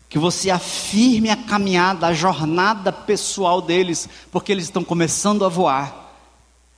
que 0.10 0.18
você 0.18 0.49
afirme 0.49 1.30
a 1.30 1.36
caminhada, 1.36 2.08
a 2.08 2.14
jornada 2.14 2.91
pessoal 2.91 3.62
deles, 3.62 4.08
porque 4.32 4.51
eles 4.51 4.66
estão 4.66 4.84
começando 4.84 5.43
a 5.43 5.49
voar. 5.49 6.05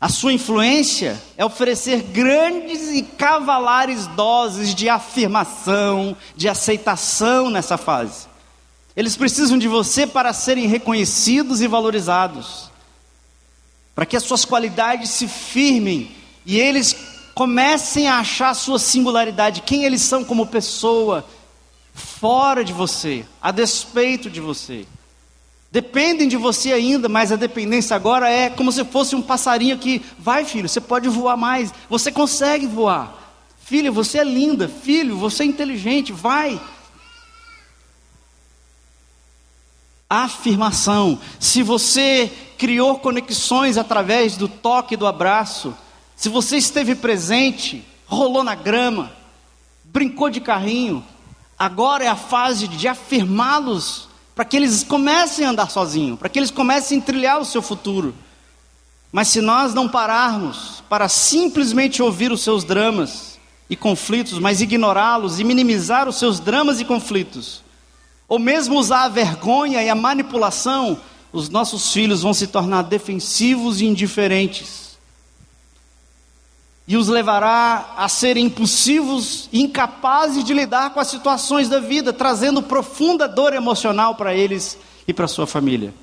A 0.01 0.07
sua 0.07 0.31
influência 0.31 1.21
é 1.37 1.43
oferecer 1.43 2.03
grandes 2.03 2.89
e 2.89 3.03
cavalares 3.03 4.07
doses 4.07 4.73
de 4.73 4.87
afirmação, 4.87 6.15
de 6.35 6.47
aceitação 6.47 7.49
nessa 7.49 7.77
fase. 7.77 8.27
Eles 8.95 9.15
precisam 9.15 9.57
de 9.57 9.67
você 9.67 10.07
para 10.07 10.33
serem 10.33 10.67
reconhecidos 10.67 11.61
e 11.61 11.67
valorizados, 11.67 12.71
para 13.93 14.05
que 14.05 14.15
as 14.15 14.23
suas 14.23 14.45
qualidades 14.45 15.09
se 15.09 15.27
firmem 15.27 16.11
e 16.45 16.57
eles 16.57 16.95
comecem 17.35 18.07
a 18.07 18.19
achar 18.19 18.49
a 18.49 18.53
sua 18.53 18.79
singularidade, 18.79 19.61
quem 19.61 19.83
eles 19.83 20.01
são 20.01 20.23
como 20.23 20.47
pessoa, 20.47 21.25
fora 21.93 22.63
de 22.63 22.73
você, 22.73 23.25
a 23.41 23.51
despeito 23.51 24.29
de 24.29 24.39
você. 24.39 24.85
Dependem 25.71 26.27
de 26.27 26.35
você 26.35 26.73
ainda, 26.73 27.07
mas 27.07 27.31
a 27.31 27.35
dependência 27.35 27.95
agora 27.95 28.29
é 28.29 28.49
como 28.49 28.71
se 28.71 28.83
fosse 28.85 29.15
um 29.15 29.21
passarinho 29.21 29.77
que 29.77 30.03
vai, 30.17 30.43
filho, 30.43 30.67
você 30.67 30.81
pode 30.81 31.07
voar 31.07 31.37
mais, 31.37 31.71
você 31.87 32.11
consegue 32.11 32.65
voar. 32.65 33.17
Filha, 33.63 33.91
você 33.91 34.17
é 34.17 34.23
linda, 34.23 34.67
filho, 34.67 35.15
você 35.15 35.43
é 35.43 35.45
inteligente, 35.45 36.11
vai. 36.11 36.59
Afirmação. 40.09 41.19
Se 41.39 41.61
você 41.61 42.31
criou 42.57 42.97
conexões 42.97 43.77
através 43.77 44.35
do 44.35 44.47
toque 44.47 44.97
do 44.97 45.05
abraço, 45.05 45.75
se 46.15 46.29
você 46.29 46.57
esteve 46.57 46.95
presente, 46.95 47.85
rolou 48.07 48.43
na 48.43 48.55
grama, 48.55 49.13
brincou 49.83 50.31
de 50.31 50.41
carrinho, 50.41 51.05
Agora 51.59 52.05
é 52.05 52.07
a 52.07 52.15
fase 52.15 52.69
de 52.69 52.87
afirmá-los 52.87 54.07
para 54.33 54.45
que 54.45 54.55
eles 54.55 54.81
comecem 54.81 55.45
a 55.45 55.49
andar 55.49 55.69
sozinhos, 55.69 56.17
para 56.17 56.29
que 56.29 56.39
eles 56.39 56.49
comecem 56.49 56.99
a 56.99 57.01
trilhar 57.01 57.41
o 57.41 57.43
seu 57.43 57.61
futuro. 57.61 58.15
Mas 59.11 59.27
se 59.27 59.41
nós 59.41 59.73
não 59.73 59.89
pararmos 59.89 60.81
para 60.87 61.09
simplesmente 61.09 62.01
ouvir 62.01 62.31
os 62.31 62.41
seus 62.41 62.63
dramas 62.63 63.37
e 63.69 63.75
conflitos, 63.75 64.39
mas 64.39 64.61
ignorá-los 64.61 65.41
e 65.41 65.43
minimizar 65.43 66.07
os 66.07 66.17
seus 66.17 66.39
dramas 66.39 66.79
e 66.79 66.85
conflitos, 66.85 67.61
ou 68.25 68.39
mesmo 68.39 68.79
usar 68.79 69.03
a 69.03 69.09
vergonha 69.09 69.83
e 69.83 69.89
a 69.89 69.95
manipulação, 69.95 70.97
os 71.33 71.49
nossos 71.49 71.91
filhos 71.91 72.21
vão 72.21 72.33
se 72.33 72.47
tornar 72.47 72.83
defensivos 72.83 73.81
e 73.81 73.85
indiferentes 73.85 74.88
e 76.89 76.97
os 76.97 77.07
levará 77.07 77.93
a 77.95 78.09
serem 78.09 78.47
impulsivos 78.47 79.47
e 79.53 79.61
incapazes 79.61 80.43
de 80.43 80.55
lidar 80.55 80.89
com 80.89 80.99
as 80.99 81.07
situações 81.07 81.69
da 81.69 81.79
vida, 81.79 82.11
trazendo 82.11 82.63
profunda 82.63 83.27
dor 83.27 83.53
emocional 83.53 84.15
para 84.15 84.33
eles 84.33 84.75
e 85.07 85.13
para 85.13 85.27
sua 85.27 85.45
família. 85.45 85.93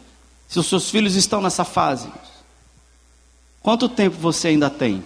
Se 0.47 0.61
os 0.61 0.67
seus 0.69 0.89
filhos 0.89 1.17
estão 1.17 1.41
nessa 1.41 1.65
fase, 1.65 2.09
quanto 3.61 3.89
tempo 3.89 4.17
você 4.17 4.47
ainda 4.47 4.71
tem 4.71 5.03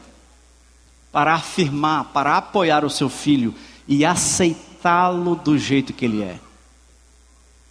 para 1.11 1.33
afirmar, 1.33 2.05
para 2.13 2.37
apoiar 2.37 2.85
o 2.85 2.91
seu 2.91 3.09
filho 3.09 3.55
e 3.89 4.05
aceitá-lo 4.05 5.35
do 5.35 5.57
jeito 5.57 5.95
que 5.95 6.05
ele 6.05 6.23
é? 6.23 6.39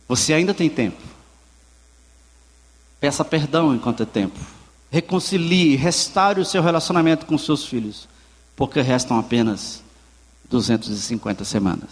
Você 0.08 0.34
ainda 0.34 0.56
tem 0.56 0.68
tempo. 0.68 1.04
Peça 3.00 3.24
perdão 3.24 3.76
enquanto 3.76 4.02
é 4.02 4.06
tempo. 4.08 4.40
Reconcilie, 4.92 5.76
restaure 5.76 6.42
o 6.42 6.46
seu 6.46 6.62
relacionamento 6.62 7.26
com 7.26 7.38
seus 7.38 7.66
filhos, 7.66 8.08
porque 8.56 8.82
restam 8.82 9.20
apenas 9.20 9.84
250 10.50 11.46
semanas. 11.46 11.90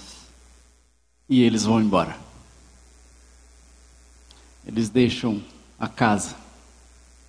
E 1.29 1.41
eles 1.41 1.63
vão 1.63 1.79
embora. 1.81 2.17
Eles 4.65 4.89
deixam 4.89 5.41
a 5.79 5.87
casa. 5.87 6.35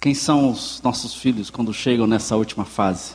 Quem 0.00 0.14
são 0.14 0.50
os 0.50 0.80
nossos 0.82 1.14
filhos 1.14 1.50
quando 1.50 1.74
chegam 1.74 2.06
nessa 2.06 2.36
última 2.36 2.64
fase? 2.64 3.14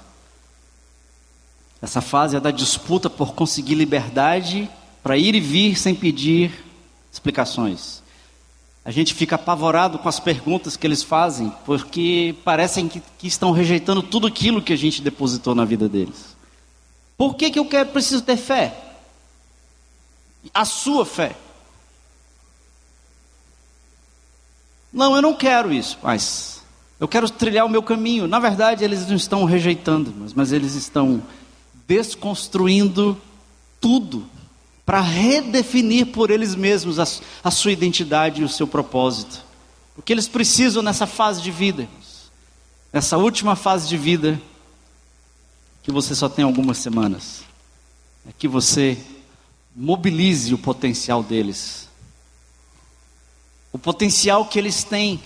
Essa 1.81 2.01
fase 2.01 2.35
é 2.35 2.39
da 2.39 2.51
disputa 2.51 3.09
por 3.09 3.33
conseguir 3.33 3.75
liberdade 3.75 4.69
para 5.01 5.17
ir 5.17 5.35
e 5.35 5.39
vir 5.39 5.77
sem 5.77 5.95
pedir 5.95 6.63
explicações. 7.11 8.02
A 8.86 8.91
gente 8.91 9.13
fica 9.13 9.36
apavorado 9.36 9.97
com 9.97 10.09
as 10.09 10.19
perguntas 10.19 10.75
que 10.75 10.86
eles 10.86 11.01
fazem, 11.01 11.51
porque 11.65 12.36
parecem 12.43 12.89
que, 12.89 13.01
que 13.17 13.27
estão 13.27 13.51
rejeitando 13.51 14.03
tudo 14.03 14.27
aquilo 14.27 14.61
que 14.61 14.73
a 14.73 14.77
gente 14.77 15.01
depositou 15.01 15.55
na 15.55 15.63
vida 15.63 15.88
deles. 15.88 16.36
Por 17.17 17.36
que, 17.36 17.49
que 17.49 17.59
eu 17.59 17.65
quero, 17.65 17.89
preciso 17.89 18.21
ter 18.23 18.36
fé? 18.36 18.77
A 20.53 20.65
sua 20.65 21.05
fé. 21.05 21.36
Não, 24.91 25.15
eu 25.15 25.21
não 25.21 25.34
quero 25.34 25.73
isso, 25.73 25.97
mas 26.03 26.61
eu 26.99 27.07
quero 27.07 27.29
trilhar 27.29 27.65
o 27.65 27.69
meu 27.69 27.81
caminho. 27.81 28.27
Na 28.27 28.39
verdade, 28.39 28.84
eles 28.84 29.07
não 29.07 29.15
estão 29.15 29.45
rejeitando, 29.45 30.13
mas, 30.17 30.34
mas 30.34 30.51
eles 30.51 30.75
estão 30.75 31.23
desconstruindo 31.88 33.17
tudo 33.79 34.27
para 34.86 34.99
redefinir 34.99 36.07
por 36.07 36.29
eles 36.29 36.55
mesmos 36.55 36.99
a, 36.99 37.05
a, 37.43 37.51
sua 37.51 37.71
identidade 37.71 38.41
e 38.41 38.45
o 38.45 38.49
seu 38.49 38.67
propósito. 38.67 39.43
O 39.95 40.01
que 40.01 40.11
eles 40.11 40.27
precisam 40.27 40.84
nessa 40.84 41.07
fase 41.07 41.41
de 41.41 41.51
vida, 41.51 41.88
nessa 42.91 43.17
última 43.17 43.55
fase 43.55 43.88
de 43.88 43.97
vida, 43.97 44.41
que 45.81 45.91
você 45.91 46.13
só 46.15 46.27
tem 46.27 46.43
algumas 46.43 46.77
semanas, 46.77 47.43
é 48.27 48.31
que 48.38 48.47
você 48.47 48.97
mobilize 49.75 50.53
o 50.53 50.57
potencial 50.57 51.23
deles, 51.23 51.89
o 53.71 53.79
potencial 53.79 54.45
que 54.45 54.59
eles 54.59 54.84
têm, 54.84 55.21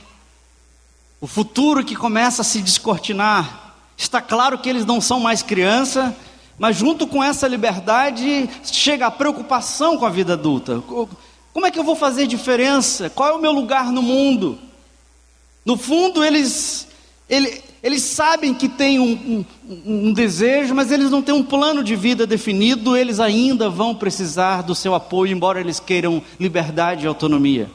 o 1.20 1.28
futuro 1.28 1.84
que 1.84 1.96
começa 1.96 2.42
a 2.42 2.46
se 2.46 2.62
descortinar. 2.62 3.76
Está 3.98 4.22
claro 4.22 4.60
que 4.60 4.70
eles 4.70 4.86
não 4.86 5.02
são 5.02 5.20
mais 5.20 5.42
criança, 5.42 6.16
mas 6.58 6.76
junto 6.76 7.06
com 7.06 7.24
essa 7.24 7.48
liberdade 7.48 8.50
chega 8.64 9.08
a 9.08 9.12
preocupação 9.12 9.98
com 9.98 10.06
a 10.06 10.10
vida 10.10 10.34
adulta. 10.34 10.82
Como 11.54 11.66
é 11.66 11.72
que 11.72 11.80
eu 11.80 11.84
vou 11.84 11.96
fazer 11.96 12.28
diferença? 12.28 13.10
Qual 13.10 13.30
é 13.30 13.34
o 13.34 13.42
meu 13.42 13.52
lugar 13.52 13.92
no 13.92 14.02
mundo? 14.02 14.58
No 15.66 15.76
fundo, 15.76 16.24
eles, 16.24 16.88
eles, 17.28 17.62
eles 17.84 18.02
sabem 18.02 18.54
que 18.54 18.70
tem 18.70 19.00
um, 19.00 19.44
um, 19.68 20.08
um 20.08 20.14
desejo, 20.14 20.74
mas 20.74 20.92
eles 20.92 21.10
não 21.12 21.22
têm 21.22 21.36
um 21.36 21.44
plano 21.44 21.84
de 21.84 21.96
vida 21.96 22.26
definido, 22.26 22.96
eles 22.96 23.20
ainda 23.20 23.70
vão 23.70 23.94
precisar 23.94 24.62
do 24.62 24.74
seu 24.74 24.96
apoio, 24.96 25.34
embora 25.34 25.60
eles 25.60 25.80
queiram 25.80 26.22
liberdade 26.40 27.04
e 27.04 27.08
autonomia. 27.08 27.70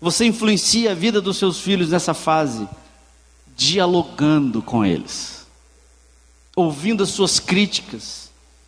Você 0.00 0.24
influencia 0.24 0.92
a 0.92 0.94
vida 0.94 1.20
dos 1.20 1.36
seus 1.36 1.60
filhos 1.60 1.90
nessa 1.90 2.14
fase, 2.14 2.68
dialogando 3.56 4.62
com 4.62 4.84
eles, 4.84 5.46
ouvindo 6.56 7.02
as 7.02 7.10
suas 7.10 7.38
críticas, 7.38 8.23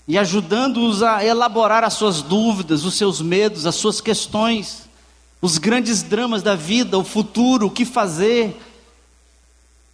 e 0.09 0.17
ajudando-os 0.17 1.03
a 1.03 1.25
elaborar 1.25 1.83
as 1.83 1.95
suas 1.95 2.23
dúvidas, 2.23 2.85
os 2.85 2.95
seus 2.95 3.21
medos, 3.21 3.67
as 3.67 3.75
suas 3.75 4.01
questões, 4.01 4.89
os 5.43 5.59
grandes 5.59 6.03
dramas 6.03 6.43
da 6.43 6.55
vida, 6.55 6.97
o 6.99 7.05
futuro, 7.05 7.67
o 7.67 7.71
que 7.71 7.85
fazer. 7.85 8.57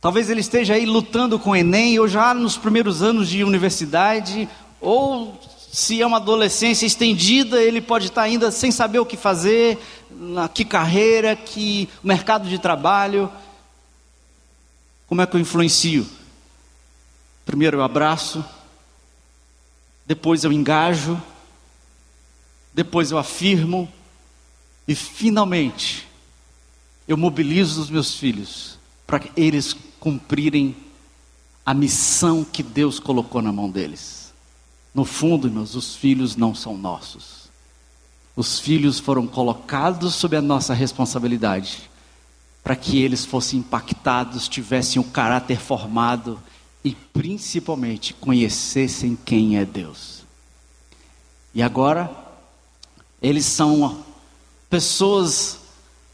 Talvez 0.00 0.28
ele 0.28 0.40
esteja 0.40 0.74
aí 0.74 0.84
lutando 0.84 1.38
com 1.38 1.50
o 1.50 1.56
Enem, 1.56 1.98
ou 1.98 2.06
já 2.08 2.34
nos 2.34 2.56
primeiros 2.56 3.02
anos 3.02 3.28
de 3.28 3.42
universidade, 3.42 4.48
ou 4.80 5.40
se 5.72 6.02
é 6.02 6.06
uma 6.06 6.18
adolescência 6.18 6.84
estendida, 6.84 7.62
ele 7.62 7.80
pode 7.80 8.08
estar 8.08 8.22
ainda 8.22 8.50
sem 8.50 8.70
saber 8.70 8.98
o 8.98 9.06
que 9.06 9.16
fazer, 9.16 9.78
que 10.52 10.66
carreira, 10.66 11.34
que 11.34 11.88
mercado 12.04 12.46
de 12.46 12.58
trabalho. 12.58 13.30
Como 15.06 15.22
é 15.22 15.26
que 15.26 15.34
eu 15.34 15.40
influencio? 15.40 16.06
Primeiro 17.46 17.78
eu 17.78 17.82
abraço, 17.82 18.44
depois 20.12 20.44
eu 20.44 20.52
engajo, 20.52 21.18
depois 22.74 23.10
eu 23.10 23.16
afirmo, 23.16 23.90
e 24.86 24.94
finalmente 24.94 26.06
eu 27.08 27.16
mobilizo 27.16 27.80
os 27.80 27.88
meus 27.88 28.16
filhos 28.16 28.78
para 29.06 29.22
eles 29.34 29.74
cumprirem 29.98 30.76
a 31.64 31.72
missão 31.72 32.44
que 32.44 32.62
Deus 32.62 33.00
colocou 33.00 33.40
na 33.40 33.50
mão 33.50 33.70
deles. 33.70 34.34
No 34.94 35.06
fundo, 35.06 35.48
irmãos, 35.48 35.74
os 35.74 35.96
filhos 35.96 36.36
não 36.36 36.54
são 36.54 36.76
nossos. 36.76 37.50
Os 38.36 38.58
filhos 38.60 38.98
foram 38.98 39.26
colocados 39.26 40.12
sob 40.12 40.36
a 40.36 40.42
nossa 40.42 40.74
responsabilidade 40.74 41.88
para 42.62 42.76
que 42.76 43.00
eles 43.00 43.24
fossem 43.24 43.60
impactados, 43.60 44.46
tivessem 44.46 45.00
o 45.00 45.04
caráter 45.04 45.58
formado 45.58 46.38
e 46.84 46.94
principalmente 46.94 48.14
conhecessem 48.14 49.16
quem 49.24 49.56
é 49.56 49.64
Deus. 49.64 50.22
E 51.54 51.62
agora, 51.62 52.10
eles 53.20 53.46
são 53.46 54.04
pessoas 54.68 55.60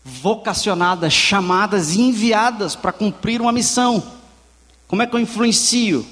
vocacionadas, 0.05 1.13
chamadas 1.13 1.95
e 1.95 2.01
enviadas 2.01 2.75
para 2.75 2.93
cumprir 2.93 3.41
uma 3.41 3.53
missão. 3.53 4.03
Como 4.87 5.03
é 5.03 5.07
que 5.07 5.15
eu 5.15 5.21
influencio? 5.21 6.05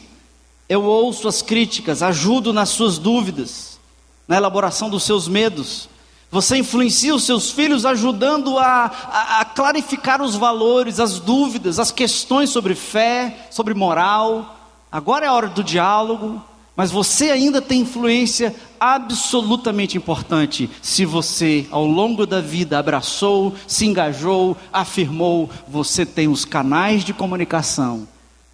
Eu 0.69 0.85
ouço 0.85 1.29
as 1.29 1.43
críticas, 1.43 2.03
ajudo 2.03 2.53
nas 2.53 2.69
suas 2.71 2.99
dúvidas, 2.99 3.79
na 4.27 4.37
elaboração 4.37 4.91
dos 4.91 5.03
seus 5.03 5.29
medos, 5.29 5.89
você 6.31 6.59
influencia 6.59 7.15
os 7.15 7.25
seus 7.25 7.51
filhos 7.51 7.87
ajudando 7.87 8.59
a, 8.59 8.87
a, 8.87 9.41
a, 9.41 9.45
clarificar 9.45 10.21
os 10.21 10.35
valores, 10.35 10.99
as 10.99 11.21
dúvidas, 11.21 11.79
as 11.79 11.91
questões 11.91 12.51
sobre 12.51 12.75
fé, 12.75 13.47
sobre 13.51 13.75
moral. 13.75 14.57
Agora 14.91 15.25
é 15.25 15.29
a 15.29 15.33
hora 15.33 15.49
do 15.49 15.63
diálogo, 15.63 16.43
mas 16.75 16.91
você 16.91 17.31
ainda 17.31 17.63
tem 17.63 17.81
influência 17.81 18.55
absolutamente 18.79 19.97
importante 19.97 20.69
se 20.83 21.07
você, 21.07 21.67
ao 21.71 21.87
longo 21.87 22.27
da 22.27 22.41
vida, 22.41 22.79
abraçou, 22.79 23.55
se 23.67 23.87
engajou, 23.87 24.57
afirmou. 24.73 25.49
Você 25.69 26.05
tem 26.05 26.29
os 26.29 26.45
canais 26.45 27.03
de 27.03 27.15
comunicação, 27.15 28.07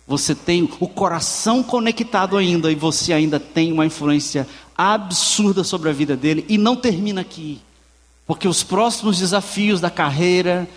você 0.07 0.35
tem 0.35 0.68
o 0.79 0.87
coração 0.87 1.62
conectado 1.62 2.37
ainda 2.37 2.70
e 2.70 2.75
você 2.75 3.12
ainda 3.12 3.41
tem 3.41 3.73
uma 3.73 3.87
influência 3.87 4.47
absurda 4.77 5.62
sobre 5.64 5.91
a 5.91 5.93
vida 5.93 6.16
dele 6.16 6.45
e 6.49 6.57
não 6.57 6.77
termina 6.77 7.20
aqui. 7.20 7.61
Porque 8.27 8.49
os 8.49 8.62
próximos 8.62 9.18
desafios 9.18 9.81
da 9.81 9.91
carreira, 9.91 10.68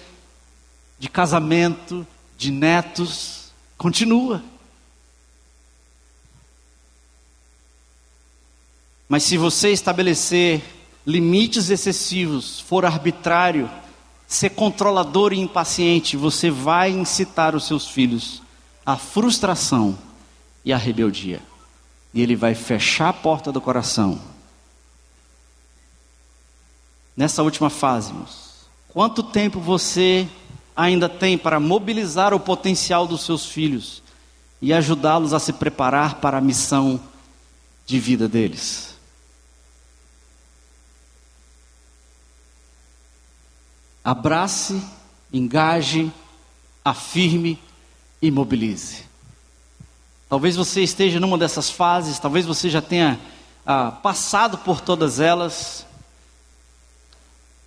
de 0.97 1.09
casamento, 1.09 2.05
de 2.37 2.51
netos, 2.51 3.51
continua. 3.77 4.43
Mas 9.07 9.23
se 9.23 9.37
você 9.37 9.71
estabelecer 9.71 10.63
limites 11.05 11.69
excessivos, 11.69 12.59
for 12.59 12.85
arbitrário, 12.85 13.69
ser 14.27 14.49
controlador 14.49 15.31
e 15.31 15.39
impaciente, 15.39 16.17
você 16.17 16.49
vai 16.49 16.89
incitar 16.89 17.55
os 17.55 17.67
seus 17.67 17.87
filhos 17.87 18.41
à 18.83 18.97
frustração 18.97 19.97
e 20.63 20.73
à 20.73 20.77
rebeldia 20.77 21.41
e 22.15 22.21
ele 22.21 22.33
vai 22.33 22.55
fechar 22.55 23.09
a 23.09 23.13
porta 23.13 23.51
do 23.51 23.59
coração. 23.59 24.17
Nessa 27.15 27.43
última 27.43 27.69
fase, 27.69 28.11
irmãos, 28.11 28.69
quanto 28.87 29.21
tempo 29.21 29.59
você 29.59 30.25
ainda 30.73 31.09
tem 31.09 31.37
para 31.37 31.59
mobilizar 31.59 32.33
o 32.33 32.39
potencial 32.39 33.05
dos 33.05 33.25
seus 33.25 33.45
filhos 33.45 34.01
e 34.61 34.71
ajudá-los 34.71 35.33
a 35.33 35.39
se 35.39 35.51
preparar 35.51 36.15
para 36.21 36.37
a 36.37 36.41
missão 36.41 37.01
de 37.85 37.99
vida 37.99 38.29
deles? 38.29 38.95
Abrace, 44.01 44.81
engaje, 45.33 46.09
afirme 46.83 47.59
e 48.21 48.31
mobilize. 48.31 49.14
Talvez 50.27 50.55
você 50.55 50.81
esteja 50.81 51.19
numa 51.19 51.37
dessas 51.37 51.69
fases, 51.69 52.19
talvez 52.19 52.45
você 52.45 52.69
já 52.69 52.81
tenha 52.81 53.19
ah, 53.65 53.91
passado 53.91 54.57
por 54.57 54.81
todas 54.81 55.19
elas. 55.19 55.85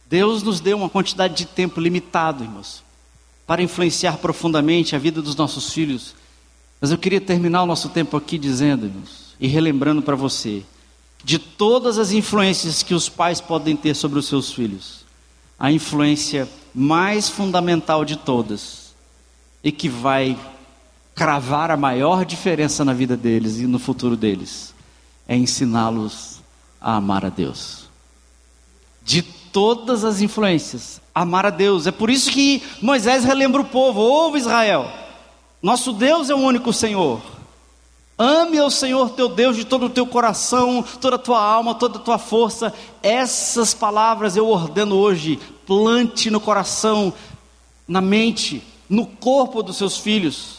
Deus 0.09 0.42
nos 0.42 0.61
deu 0.61 0.76
uma 0.76 0.88
quantidade 0.88 1.34
de 1.34 1.46
tempo 1.46 1.80
limitado, 1.80 2.42
irmãos, 2.42 2.82
para 3.46 3.62
influenciar 3.62 4.18
profundamente 4.18 4.96
a 4.96 4.98
vida 4.98 5.22
dos 5.22 5.36
nossos 5.36 5.72
filhos. 5.72 6.14
Mas 6.80 6.90
eu 6.90 6.98
queria 6.98 7.20
terminar 7.20 7.62
o 7.62 7.66
nosso 7.66 7.88
tempo 7.90 8.16
aqui 8.16 8.38
dizendo, 8.38 8.86
irmãos, 8.86 9.34
e 9.38 9.46
relembrando 9.46 10.02
para 10.02 10.16
você, 10.16 10.62
de 11.22 11.38
todas 11.38 11.98
as 11.98 12.12
influências 12.12 12.82
que 12.82 12.94
os 12.94 13.09
pais 13.09 13.40
podem 13.40 13.76
ter 13.76 13.94
sobre 13.94 14.18
os 14.18 14.26
seus 14.26 14.52
filhos, 14.52 15.04
a 15.59 15.70
influência 15.70 16.48
mais 16.74 17.28
fundamental 17.28 18.04
de 18.04 18.16
todas 18.16 18.94
e 19.62 19.72
que 19.72 19.88
vai 19.88 20.38
cravar 21.18 21.68
a 21.72 21.76
maior 21.76 22.24
diferença 22.24 22.84
na 22.84 22.92
vida 22.92 23.16
deles 23.16 23.58
e 23.58 23.66
no 23.66 23.80
futuro 23.80 24.16
deles 24.16 24.72
é 25.26 25.36
ensiná-los 25.36 26.40
a 26.80 26.94
amar 26.94 27.24
a 27.24 27.28
Deus. 27.28 27.88
De 29.02 29.20
todas 29.20 30.04
as 30.04 30.20
influências, 30.20 31.00
amar 31.12 31.44
a 31.44 31.50
Deus. 31.50 31.88
É 31.88 31.90
por 31.90 32.08
isso 32.08 32.30
que 32.30 32.62
Moisés 32.80 33.24
relembra 33.24 33.60
o 33.60 33.64
povo: 33.64 34.00
ouve 34.00 34.38
Israel, 34.38 34.88
nosso 35.60 35.92
Deus 35.92 36.30
é 36.30 36.34
o 36.34 36.38
único 36.38 36.72
Senhor. 36.72 37.20
Ame 38.16 38.58
ao 38.58 38.70
Senhor 38.70 39.10
teu 39.10 39.28
Deus 39.28 39.56
de 39.56 39.64
todo 39.64 39.86
o 39.86 39.90
teu 39.90 40.06
coração, 40.06 40.84
toda 41.00 41.16
a 41.16 41.20
tua 41.20 41.40
alma, 41.40 41.74
toda 41.74 41.98
a 41.98 42.02
tua 42.02 42.18
força. 42.18 42.72
Essas 43.02 43.74
palavras 43.74 44.36
eu 44.36 44.48
ordeno 44.48 44.96
hoje. 44.96 45.38
Plante 45.66 46.30
no 46.30 46.40
coração, 46.40 47.12
na 47.86 48.00
mente, 48.00 48.62
no 48.88 49.06
corpo 49.06 49.62
dos 49.62 49.76
seus 49.76 49.98
filhos. 49.98 50.57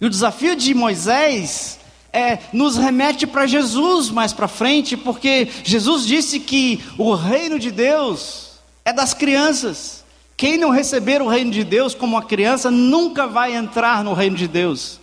E 0.00 0.06
o 0.06 0.10
desafio 0.10 0.54
de 0.54 0.72
Moisés 0.74 1.78
é, 2.12 2.38
nos 2.52 2.76
remete 2.76 3.26
para 3.26 3.46
Jesus 3.46 4.10
mais 4.10 4.32
para 4.32 4.48
frente, 4.48 4.96
porque 4.96 5.48
Jesus 5.64 6.06
disse 6.06 6.40
que 6.40 6.80
o 6.96 7.14
reino 7.14 7.58
de 7.58 7.70
Deus 7.70 8.52
é 8.84 8.92
das 8.92 9.12
crianças. 9.12 10.04
Quem 10.36 10.56
não 10.56 10.70
receber 10.70 11.20
o 11.20 11.28
reino 11.28 11.50
de 11.50 11.64
Deus 11.64 11.94
como 11.94 12.14
uma 12.14 12.22
criança 12.22 12.70
nunca 12.70 13.26
vai 13.26 13.56
entrar 13.56 14.04
no 14.04 14.14
reino 14.14 14.36
de 14.36 14.46
Deus. 14.46 15.00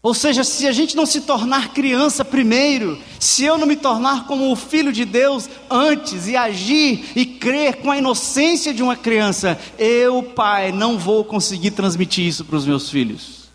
Ou 0.00 0.14
seja, 0.14 0.44
se 0.44 0.68
a 0.68 0.72
gente 0.72 0.94
não 0.94 1.04
se 1.04 1.22
tornar 1.22 1.72
criança 1.72 2.24
primeiro, 2.24 2.96
se 3.18 3.42
eu 3.42 3.58
não 3.58 3.66
me 3.66 3.74
tornar 3.74 4.24
como 4.28 4.52
o 4.52 4.54
filho 4.54 4.92
de 4.92 5.04
Deus 5.04 5.50
antes 5.68 6.28
e 6.28 6.36
agir 6.36 7.06
e 7.16 7.26
crer 7.26 7.78
com 7.78 7.90
a 7.90 7.98
inocência 7.98 8.72
de 8.72 8.84
uma 8.84 8.94
criança, 8.94 9.58
eu, 9.76 10.22
pai, 10.22 10.70
não 10.70 10.96
vou 10.96 11.24
conseguir 11.24 11.72
transmitir 11.72 12.24
isso 12.24 12.44
para 12.44 12.54
os 12.54 12.64
meus 12.64 12.88
filhos 12.88 13.45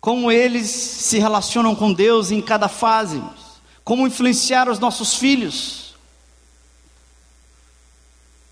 como 0.00 0.32
eles 0.32 0.66
se 0.66 1.18
relacionam 1.18 1.74
com 1.74 1.92
Deus 1.92 2.30
em 2.30 2.40
cada 2.40 2.68
fase, 2.68 3.22
como 3.84 4.06
influenciar 4.06 4.68
os 4.68 4.78
nossos 4.78 5.14
filhos. 5.14 5.94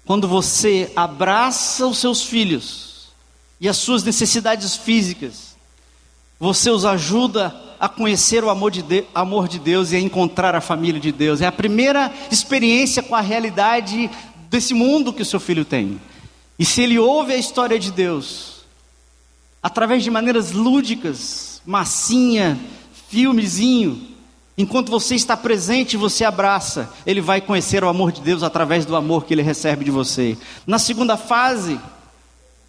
Quando 0.04 0.28
você 0.28 0.92
abraça 0.94 1.86
os 1.86 1.98
seus 1.98 2.22
filhos 2.22 3.08
e 3.60 3.68
as 3.68 3.76
suas 3.76 4.02
necessidades 4.02 4.76
físicas, 4.76 5.56
você 6.38 6.70
os 6.70 6.84
ajuda 6.84 7.54
a 7.80 7.88
conhecer 7.88 8.42
o 8.42 8.50
amor 8.50 8.70
de, 8.70 8.82
Deus, 8.82 9.06
amor 9.14 9.48
de 9.48 9.58
Deus 9.58 9.92
e 9.92 9.96
a 9.96 10.00
encontrar 10.00 10.54
a 10.54 10.60
família 10.60 11.00
de 11.00 11.12
Deus. 11.12 11.40
É 11.40 11.46
a 11.46 11.52
primeira 11.52 12.12
experiência 12.30 13.02
com 13.02 13.14
a 13.14 13.20
realidade 13.20 14.10
desse 14.50 14.74
mundo 14.74 15.12
que 15.12 15.22
o 15.22 15.26
seu 15.26 15.40
filho 15.40 15.64
tem. 15.64 16.00
E 16.58 16.64
se 16.64 16.82
ele 16.82 16.98
ouve 16.98 17.32
a 17.32 17.36
história 17.36 17.78
de 17.78 17.92
Deus, 17.92 18.57
através 19.62 20.04
de 20.04 20.10
maneiras 20.10 20.52
lúdicas, 20.52 21.60
massinha, 21.64 22.58
filmezinho. 23.08 24.08
Enquanto 24.56 24.90
você 24.90 25.14
está 25.14 25.36
presente, 25.36 25.96
você 25.96 26.24
abraça. 26.24 26.92
Ele 27.06 27.20
vai 27.20 27.40
conhecer 27.40 27.84
o 27.84 27.88
amor 27.88 28.10
de 28.10 28.20
Deus 28.20 28.42
através 28.42 28.84
do 28.84 28.96
amor 28.96 29.24
que 29.24 29.32
ele 29.32 29.42
recebe 29.42 29.84
de 29.84 29.90
você. 29.90 30.36
Na 30.66 30.78
segunda 30.78 31.16
fase, 31.16 31.78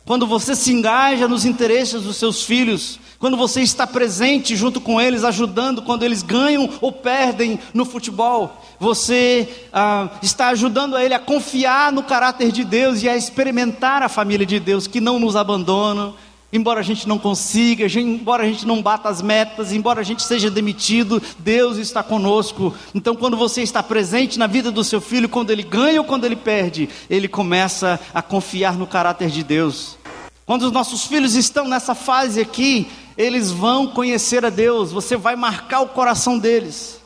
quando 0.06 0.26
você 0.26 0.56
se 0.56 0.72
engaja 0.72 1.28
nos 1.28 1.46
interesses 1.46 2.04
dos 2.04 2.18
seus 2.18 2.44
filhos, 2.44 3.00
quando 3.20 3.36
você 3.36 3.62
está 3.62 3.86
presente 3.86 4.56
junto 4.56 4.80
com 4.80 5.00
eles, 5.00 5.24
ajudando 5.24 5.82
quando 5.82 6.04
eles 6.04 6.24
ganham 6.24 6.70
ou 6.80 6.92
perdem 6.92 7.60
no 7.74 7.86
futebol, 7.86 8.64
você 8.80 9.68
ah, 9.74 10.10
está 10.24 10.48
ajudando 10.48 10.96
a 10.96 11.04
ele 11.04 11.14
a 11.14 11.20
confiar 11.20 11.92
no 11.92 12.02
caráter 12.02 12.52
de 12.52 12.64
Deus 12.64 13.04
e 13.04 13.10
a 13.10 13.18
experimentar 13.18 14.02
a 14.02 14.10
família 14.10 14.46
de 14.46 14.60
Deus 14.60 14.88
que 14.88 15.02
não 15.02 15.20
nos 15.20 15.36
abandona, 15.36 16.14
Embora 16.52 16.80
a 16.80 16.84
gente 16.84 17.08
não 17.08 17.20
consiga, 17.20 17.86
embora 18.00 18.44
a 18.44 18.48
gente 18.48 18.66
não 18.66 18.82
bata 18.82 19.08
as 19.08 19.22
metas, 19.22 19.72
embora 19.72 20.02
a 20.02 20.04
gente 20.04 20.24
seja 20.24 20.50
demitido, 20.50 21.22
Deus 21.38 21.78
está 21.78 22.02
conosco. 22.02 22.74
Então, 22.94 23.16
quando 23.16 23.38
você 23.38 23.62
está 23.62 23.84
presente 23.84 24.40
na 24.40 24.48
vida 24.48 24.72
do 24.72 24.84
seu 24.84 25.00
filho, 25.00 25.30
quando 25.30 25.52
ele 25.52 25.62
ganha 25.62 26.02
ou 26.02 26.08
quando 26.08 26.26
ele 26.26 26.36
perde, 26.36 26.90
ele 27.08 27.28
começa 27.28 28.00
a 28.12 28.22
confiar 28.24 28.76
no 28.76 28.88
caráter 28.88 29.30
de 29.30 29.44
Deus. 29.44 29.96
Quando 30.44 30.64
os 30.64 30.72
nossos 30.72 31.06
filhos 31.06 31.36
estão 31.36 31.68
nessa 31.68 31.94
fase 31.94 32.42
aqui, 32.42 32.90
eles 33.16 33.52
vão 33.52 33.86
conhecer 33.86 34.44
a 34.44 34.50
Deus, 34.50 34.92
você 34.92 35.16
vai 35.16 35.36
marcar 35.36 35.82
o 35.82 35.90
coração 35.90 36.40
deles. 36.40 37.00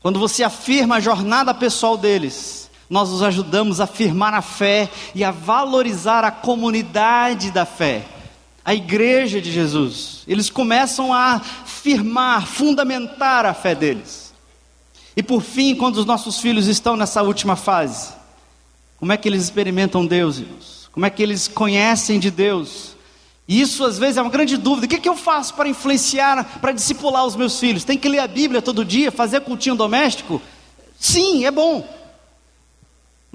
Quando 0.00 0.18
você 0.18 0.42
afirma 0.42 0.96
a 0.96 1.00
jornada 1.00 1.54
pessoal 1.54 1.96
deles, 1.96 2.65
nós 2.88 3.10
os 3.10 3.22
ajudamos 3.22 3.80
a 3.80 3.86
firmar 3.86 4.34
a 4.34 4.42
fé 4.42 4.88
e 5.14 5.24
a 5.24 5.30
valorizar 5.30 6.24
a 6.24 6.30
comunidade 6.30 7.50
da 7.50 7.64
fé, 7.64 8.04
a 8.64 8.74
igreja 8.74 9.40
de 9.40 9.50
Jesus. 9.50 10.22
Eles 10.26 10.50
começam 10.50 11.12
a 11.12 11.40
firmar, 11.40 12.46
fundamentar 12.46 13.44
a 13.44 13.54
fé 13.54 13.74
deles. 13.74 14.32
E 15.16 15.22
por 15.22 15.42
fim, 15.42 15.74
quando 15.74 15.96
os 15.96 16.06
nossos 16.06 16.38
filhos 16.38 16.66
estão 16.66 16.96
nessa 16.96 17.22
última 17.22 17.56
fase, 17.56 18.10
como 18.98 19.12
é 19.12 19.16
que 19.16 19.28
eles 19.28 19.42
experimentam 19.42 20.06
Deus, 20.06 20.38
irmãos? 20.38 20.88
Como 20.92 21.04
é 21.04 21.10
que 21.10 21.22
eles 21.22 21.48
conhecem 21.48 22.18
de 22.18 22.30
Deus? 22.30 22.96
E 23.48 23.60
isso 23.60 23.84
às 23.84 23.98
vezes 23.98 24.16
é 24.16 24.22
uma 24.22 24.30
grande 24.30 24.56
dúvida. 24.56 24.86
O 24.86 24.88
que, 24.88 24.96
é 24.96 25.00
que 25.00 25.08
eu 25.08 25.16
faço 25.16 25.54
para 25.54 25.68
influenciar, 25.68 26.58
para 26.60 26.72
discipular 26.72 27.24
os 27.24 27.36
meus 27.36 27.58
filhos? 27.58 27.84
Tem 27.84 27.98
que 27.98 28.08
ler 28.08 28.18
a 28.18 28.26
Bíblia 28.26 28.60
todo 28.60 28.84
dia, 28.84 29.12
fazer 29.12 29.40
cultinho 29.40 29.76
doméstico? 29.76 30.40
Sim, 30.98 31.44
é 31.44 31.50
bom. 31.50 31.95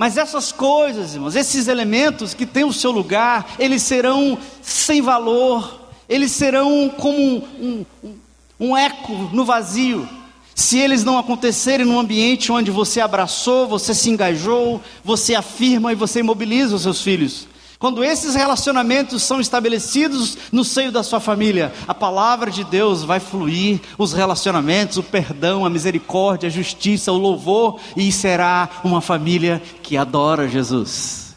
Mas 0.02 0.18
essas 0.18 0.52
coisas, 0.52 1.14
irmãos, 1.14 1.36
esses 1.36 1.68
elementos 1.68 2.34
que 2.34 2.44
têm 2.44 2.64
o 2.64 2.74
seu 2.74 2.90
lugar, 2.90 3.54
eles 3.60 3.84
serão 3.84 4.36
sem 4.60 5.00
valor, 5.00 5.80
eles 6.10 6.32
serão 6.32 6.90
como 6.90 7.20
um, 7.20 7.86
um, 8.04 8.16
um 8.60 8.76
eco 8.76 9.14
no 9.32 9.46
vazio. 9.46 10.10
Se 10.56 10.80
eles 10.80 11.04
não 11.04 11.20
acontecerem 11.20 11.86
num 11.86 12.00
ambiente 12.00 12.52
onde 12.52 12.72
você 12.72 13.00
abraçou, 13.00 13.68
você 13.68 13.94
se 13.94 14.10
engajou, 14.10 14.82
você 15.04 15.36
afirma 15.36 15.92
e 15.92 15.96
você 15.96 16.22
imobiliza 16.22 16.76
os 16.76 16.82
seus 16.82 17.04
filhos. 17.04 17.48
Quando 17.82 18.04
esses 18.04 18.36
relacionamentos 18.36 19.24
são 19.24 19.42
estabelecidos 19.42 20.38
no 20.52 20.64
seio 20.64 20.92
da 20.92 21.02
sua 21.02 21.20
família, 21.20 21.74
a 21.88 21.96
palavra 21.96 22.52
de 22.52 22.64
Deus 22.64 23.04
vai 23.04 23.20
fluir, 23.20 23.82
os 23.98 24.14
relacionamentos, 24.14 24.98
o 24.98 25.04
perdão, 25.04 25.66
a 25.66 25.70
misericórdia, 25.70 26.46
a 26.46 26.52
justiça, 26.52 27.12
o 27.12 27.18
louvor, 27.18 27.80
e 27.98 28.12
será 28.12 28.70
uma 28.84 29.02
família 29.02 29.60
que 29.82 29.98
adora 29.98 30.48
Jesus. 30.48 31.36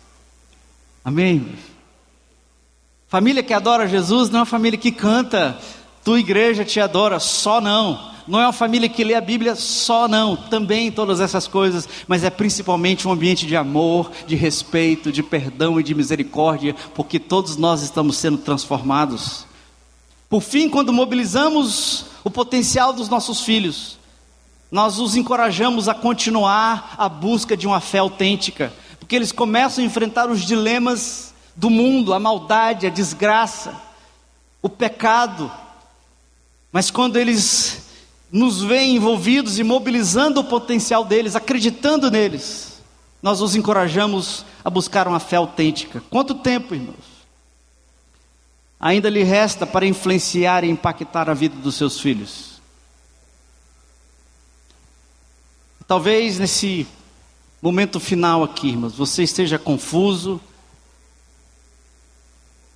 Amém? 1.03 1.49
Família 3.09 3.43
que 3.43 3.55
adora 3.55 3.89
Jesus 3.89 4.29
não 4.29 4.41
é 4.41 4.41
uma 4.41 4.47
família 4.47 4.79
que 4.79 4.93
canta, 4.93 5.59
tua 6.05 6.21
igreja 6.21 6.63
te 6.63 6.79
adora, 6.79 7.19
só 7.21 7.59
não. 7.59 8.14
Não 8.27 8.41
é 8.41 8.47
uma 8.47 8.53
família 8.53 8.89
que 8.89 9.05
lê 9.05 9.14
a 9.14 9.20
Bíblia 9.20 9.55
só, 9.55 10.09
não, 10.09 10.35
também 10.35 10.91
todas 10.91 11.20
essas 11.20 11.47
coisas, 11.47 11.87
mas 12.09 12.25
é 12.25 12.31
principalmente 12.31 13.07
um 13.07 13.12
ambiente 13.12 13.47
de 13.47 13.55
amor, 13.55 14.11
de 14.27 14.35
respeito, 14.35 15.12
de 15.12 15.22
perdão 15.22 15.79
e 15.79 15.83
de 15.83 15.95
misericórdia, 15.95 16.75
porque 16.95 17.18
todos 17.18 17.57
nós 17.57 17.83
estamos 17.83 18.16
sendo 18.16 18.39
transformados. 18.39 19.47
Por 20.29 20.41
fim, 20.41 20.70
quando 20.70 20.93
mobilizamos 20.93 22.07
o 22.25 22.31
potencial 22.31 22.95
dos 22.95 23.11
nossos 23.11 23.43
filhos, 23.43 23.99
nós 24.72 24.99
os 24.99 25.14
encorajamos 25.14 25.87
a 25.87 25.95
continuar 25.95 26.95
a 26.97 27.09
busca 27.09 27.57
de 27.57 27.66
uma 27.66 27.79
fé 27.79 27.99
autêntica, 27.99 28.72
porque 28.99 29.14
eles 29.14 29.33
começam 29.33 29.85
a 29.85 29.87
enfrentar 29.87 30.31
os 30.31 30.41
dilemas 30.41 31.35
do 31.55 31.68
mundo, 31.68 32.14
a 32.14 32.18
maldade, 32.18 32.87
a 32.87 32.91
desgraça, 32.91 33.75
o 34.62 34.68
pecado. 34.68 35.53
Mas 36.72 36.91
quando 36.91 37.18
eles 37.18 37.84
nos 38.35 38.61
veem 38.61 38.97
envolvidos 38.97 39.61
e 39.61 39.62
mobilizando 39.62 40.41
o 40.41 40.45
potencial 40.45 41.05
deles, 41.05 41.37
acreditando 41.37 42.11
neles, 42.11 42.82
nós 43.22 43.41
os 43.41 43.55
encorajamos 43.55 44.45
a 44.64 44.68
buscar 44.68 45.07
uma 45.07 45.20
fé 45.20 45.37
autêntica. 45.37 46.03
Quanto 46.11 46.35
tempo, 46.35 46.74
irmãos? 46.74 47.14
Ainda 48.80 49.09
lhe 49.09 49.22
resta 49.22 49.64
para 49.64 49.87
influenciar 49.87 50.64
e 50.64 50.68
impactar 50.68 51.30
a 51.30 51.32
vida 51.32 51.55
dos 51.55 51.76
seus 51.76 52.01
filhos? 52.01 52.61
Talvez 55.87 56.37
nesse 56.41 56.89
momento 57.62 58.01
final 58.01 58.43
aqui, 58.43 58.70
irmãos, 58.70 58.97
você 58.97 59.22
esteja 59.22 59.61
confuso. 59.61 60.41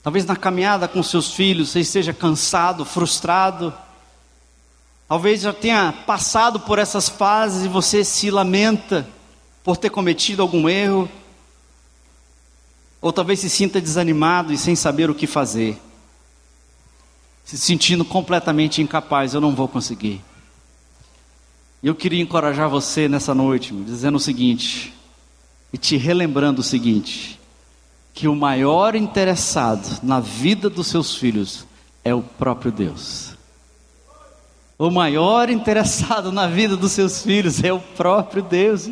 Talvez 0.04 0.24
na 0.24 0.36
caminhada 0.36 0.86
com 0.86 1.02
seus 1.02 1.32
filhos 1.32 1.70
você 1.70 1.80
esteja 1.80 2.14
cansado, 2.14 2.84
frustrado. 2.84 3.74
Talvez 5.08 5.40
já 5.40 5.54
tenha 5.54 5.90
passado 6.06 6.60
por 6.60 6.78
essas 6.78 7.08
fases 7.08 7.64
e 7.64 7.68
você 7.68 8.04
se 8.04 8.30
lamenta 8.30 9.08
por 9.64 9.78
ter 9.78 9.88
cometido 9.88 10.42
algum 10.42 10.68
erro. 10.68 11.08
Ou 13.00 13.10
talvez 13.10 13.40
se 13.40 13.48
sinta 13.48 13.80
desanimado 13.80 14.52
e 14.52 14.58
sem 14.58 14.76
saber 14.76 15.08
o 15.08 15.14
que 15.14 15.26
fazer. 15.26 15.80
Se 17.42 17.56
sentindo 17.56 18.04
completamente 18.04 18.82
incapaz, 18.82 19.32
eu 19.32 19.40
não 19.40 19.54
vou 19.54 19.66
conseguir. 19.66 20.20
Eu 21.82 21.94
queria 21.94 22.20
encorajar 22.20 22.68
você 22.68 23.08
nessa 23.08 23.34
noite, 23.34 23.72
dizendo 23.72 24.16
o 24.16 24.20
seguinte, 24.20 24.92
e 25.72 25.78
te 25.78 25.96
relembrando 25.96 26.60
o 26.60 26.64
seguinte: 26.64 27.40
que 28.12 28.28
o 28.28 28.34
maior 28.34 28.94
interessado 28.94 30.00
na 30.02 30.20
vida 30.20 30.68
dos 30.68 30.88
seus 30.88 31.14
filhos 31.14 31.64
é 32.04 32.12
o 32.14 32.20
próprio 32.20 32.72
Deus. 32.72 33.27
O 34.78 34.92
maior 34.92 35.50
interessado 35.50 36.30
na 36.30 36.46
vida 36.46 36.76
dos 36.76 36.92
seus 36.92 37.20
filhos 37.22 37.64
é 37.64 37.72
o 37.72 37.80
próprio 37.80 38.44
Deus. 38.44 38.88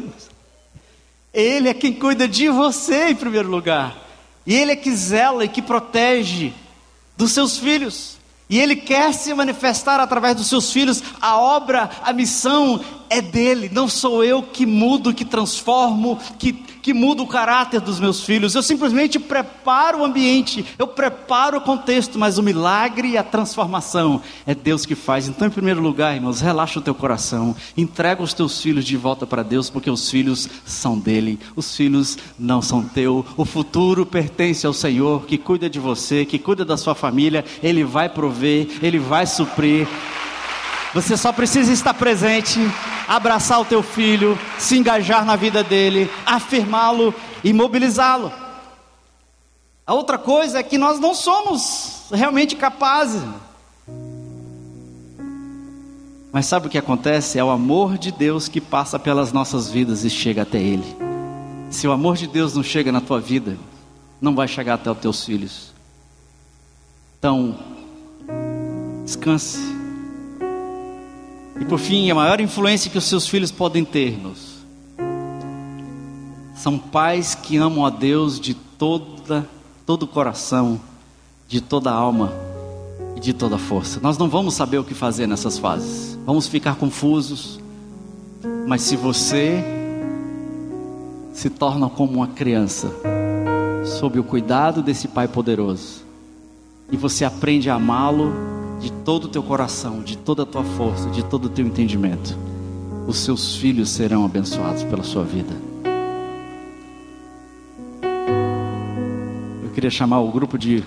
Ele 1.32 1.68
é 1.68 1.74
quem 1.74 1.92
cuida 1.92 2.26
de 2.26 2.48
você 2.48 3.10
em 3.10 3.14
primeiro 3.14 3.48
lugar. 3.48 3.96
E 4.44 4.52
Ele 4.52 4.72
é 4.72 4.76
que 4.76 4.92
zela 4.92 5.44
e 5.44 5.48
que 5.48 5.62
protege 5.62 6.52
dos 7.16 7.30
seus 7.30 7.56
filhos. 7.58 8.16
E 8.50 8.58
Ele 8.58 8.74
quer 8.74 9.14
se 9.14 9.32
manifestar 9.32 10.00
através 10.00 10.34
dos 10.34 10.48
seus 10.48 10.72
filhos. 10.72 11.02
A 11.20 11.38
obra, 11.38 11.88
a 12.02 12.12
missão 12.12 12.84
é 13.10 13.20
dele. 13.20 13.70
Não 13.72 13.88
sou 13.88 14.24
eu 14.24 14.42
que 14.42 14.66
mudo, 14.66 15.14
que 15.14 15.24
transformo, 15.24 16.18
que, 16.38 16.52
que 16.52 16.92
mudo 16.92 17.22
o 17.22 17.26
caráter 17.26 17.80
dos 17.80 18.00
meus 18.00 18.22
filhos. 18.22 18.54
Eu 18.54 18.62
simplesmente 18.62 19.18
preparo 19.18 20.00
o 20.00 20.04
ambiente, 20.04 20.64
eu 20.78 20.86
preparo 20.86 21.58
o 21.58 21.60
contexto, 21.60 22.18
mas 22.18 22.38
o 22.38 22.42
milagre 22.42 23.10
e 23.10 23.18
a 23.18 23.22
transformação 23.22 24.20
é 24.46 24.54
Deus 24.54 24.86
que 24.86 24.94
faz. 24.94 25.28
Então, 25.28 25.48
em 25.48 25.50
primeiro 25.50 25.80
lugar, 25.80 26.14
irmãos, 26.14 26.40
relaxa 26.40 26.78
o 26.78 26.82
teu 26.82 26.94
coração. 26.94 27.54
Entrega 27.76 28.22
os 28.22 28.34
teus 28.34 28.60
filhos 28.60 28.84
de 28.84 28.96
volta 28.96 29.26
para 29.26 29.42
Deus, 29.42 29.70
porque 29.70 29.90
os 29.90 30.10
filhos 30.10 30.48
são 30.64 30.98
dele. 30.98 31.38
Os 31.54 31.76
filhos 31.76 32.16
não 32.38 32.62
são 32.62 32.82
teu. 32.82 33.24
O 33.36 33.44
futuro 33.44 34.06
pertence 34.06 34.66
ao 34.66 34.72
Senhor, 34.72 35.26
que 35.26 35.38
cuida 35.38 35.68
de 35.68 35.78
você, 35.78 36.24
que 36.24 36.38
cuida 36.38 36.64
da 36.64 36.76
sua 36.76 36.94
família. 36.94 37.44
Ele 37.62 37.84
vai 37.84 38.08
prover, 38.08 38.68
Ele 38.82 38.98
vai 38.98 39.26
suprir. 39.26 39.86
Você 40.94 41.16
só 41.16 41.32
precisa 41.32 41.72
estar 41.72 41.94
presente, 41.94 42.58
abraçar 43.06 43.60
o 43.60 43.64
teu 43.64 43.82
filho, 43.82 44.38
se 44.58 44.76
engajar 44.76 45.24
na 45.24 45.36
vida 45.36 45.62
dele, 45.62 46.10
afirmá-lo 46.24 47.14
e 47.44 47.52
mobilizá-lo. 47.52 48.32
A 49.86 49.94
outra 49.94 50.18
coisa 50.18 50.58
é 50.58 50.62
que 50.62 50.78
nós 50.78 50.98
não 50.98 51.14
somos 51.14 52.04
realmente 52.12 52.56
capazes. 52.56 53.22
Mas 56.32 56.46
sabe 56.46 56.66
o 56.66 56.70
que 56.70 56.78
acontece? 56.78 57.38
É 57.38 57.44
o 57.44 57.50
amor 57.50 57.96
de 57.96 58.10
Deus 58.10 58.48
que 58.48 58.60
passa 58.60 58.98
pelas 58.98 59.32
nossas 59.32 59.70
vidas 59.70 60.04
e 60.04 60.10
chega 60.10 60.42
até 60.42 60.58
Ele. 60.58 60.96
Se 61.70 61.86
o 61.86 61.92
amor 61.92 62.16
de 62.16 62.26
Deus 62.26 62.54
não 62.54 62.62
chega 62.62 62.90
na 62.90 63.00
tua 63.00 63.20
vida, 63.20 63.56
não 64.20 64.34
vai 64.34 64.48
chegar 64.48 64.74
até 64.74 64.90
os 64.90 64.98
teus 64.98 65.24
filhos. 65.24 65.72
Então, 67.18 67.56
Descanse. 69.06 69.75
E 71.60 71.64
por 71.64 71.78
fim, 71.78 72.10
a 72.10 72.14
maior 72.14 72.40
influência 72.40 72.90
que 72.90 72.98
os 72.98 73.04
seus 73.04 73.26
filhos 73.26 73.50
podem 73.50 73.84
ter 73.84 74.18
nos 74.18 74.56
são 76.54 76.78
pais 76.78 77.34
que 77.34 77.58
amam 77.58 77.84
a 77.84 77.90
Deus 77.90 78.40
de 78.40 78.54
toda 78.54 79.46
todo 79.86 80.02
o 80.02 80.06
coração, 80.08 80.80
de 81.46 81.60
toda 81.60 81.90
a 81.90 81.94
alma 81.94 82.32
e 83.14 83.20
de 83.20 83.32
toda 83.32 83.54
a 83.54 83.58
força. 83.58 84.00
Nós 84.02 84.18
não 84.18 84.28
vamos 84.28 84.54
saber 84.54 84.78
o 84.78 84.84
que 84.84 84.94
fazer 84.94 85.28
nessas 85.28 85.58
fases. 85.58 86.18
Vamos 86.26 86.48
ficar 86.48 86.74
confusos. 86.74 87.60
Mas 88.66 88.82
se 88.82 88.96
você 88.96 89.62
se 91.32 91.48
torna 91.48 91.88
como 91.88 92.14
uma 92.14 92.26
criança, 92.26 92.90
sob 94.00 94.18
o 94.18 94.24
cuidado 94.24 94.82
desse 94.82 95.06
Pai 95.06 95.28
poderoso, 95.28 96.04
e 96.90 96.96
você 96.96 97.24
aprende 97.24 97.70
a 97.70 97.74
amá-lo 97.74 98.32
de 98.80 98.92
todo 98.92 99.24
o 99.24 99.28
teu 99.28 99.42
coração, 99.42 100.02
de 100.02 100.16
toda 100.16 100.42
a 100.42 100.46
tua 100.46 100.62
força, 100.62 101.08
de 101.10 101.24
todo 101.24 101.46
o 101.46 101.48
teu 101.48 101.66
entendimento, 101.66 102.36
os 103.06 103.18
seus 103.18 103.56
filhos 103.56 103.90
serão 103.90 104.24
abençoados 104.24 104.82
pela 104.82 105.02
sua 105.02 105.24
vida. 105.24 105.54
Eu 109.62 109.70
queria 109.70 109.90
chamar 109.90 110.20
o 110.20 110.30
grupo 110.30 110.58
de 110.58 110.84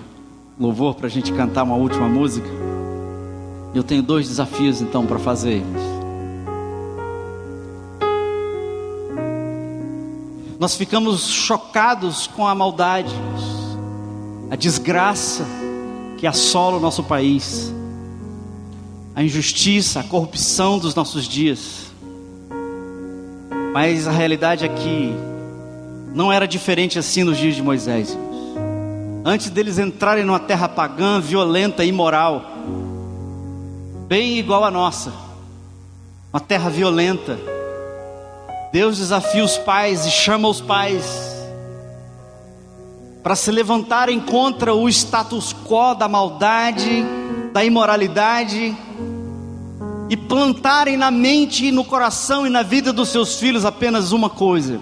louvor 0.60 0.96
para 0.96 1.08
a 1.08 1.10
gente 1.10 1.32
cantar 1.32 1.64
uma 1.64 1.76
última 1.76 2.08
música. 2.08 2.48
Eu 3.74 3.84
tenho 3.84 4.04
dois 4.04 4.28
desafios 4.28 4.82
então 4.82 5.06
para 5.06 5.18
fazer. 5.18 5.64
Nós 10.60 10.76
ficamos 10.76 11.30
chocados 11.30 12.28
com 12.28 12.46
a 12.46 12.54
maldade, 12.54 13.16
a 14.52 14.58
desgraça 14.58 15.46
que 16.18 16.28
assola 16.28 16.76
o 16.76 16.80
nosso 16.82 17.02
país 17.02 17.74
a 19.20 19.22
injustiça, 19.22 20.00
a 20.00 20.04
corrupção 20.04 20.80
dos 20.80 20.96
nossos 20.96 21.28
dias. 21.28 21.92
Mas 23.74 24.08
a 24.08 24.12
realidade 24.12 24.64
é 24.64 24.70
que 24.70 25.14
não 26.16 26.32
era 26.32 26.48
diferente 26.48 26.98
assim 26.98 27.26
nos 27.26 27.38
dias 27.38 27.54
de 27.54 27.62
Moisés. 27.62 28.18
Antes 29.26 29.50
deles 29.50 29.78
entrarem 29.78 30.24
numa 30.24 30.40
terra 30.40 30.70
pagã, 30.70 31.20
violenta, 31.20 31.84
imoral, 31.84 32.46
bem 34.08 34.38
igual 34.38 34.64
a 34.64 34.72
nossa, 34.72 35.12
uma 36.32 36.40
terra 36.40 36.70
violenta, 36.70 37.38
Deus 38.72 39.00
desafia 39.00 39.44
os 39.44 39.58
pais 39.58 40.06
e 40.06 40.12
chama 40.12 40.48
os 40.48 40.62
pais 40.62 41.04
para 43.22 43.36
se 43.36 43.52
levantarem 43.52 44.18
contra 44.22 44.74
o 44.74 44.88
status 44.88 45.54
quo 45.68 45.94
da 45.94 46.08
maldade, 46.08 47.04
da 47.52 47.66
imoralidade, 47.66 48.74
e 50.10 50.18
plantarem 50.18 50.98
na 50.98 51.12
mente 51.12 51.68
e 51.68 51.72
no 51.72 51.86
coração 51.86 52.48
e 52.48 52.50
na 52.50 52.64
vida 52.64 52.92
dos 52.92 53.10
seus 53.10 53.40
filhos 53.40 53.64
apenas 53.64 54.12
uma 54.12 54.30
coisa. 54.30 54.80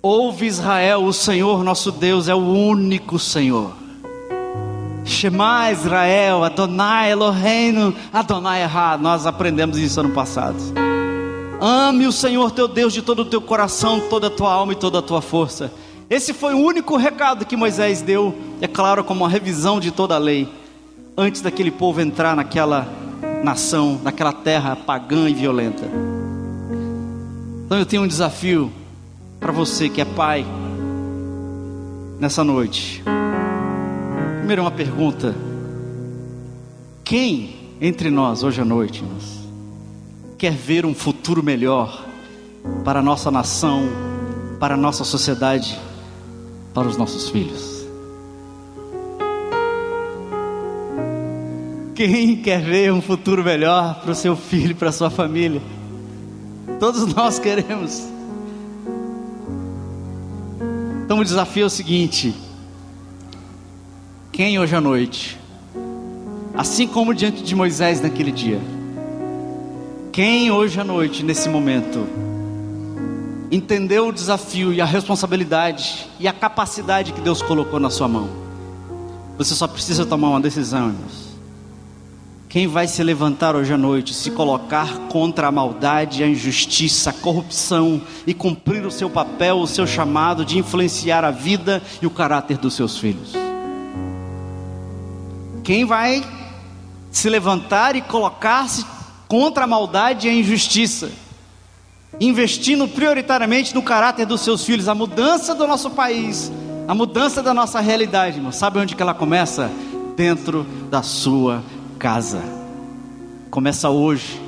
Ouve 0.00 0.46
Israel, 0.46 1.04
o 1.04 1.12
Senhor 1.12 1.64
nosso 1.64 1.90
Deus 1.90 2.28
é 2.28 2.34
o 2.34 2.38
único 2.38 3.18
Senhor. 3.18 3.72
Shema 5.04 5.72
Israel, 5.72 6.44
Adonai 6.44 7.10
Eloheinu, 7.10 7.94
Adonai 8.12 8.62
Erra. 8.62 8.96
Nós 8.96 9.26
aprendemos 9.26 9.76
isso 9.76 9.98
ano 9.98 10.10
passado. 10.10 10.56
Ame 11.60 12.06
o 12.06 12.12
Senhor 12.12 12.52
teu 12.52 12.68
Deus 12.68 12.92
de 12.92 13.02
todo 13.02 13.22
o 13.22 13.24
teu 13.24 13.42
coração, 13.42 14.00
toda 14.08 14.28
a 14.28 14.30
tua 14.30 14.52
alma 14.52 14.72
e 14.72 14.76
toda 14.76 15.00
a 15.00 15.02
tua 15.02 15.20
força. 15.20 15.72
Esse 16.08 16.32
foi 16.32 16.54
o 16.54 16.58
único 16.58 16.96
recado 16.96 17.44
que 17.44 17.56
Moisés 17.56 18.00
deu, 18.00 18.34
é 18.60 18.68
claro, 18.68 19.04
como 19.04 19.24
uma 19.24 19.28
revisão 19.28 19.80
de 19.80 19.90
toda 19.90 20.14
a 20.14 20.18
lei 20.18 20.48
antes 21.20 21.42
daquele 21.42 21.70
povo 21.70 22.00
entrar 22.00 22.34
naquela 22.34 22.88
nação, 23.44 24.00
naquela 24.02 24.32
terra 24.32 24.74
pagã 24.74 25.28
e 25.28 25.34
violenta. 25.34 25.84
Então 27.66 27.78
eu 27.78 27.84
tenho 27.84 28.02
um 28.02 28.08
desafio 28.08 28.72
para 29.38 29.52
você 29.52 29.88
que 29.88 30.00
é 30.00 30.04
pai 30.04 30.46
nessa 32.18 32.42
noite. 32.42 33.02
Primeiro 34.38 34.62
uma 34.62 34.70
pergunta: 34.70 35.34
quem 37.04 37.54
entre 37.80 38.10
nós 38.10 38.42
hoje 38.42 38.62
à 38.62 38.64
noite 38.64 39.04
quer 40.38 40.52
ver 40.52 40.86
um 40.86 40.94
futuro 40.94 41.42
melhor 41.42 42.06
para 42.82 43.00
a 43.00 43.02
nossa 43.02 43.30
nação, 43.30 43.88
para 44.58 44.74
a 44.74 44.78
nossa 44.78 45.04
sociedade, 45.04 45.78
para 46.72 46.88
os 46.88 46.96
nossos 46.96 47.28
filhos? 47.28 47.79
Quem 52.00 52.34
quer 52.34 52.62
ver 52.62 52.90
um 52.94 53.02
futuro 53.02 53.44
melhor 53.44 54.00
para 54.00 54.12
o 54.12 54.14
seu 54.14 54.34
filho, 54.34 54.74
para 54.74 54.88
a 54.88 54.92
sua 54.92 55.10
família? 55.10 55.60
Todos 56.78 57.12
nós 57.14 57.38
queremos. 57.38 58.08
Então 61.04 61.18
o 61.18 61.22
desafio 61.22 61.64
é 61.64 61.66
o 61.66 61.68
seguinte: 61.68 62.34
quem 64.32 64.58
hoje 64.58 64.74
à 64.74 64.80
noite, 64.80 65.38
assim 66.54 66.88
como 66.88 67.12
diante 67.12 67.42
de 67.42 67.54
Moisés 67.54 68.00
naquele 68.00 68.32
dia, 68.32 68.62
quem 70.10 70.50
hoje 70.50 70.80
à 70.80 70.84
noite, 70.84 71.22
nesse 71.22 71.50
momento, 71.50 72.06
entendeu 73.50 74.08
o 74.08 74.12
desafio 74.12 74.72
e 74.72 74.80
a 74.80 74.86
responsabilidade 74.86 76.08
e 76.18 76.26
a 76.26 76.32
capacidade 76.32 77.12
que 77.12 77.20
Deus 77.20 77.42
colocou 77.42 77.78
na 77.78 77.90
sua 77.90 78.08
mão, 78.08 78.30
você 79.36 79.54
só 79.54 79.68
precisa 79.68 80.06
tomar 80.06 80.30
uma 80.30 80.40
decisão, 80.40 80.88
irmãos. 80.88 81.29
Quem 82.50 82.66
vai 82.66 82.88
se 82.88 83.00
levantar 83.04 83.54
hoje 83.54 83.72
à 83.72 83.78
noite, 83.78 84.12
se 84.12 84.32
colocar 84.32 85.06
contra 85.08 85.46
a 85.46 85.52
maldade, 85.52 86.24
a 86.24 86.26
injustiça, 86.26 87.10
a 87.10 87.12
corrupção 87.12 88.02
e 88.26 88.34
cumprir 88.34 88.84
o 88.84 88.90
seu 88.90 89.08
papel, 89.08 89.60
o 89.60 89.68
seu 89.68 89.86
chamado 89.86 90.44
de 90.44 90.58
influenciar 90.58 91.24
a 91.24 91.30
vida 91.30 91.80
e 92.02 92.06
o 92.08 92.10
caráter 92.10 92.58
dos 92.58 92.74
seus 92.74 92.98
filhos? 92.98 93.34
Quem 95.62 95.84
vai 95.84 96.24
se 97.12 97.30
levantar 97.30 97.94
e 97.94 98.00
colocar-se 98.00 98.84
contra 99.28 99.62
a 99.62 99.68
maldade 99.68 100.26
e 100.26 100.30
a 100.30 100.34
injustiça, 100.34 101.08
investindo 102.18 102.88
prioritariamente 102.88 103.72
no 103.72 103.82
caráter 103.82 104.26
dos 104.26 104.40
seus 104.40 104.64
filhos, 104.64 104.88
a 104.88 104.94
mudança 104.94 105.54
do 105.54 105.68
nosso 105.68 105.90
país, 105.90 106.50
a 106.88 106.96
mudança 106.96 107.44
da 107.44 107.54
nossa 107.54 107.78
realidade, 107.78 108.38
irmão. 108.38 108.50
Sabe 108.50 108.80
onde 108.80 108.96
que 108.96 109.02
ela 109.02 109.14
começa? 109.14 109.70
Dentro 110.16 110.66
da 110.90 111.00
sua 111.00 111.62
casa. 112.00 112.42
Começa 113.48 113.88
hoje. 113.88 114.40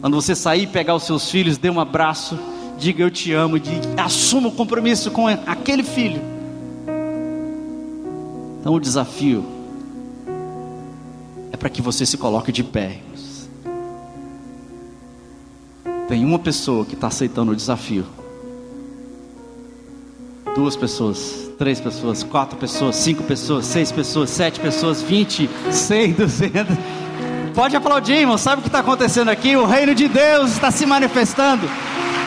Quando 0.00 0.20
você 0.20 0.34
sair, 0.34 0.66
pegar 0.66 0.96
os 0.96 1.04
seus 1.04 1.30
filhos, 1.30 1.56
dê 1.56 1.70
um 1.70 1.78
abraço 1.78 2.36
diga 2.78 3.02
eu 3.02 3.10
te 3.10 3.32
amo, 3.32 3.58
diga, 3.58 4.02
assuma 4.02 4.48
o 4.48 4.52
compromisso 4.52 5.10
com 5.10 5.26
aquele 5.26 5.82
filho. 5.82 6.20
Então 8.60 8.74
o 8.74 8.80
desafio 8.80 9.44
é 11.52 11.56
para 11.56 11.70
que 11.70 11.80
você 11.80 12.04
se 12.04 12.16
coloque 12.16 12.52
de 12.52 12.62
pé. 12.62 13.00
Tem 16.08 16.24
uma 16.24 16.38
pessoa 16.38 16.84
que 16.84 16.94
está 16.94 17.08
aceitando 17.08 17.52
o 17.52 17.56
desafio. 17.56 18.06
Duas 20.54 20.76
pessoas, 20.76 21.45
três 21.58 21.80
pessoas, 21.80 22.22
quatro 22.22 22.58
pessoas, 22.58 22.96
cinco 22.96 23.22
pessoas, 23.22 23.64
seis 23.64 23.90
pessoas, 23.90 24.30
sete 24.30 24.60
pessoas, 24.60 25.02
vinte, 25.02 25.48
cem, 25.70 26.12
duzentos. 26.12 26.76
Pode 27.54 27.74
aplaudir, 27.74 28.14
irmão. 28.14 28.36
Sabe 28.36 28.60
o 28.60 28.62
que 28.62 28.68
está 28.68 28.80
acontecendo 28.80 29.30
aqui? 29.30 29.56
O 29.56 29.64
reino 29.64 29.94
de 29.94 30.08
Deus 30.08 30.52
está 30.52 30.70
se 30.70 30.84
manifestando. 30.84 31.68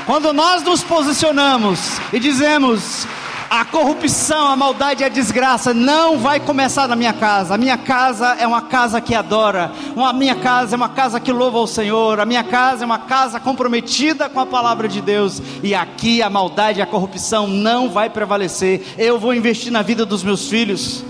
Quando 0.06 0.34
nós 0.34 0.64
nos 0.64 0.84
posicionamos 0.84 2.00
e 2.12 2.20
dizemos: 2.20 3.08
a 3.50 3.66
corrupção, 3.66 4.47
a 4.47 4.56
maldade 4.56 5.02
e 5.02 5.06
a 5.06 5.10
desgraça 5.10 5.74
não 5.74 6.20
vai 6.20 6.39
começar 6.39 6.88
na 6.88 6.95
minha 6.95 7.14
casa. 7.14 7.56
A 7.56 7.58
minha 7.58 7.78
casa 7.78 8.36
é 8.39 8.45
uma 8.45 8.62
casa 8.62 9.02
que 9.02 9.16
adora. 9.16 9.72
A 9.97 10.14
minha 10.14 10.36
casa 10.36 10.76
é 10.76 10.78
uma 10.78 10.89
casa 10.89 11.20
que 11.20 11.32
louva 11.32 11.58
ao 11.58 11.66
Senhor. 11.66 12.20
A 12.20 12.26
minha 12.26 12.43
casa 12.43 12.84
é 12.84 12.86
uma 12.86 13.00
casa 13.00 13.39
comprometida 13.39 14.30
com 14.30 14.39
a 14.39 14.45
palavra 14.45 14.88
de 14.88 15.02
Deus. 15.02 15.41
E 15.64 15.74
aqui 15.74 16.22
a 16.22 16.30
maldade 16.30 16.80
e 16.80 16.82
a 16.82 16.86
corrupção 16.86 17.47
não 17.47 17.89
vai 17.89 18.10
prevalecer. 18.10 18.84
Eu 18.97 19.18
vou 19.20 19.34
investir 19.34 19.72
na 19.72 19.82
vida 19.82 20.06
dos 20.06 20.24
meus 20.24 20.47
filhos. 20.47 21.04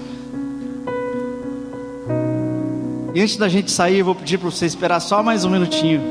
E 3.13 3.21
antes 3.21 3.35
da 3.35 3.49
gente 3.49 3.69
sair, 3.69 3.99
eu 3.99 4.05
vou 4.05 4.15
pedir 4.15 4.37
para 4.37 4.49
você 4.49 4.65
esperar 4.65 5.01
só 5.01 5.21
mais 5.21 5.43
um 5.43 5.49
minutinho. 5.49 6.01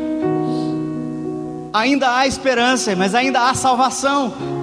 Ainda 1.72 2.18
há 2.18 2.26
esperança, 2.26 2.94
mas 2.94 3.14
ainda 3.14 3.48
há 3.48 3.54
salvação 3.54 4.57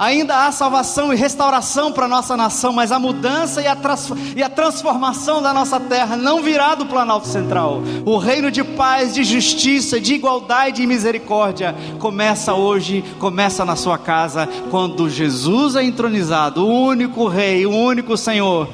ainda 0.00 0.46
há 0.46 0.50
salvação 0.50 1.12
e 1.12 1.16
restauração 1.16 1.92
para 1.92 2.06
a 2.06 2.08
nossa 2.08 2.34
nação, 2.34 2.72
mas 2.72 2.90
a 2.90 2.98
mudança 2.98 3.60
e 3.60 3.66
a, 3.66 4.48
transformação 4.48 5.42
da 5.42 5.52
nossa 5.52 5.78
terra 5.78 6.16
não 6.16 6.42
virá 6.42 6.74
do 6.74 6.86
Planalto 6.86 7.28
Central. 7.28 7.82
O 8.06 8.16
reino 8.16 8.50
de 8.50 8.64
paz, 8.64 9.12
de 9.12 9.22
justiça, 9.22 10.00
de 10.00 10.14
igualdade 10.14 10.82
e 10.82 10.86
misericórdia 10.86 11.76
começa 11.98 12.54
hoje, 12.54 13.04
começa 13.18 13.62
na 13.62 13.76
sua 13.76 13.98
casa, 13.98 14.48
quando 14.70 15.10
Jesus 15.10 15.76
é 15.76 15.84
entronizado, 15.84 16.66
o 16.66 16.84
único 16.86 17.28
Rei, 17.28 17.66
o 17.66 17.70
único 17.70 18.16
Senhor. 18.16 18.68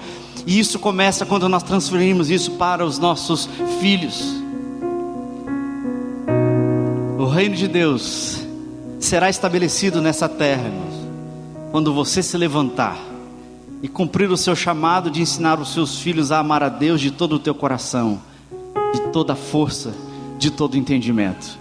E 0.46 0.60
isso 0.60 0.78
começa 0.78 1.26
quando 1.26 1.48
nós 1.48 1.64
transferimos 1.64 2.30
isso 2.30 2.52
para 2.52 2.86
os 2.86 3.00
nossos 3.00 3.48
filhos. 3.80 4.32
O 7.18 7.26
reino 7.26 7.56
de 7.56 7.66
Deus 7.66 8.42
será 9.00 9.28
estabelecido 9.28 10.00
nessa 10.00 10.28
terra 10.28 10.70
quando 11.76 11.92
você 11.92 12.22
se 12.22 12.38
levantar 12.38 12.96
e 13.82 13.86
cumprir 13.86 14.30
o 14.30 14.36
seu 14.38 14.56
chamado 14.56 15.10
de 15.10 15.20
ensinar 15.20 15.60
os 15.60 15.74
seus 15.74 15.98
filhos 15.98 16.32
a 16.32 16.38
amar 16.38 16.62
a 16.62 16.70
Deus 16.70 17.02
de 17.02 17.10
todo 17.10 17.34
o 17.34 17.38
teu 17.38 17.54
coração, 17.54 18.18
de 18.94 19.00
toda 19.12 19.34
a 19.34 19.36
força, 19.36 19.92
de 20.38 20.50
todo 20.50 20.72
o 20.72 20.78
entendimento. 20.78 21.58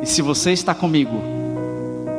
E 0.00 0.06
se 0.06 0.22
você 0.22 0.52
está 0.52 0.74
comigo, 0.74 1.20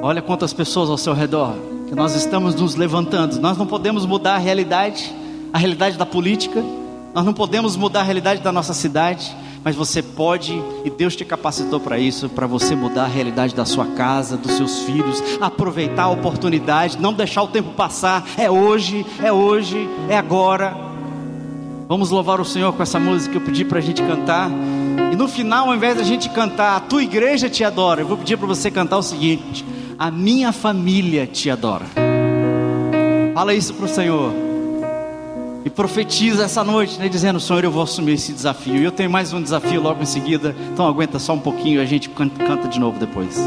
olha 0.04 0.22
quantas 0.22 0.54
pessoas 0.54 0.88
ao 0.88 1.00
seu 1.00 1.14
redor, 1.14 1.56
que 1.88 1.96
nós 1.96 2.14
estamos 2.14 2.54
nos 2.54 2.76
levantando. 2.76 3.42
Nós 3.42 3.58
não 3.58 3.66
podemos 3.66 4.06
mudar 4.06 4.36
a 4.36 4.38
realidade, 4.38 5.12
a 5.52 5.58
realidade 5.58 5.98
da 5.98 6.06
política, 6.06 6.64
nós 7.12 7.26
não 7.26 7.34
podemos 7.34 7.76
mudar 7.76 8.02
a 8.02 8.04
realidade 8.04 8.44
da 8.44 8.52
nossa 8.52 8.76
cidade, 8.76 9.36
mas 9.70 9.76
você 9.76 10.02
pode, 10.02 10.60
e 10.84 10.90
Deus 10.90 11.16
te 11.16 11.24
capacitou 11.24 11.80
para 11.80 12.00
isso, 12.00 12.28
para 12.28 12.48
você 12.48 12.76
mudar 12.76 13.04
a 13.04 13.08
realidade 13.08 13.54
da 13.54 13.66
sua 13.66 13.86
casa, 13.86 14.36
dos 14.36 14.54
seus 14.54 14.80
filhos, 14.80 15.22
aproveitar 15.40 16.06
a 16.06 16.10
oportunidade, 16.10 16.98
não 17.00 17.14
deixar 17.14 17.44
o 17.44 17.48
tempo 17.50 17.70
passar. 17.74 18.28
É 18.36 18.50
hoje, 18.50 19.06
é 19.22 19.32
hoje, 19.32 19.88
é 20.10 20.18
agora. 20.18 20.76
Vamos 21.88 22.10
louvar 22.10 22.42
o 22.42 22.46
Senhor 22.46 22.74
com 22.74 22.82
essa 22.82 23.00
música 23.00 23.34
que 23.34 23.38
eu 23.38 23.46
pedi 23.46 23.64
para 23.64 23.78
a 23.78 23.82
gente 23.82 24.02
cantar. 24.02 24.50
E 25.14 25.16
no 25.16 25.28
final, 25.28 25.68
ao 25.68 25.76
invés 25.76 25.96
da 25.96 26.04
gente 26.04 26.28
cantar, 26.30 26.76
a 26.76 26.80
tua 26.80 27.04
igreja 27.04 27.48
te 27.48 27.64
adora, 27.64 28.02
eu 28.02 28.08
vou 28.08 28.18
pedir 28.18 28.38
para 28.38 28.48
você 28.48 28.72
cantar 28.72 28.98
o 28.98 29.04
seguinte: 29.04 29.64
a 30.00 30.10
minha 30.10 30.52
família 30.52 31.28
te 31.28 31.48
adora. 31.48 31.86
Fala 33.36 33.54
isso 33.54 33.76
para 33.76 33.86
o 33.86 33.88
Senhor 33.88 34.49
e 35.66 35.70
profetiza 35.70 36.44
essa 36.44 36.64
noite, 36.64 37.00
né, 37.00 37.10
dizendo: 37.10 37.40
Senhor, 37.40 37.64
eu 37.64 37.72
vou 37.72 37.84
assumir 37.84 38.14
esse 38.14 38.34
desafio. 38.34 38.76
E 38.76 38.84
eu 38.84 38.92
tenho 38.92 39.10
mais 39.10 39.34
um 39.34 39.42
desafio 39.42 39.82
logo 39.82 40.02
em 40.02 40.06
seguida, 40.06 40.56
então 40.72 40.88
aguenta 40.88 41.20
só 41.20 41.34
um 41.34 41.40
pouquinho 41.40 41.80
e 41.80 41.84
a 41.84 41.86
gente 41.86 42.10
canta 42.10 42.68
de 42.68 42.80
novo 42.80 43.00
depois. 43.00 43.38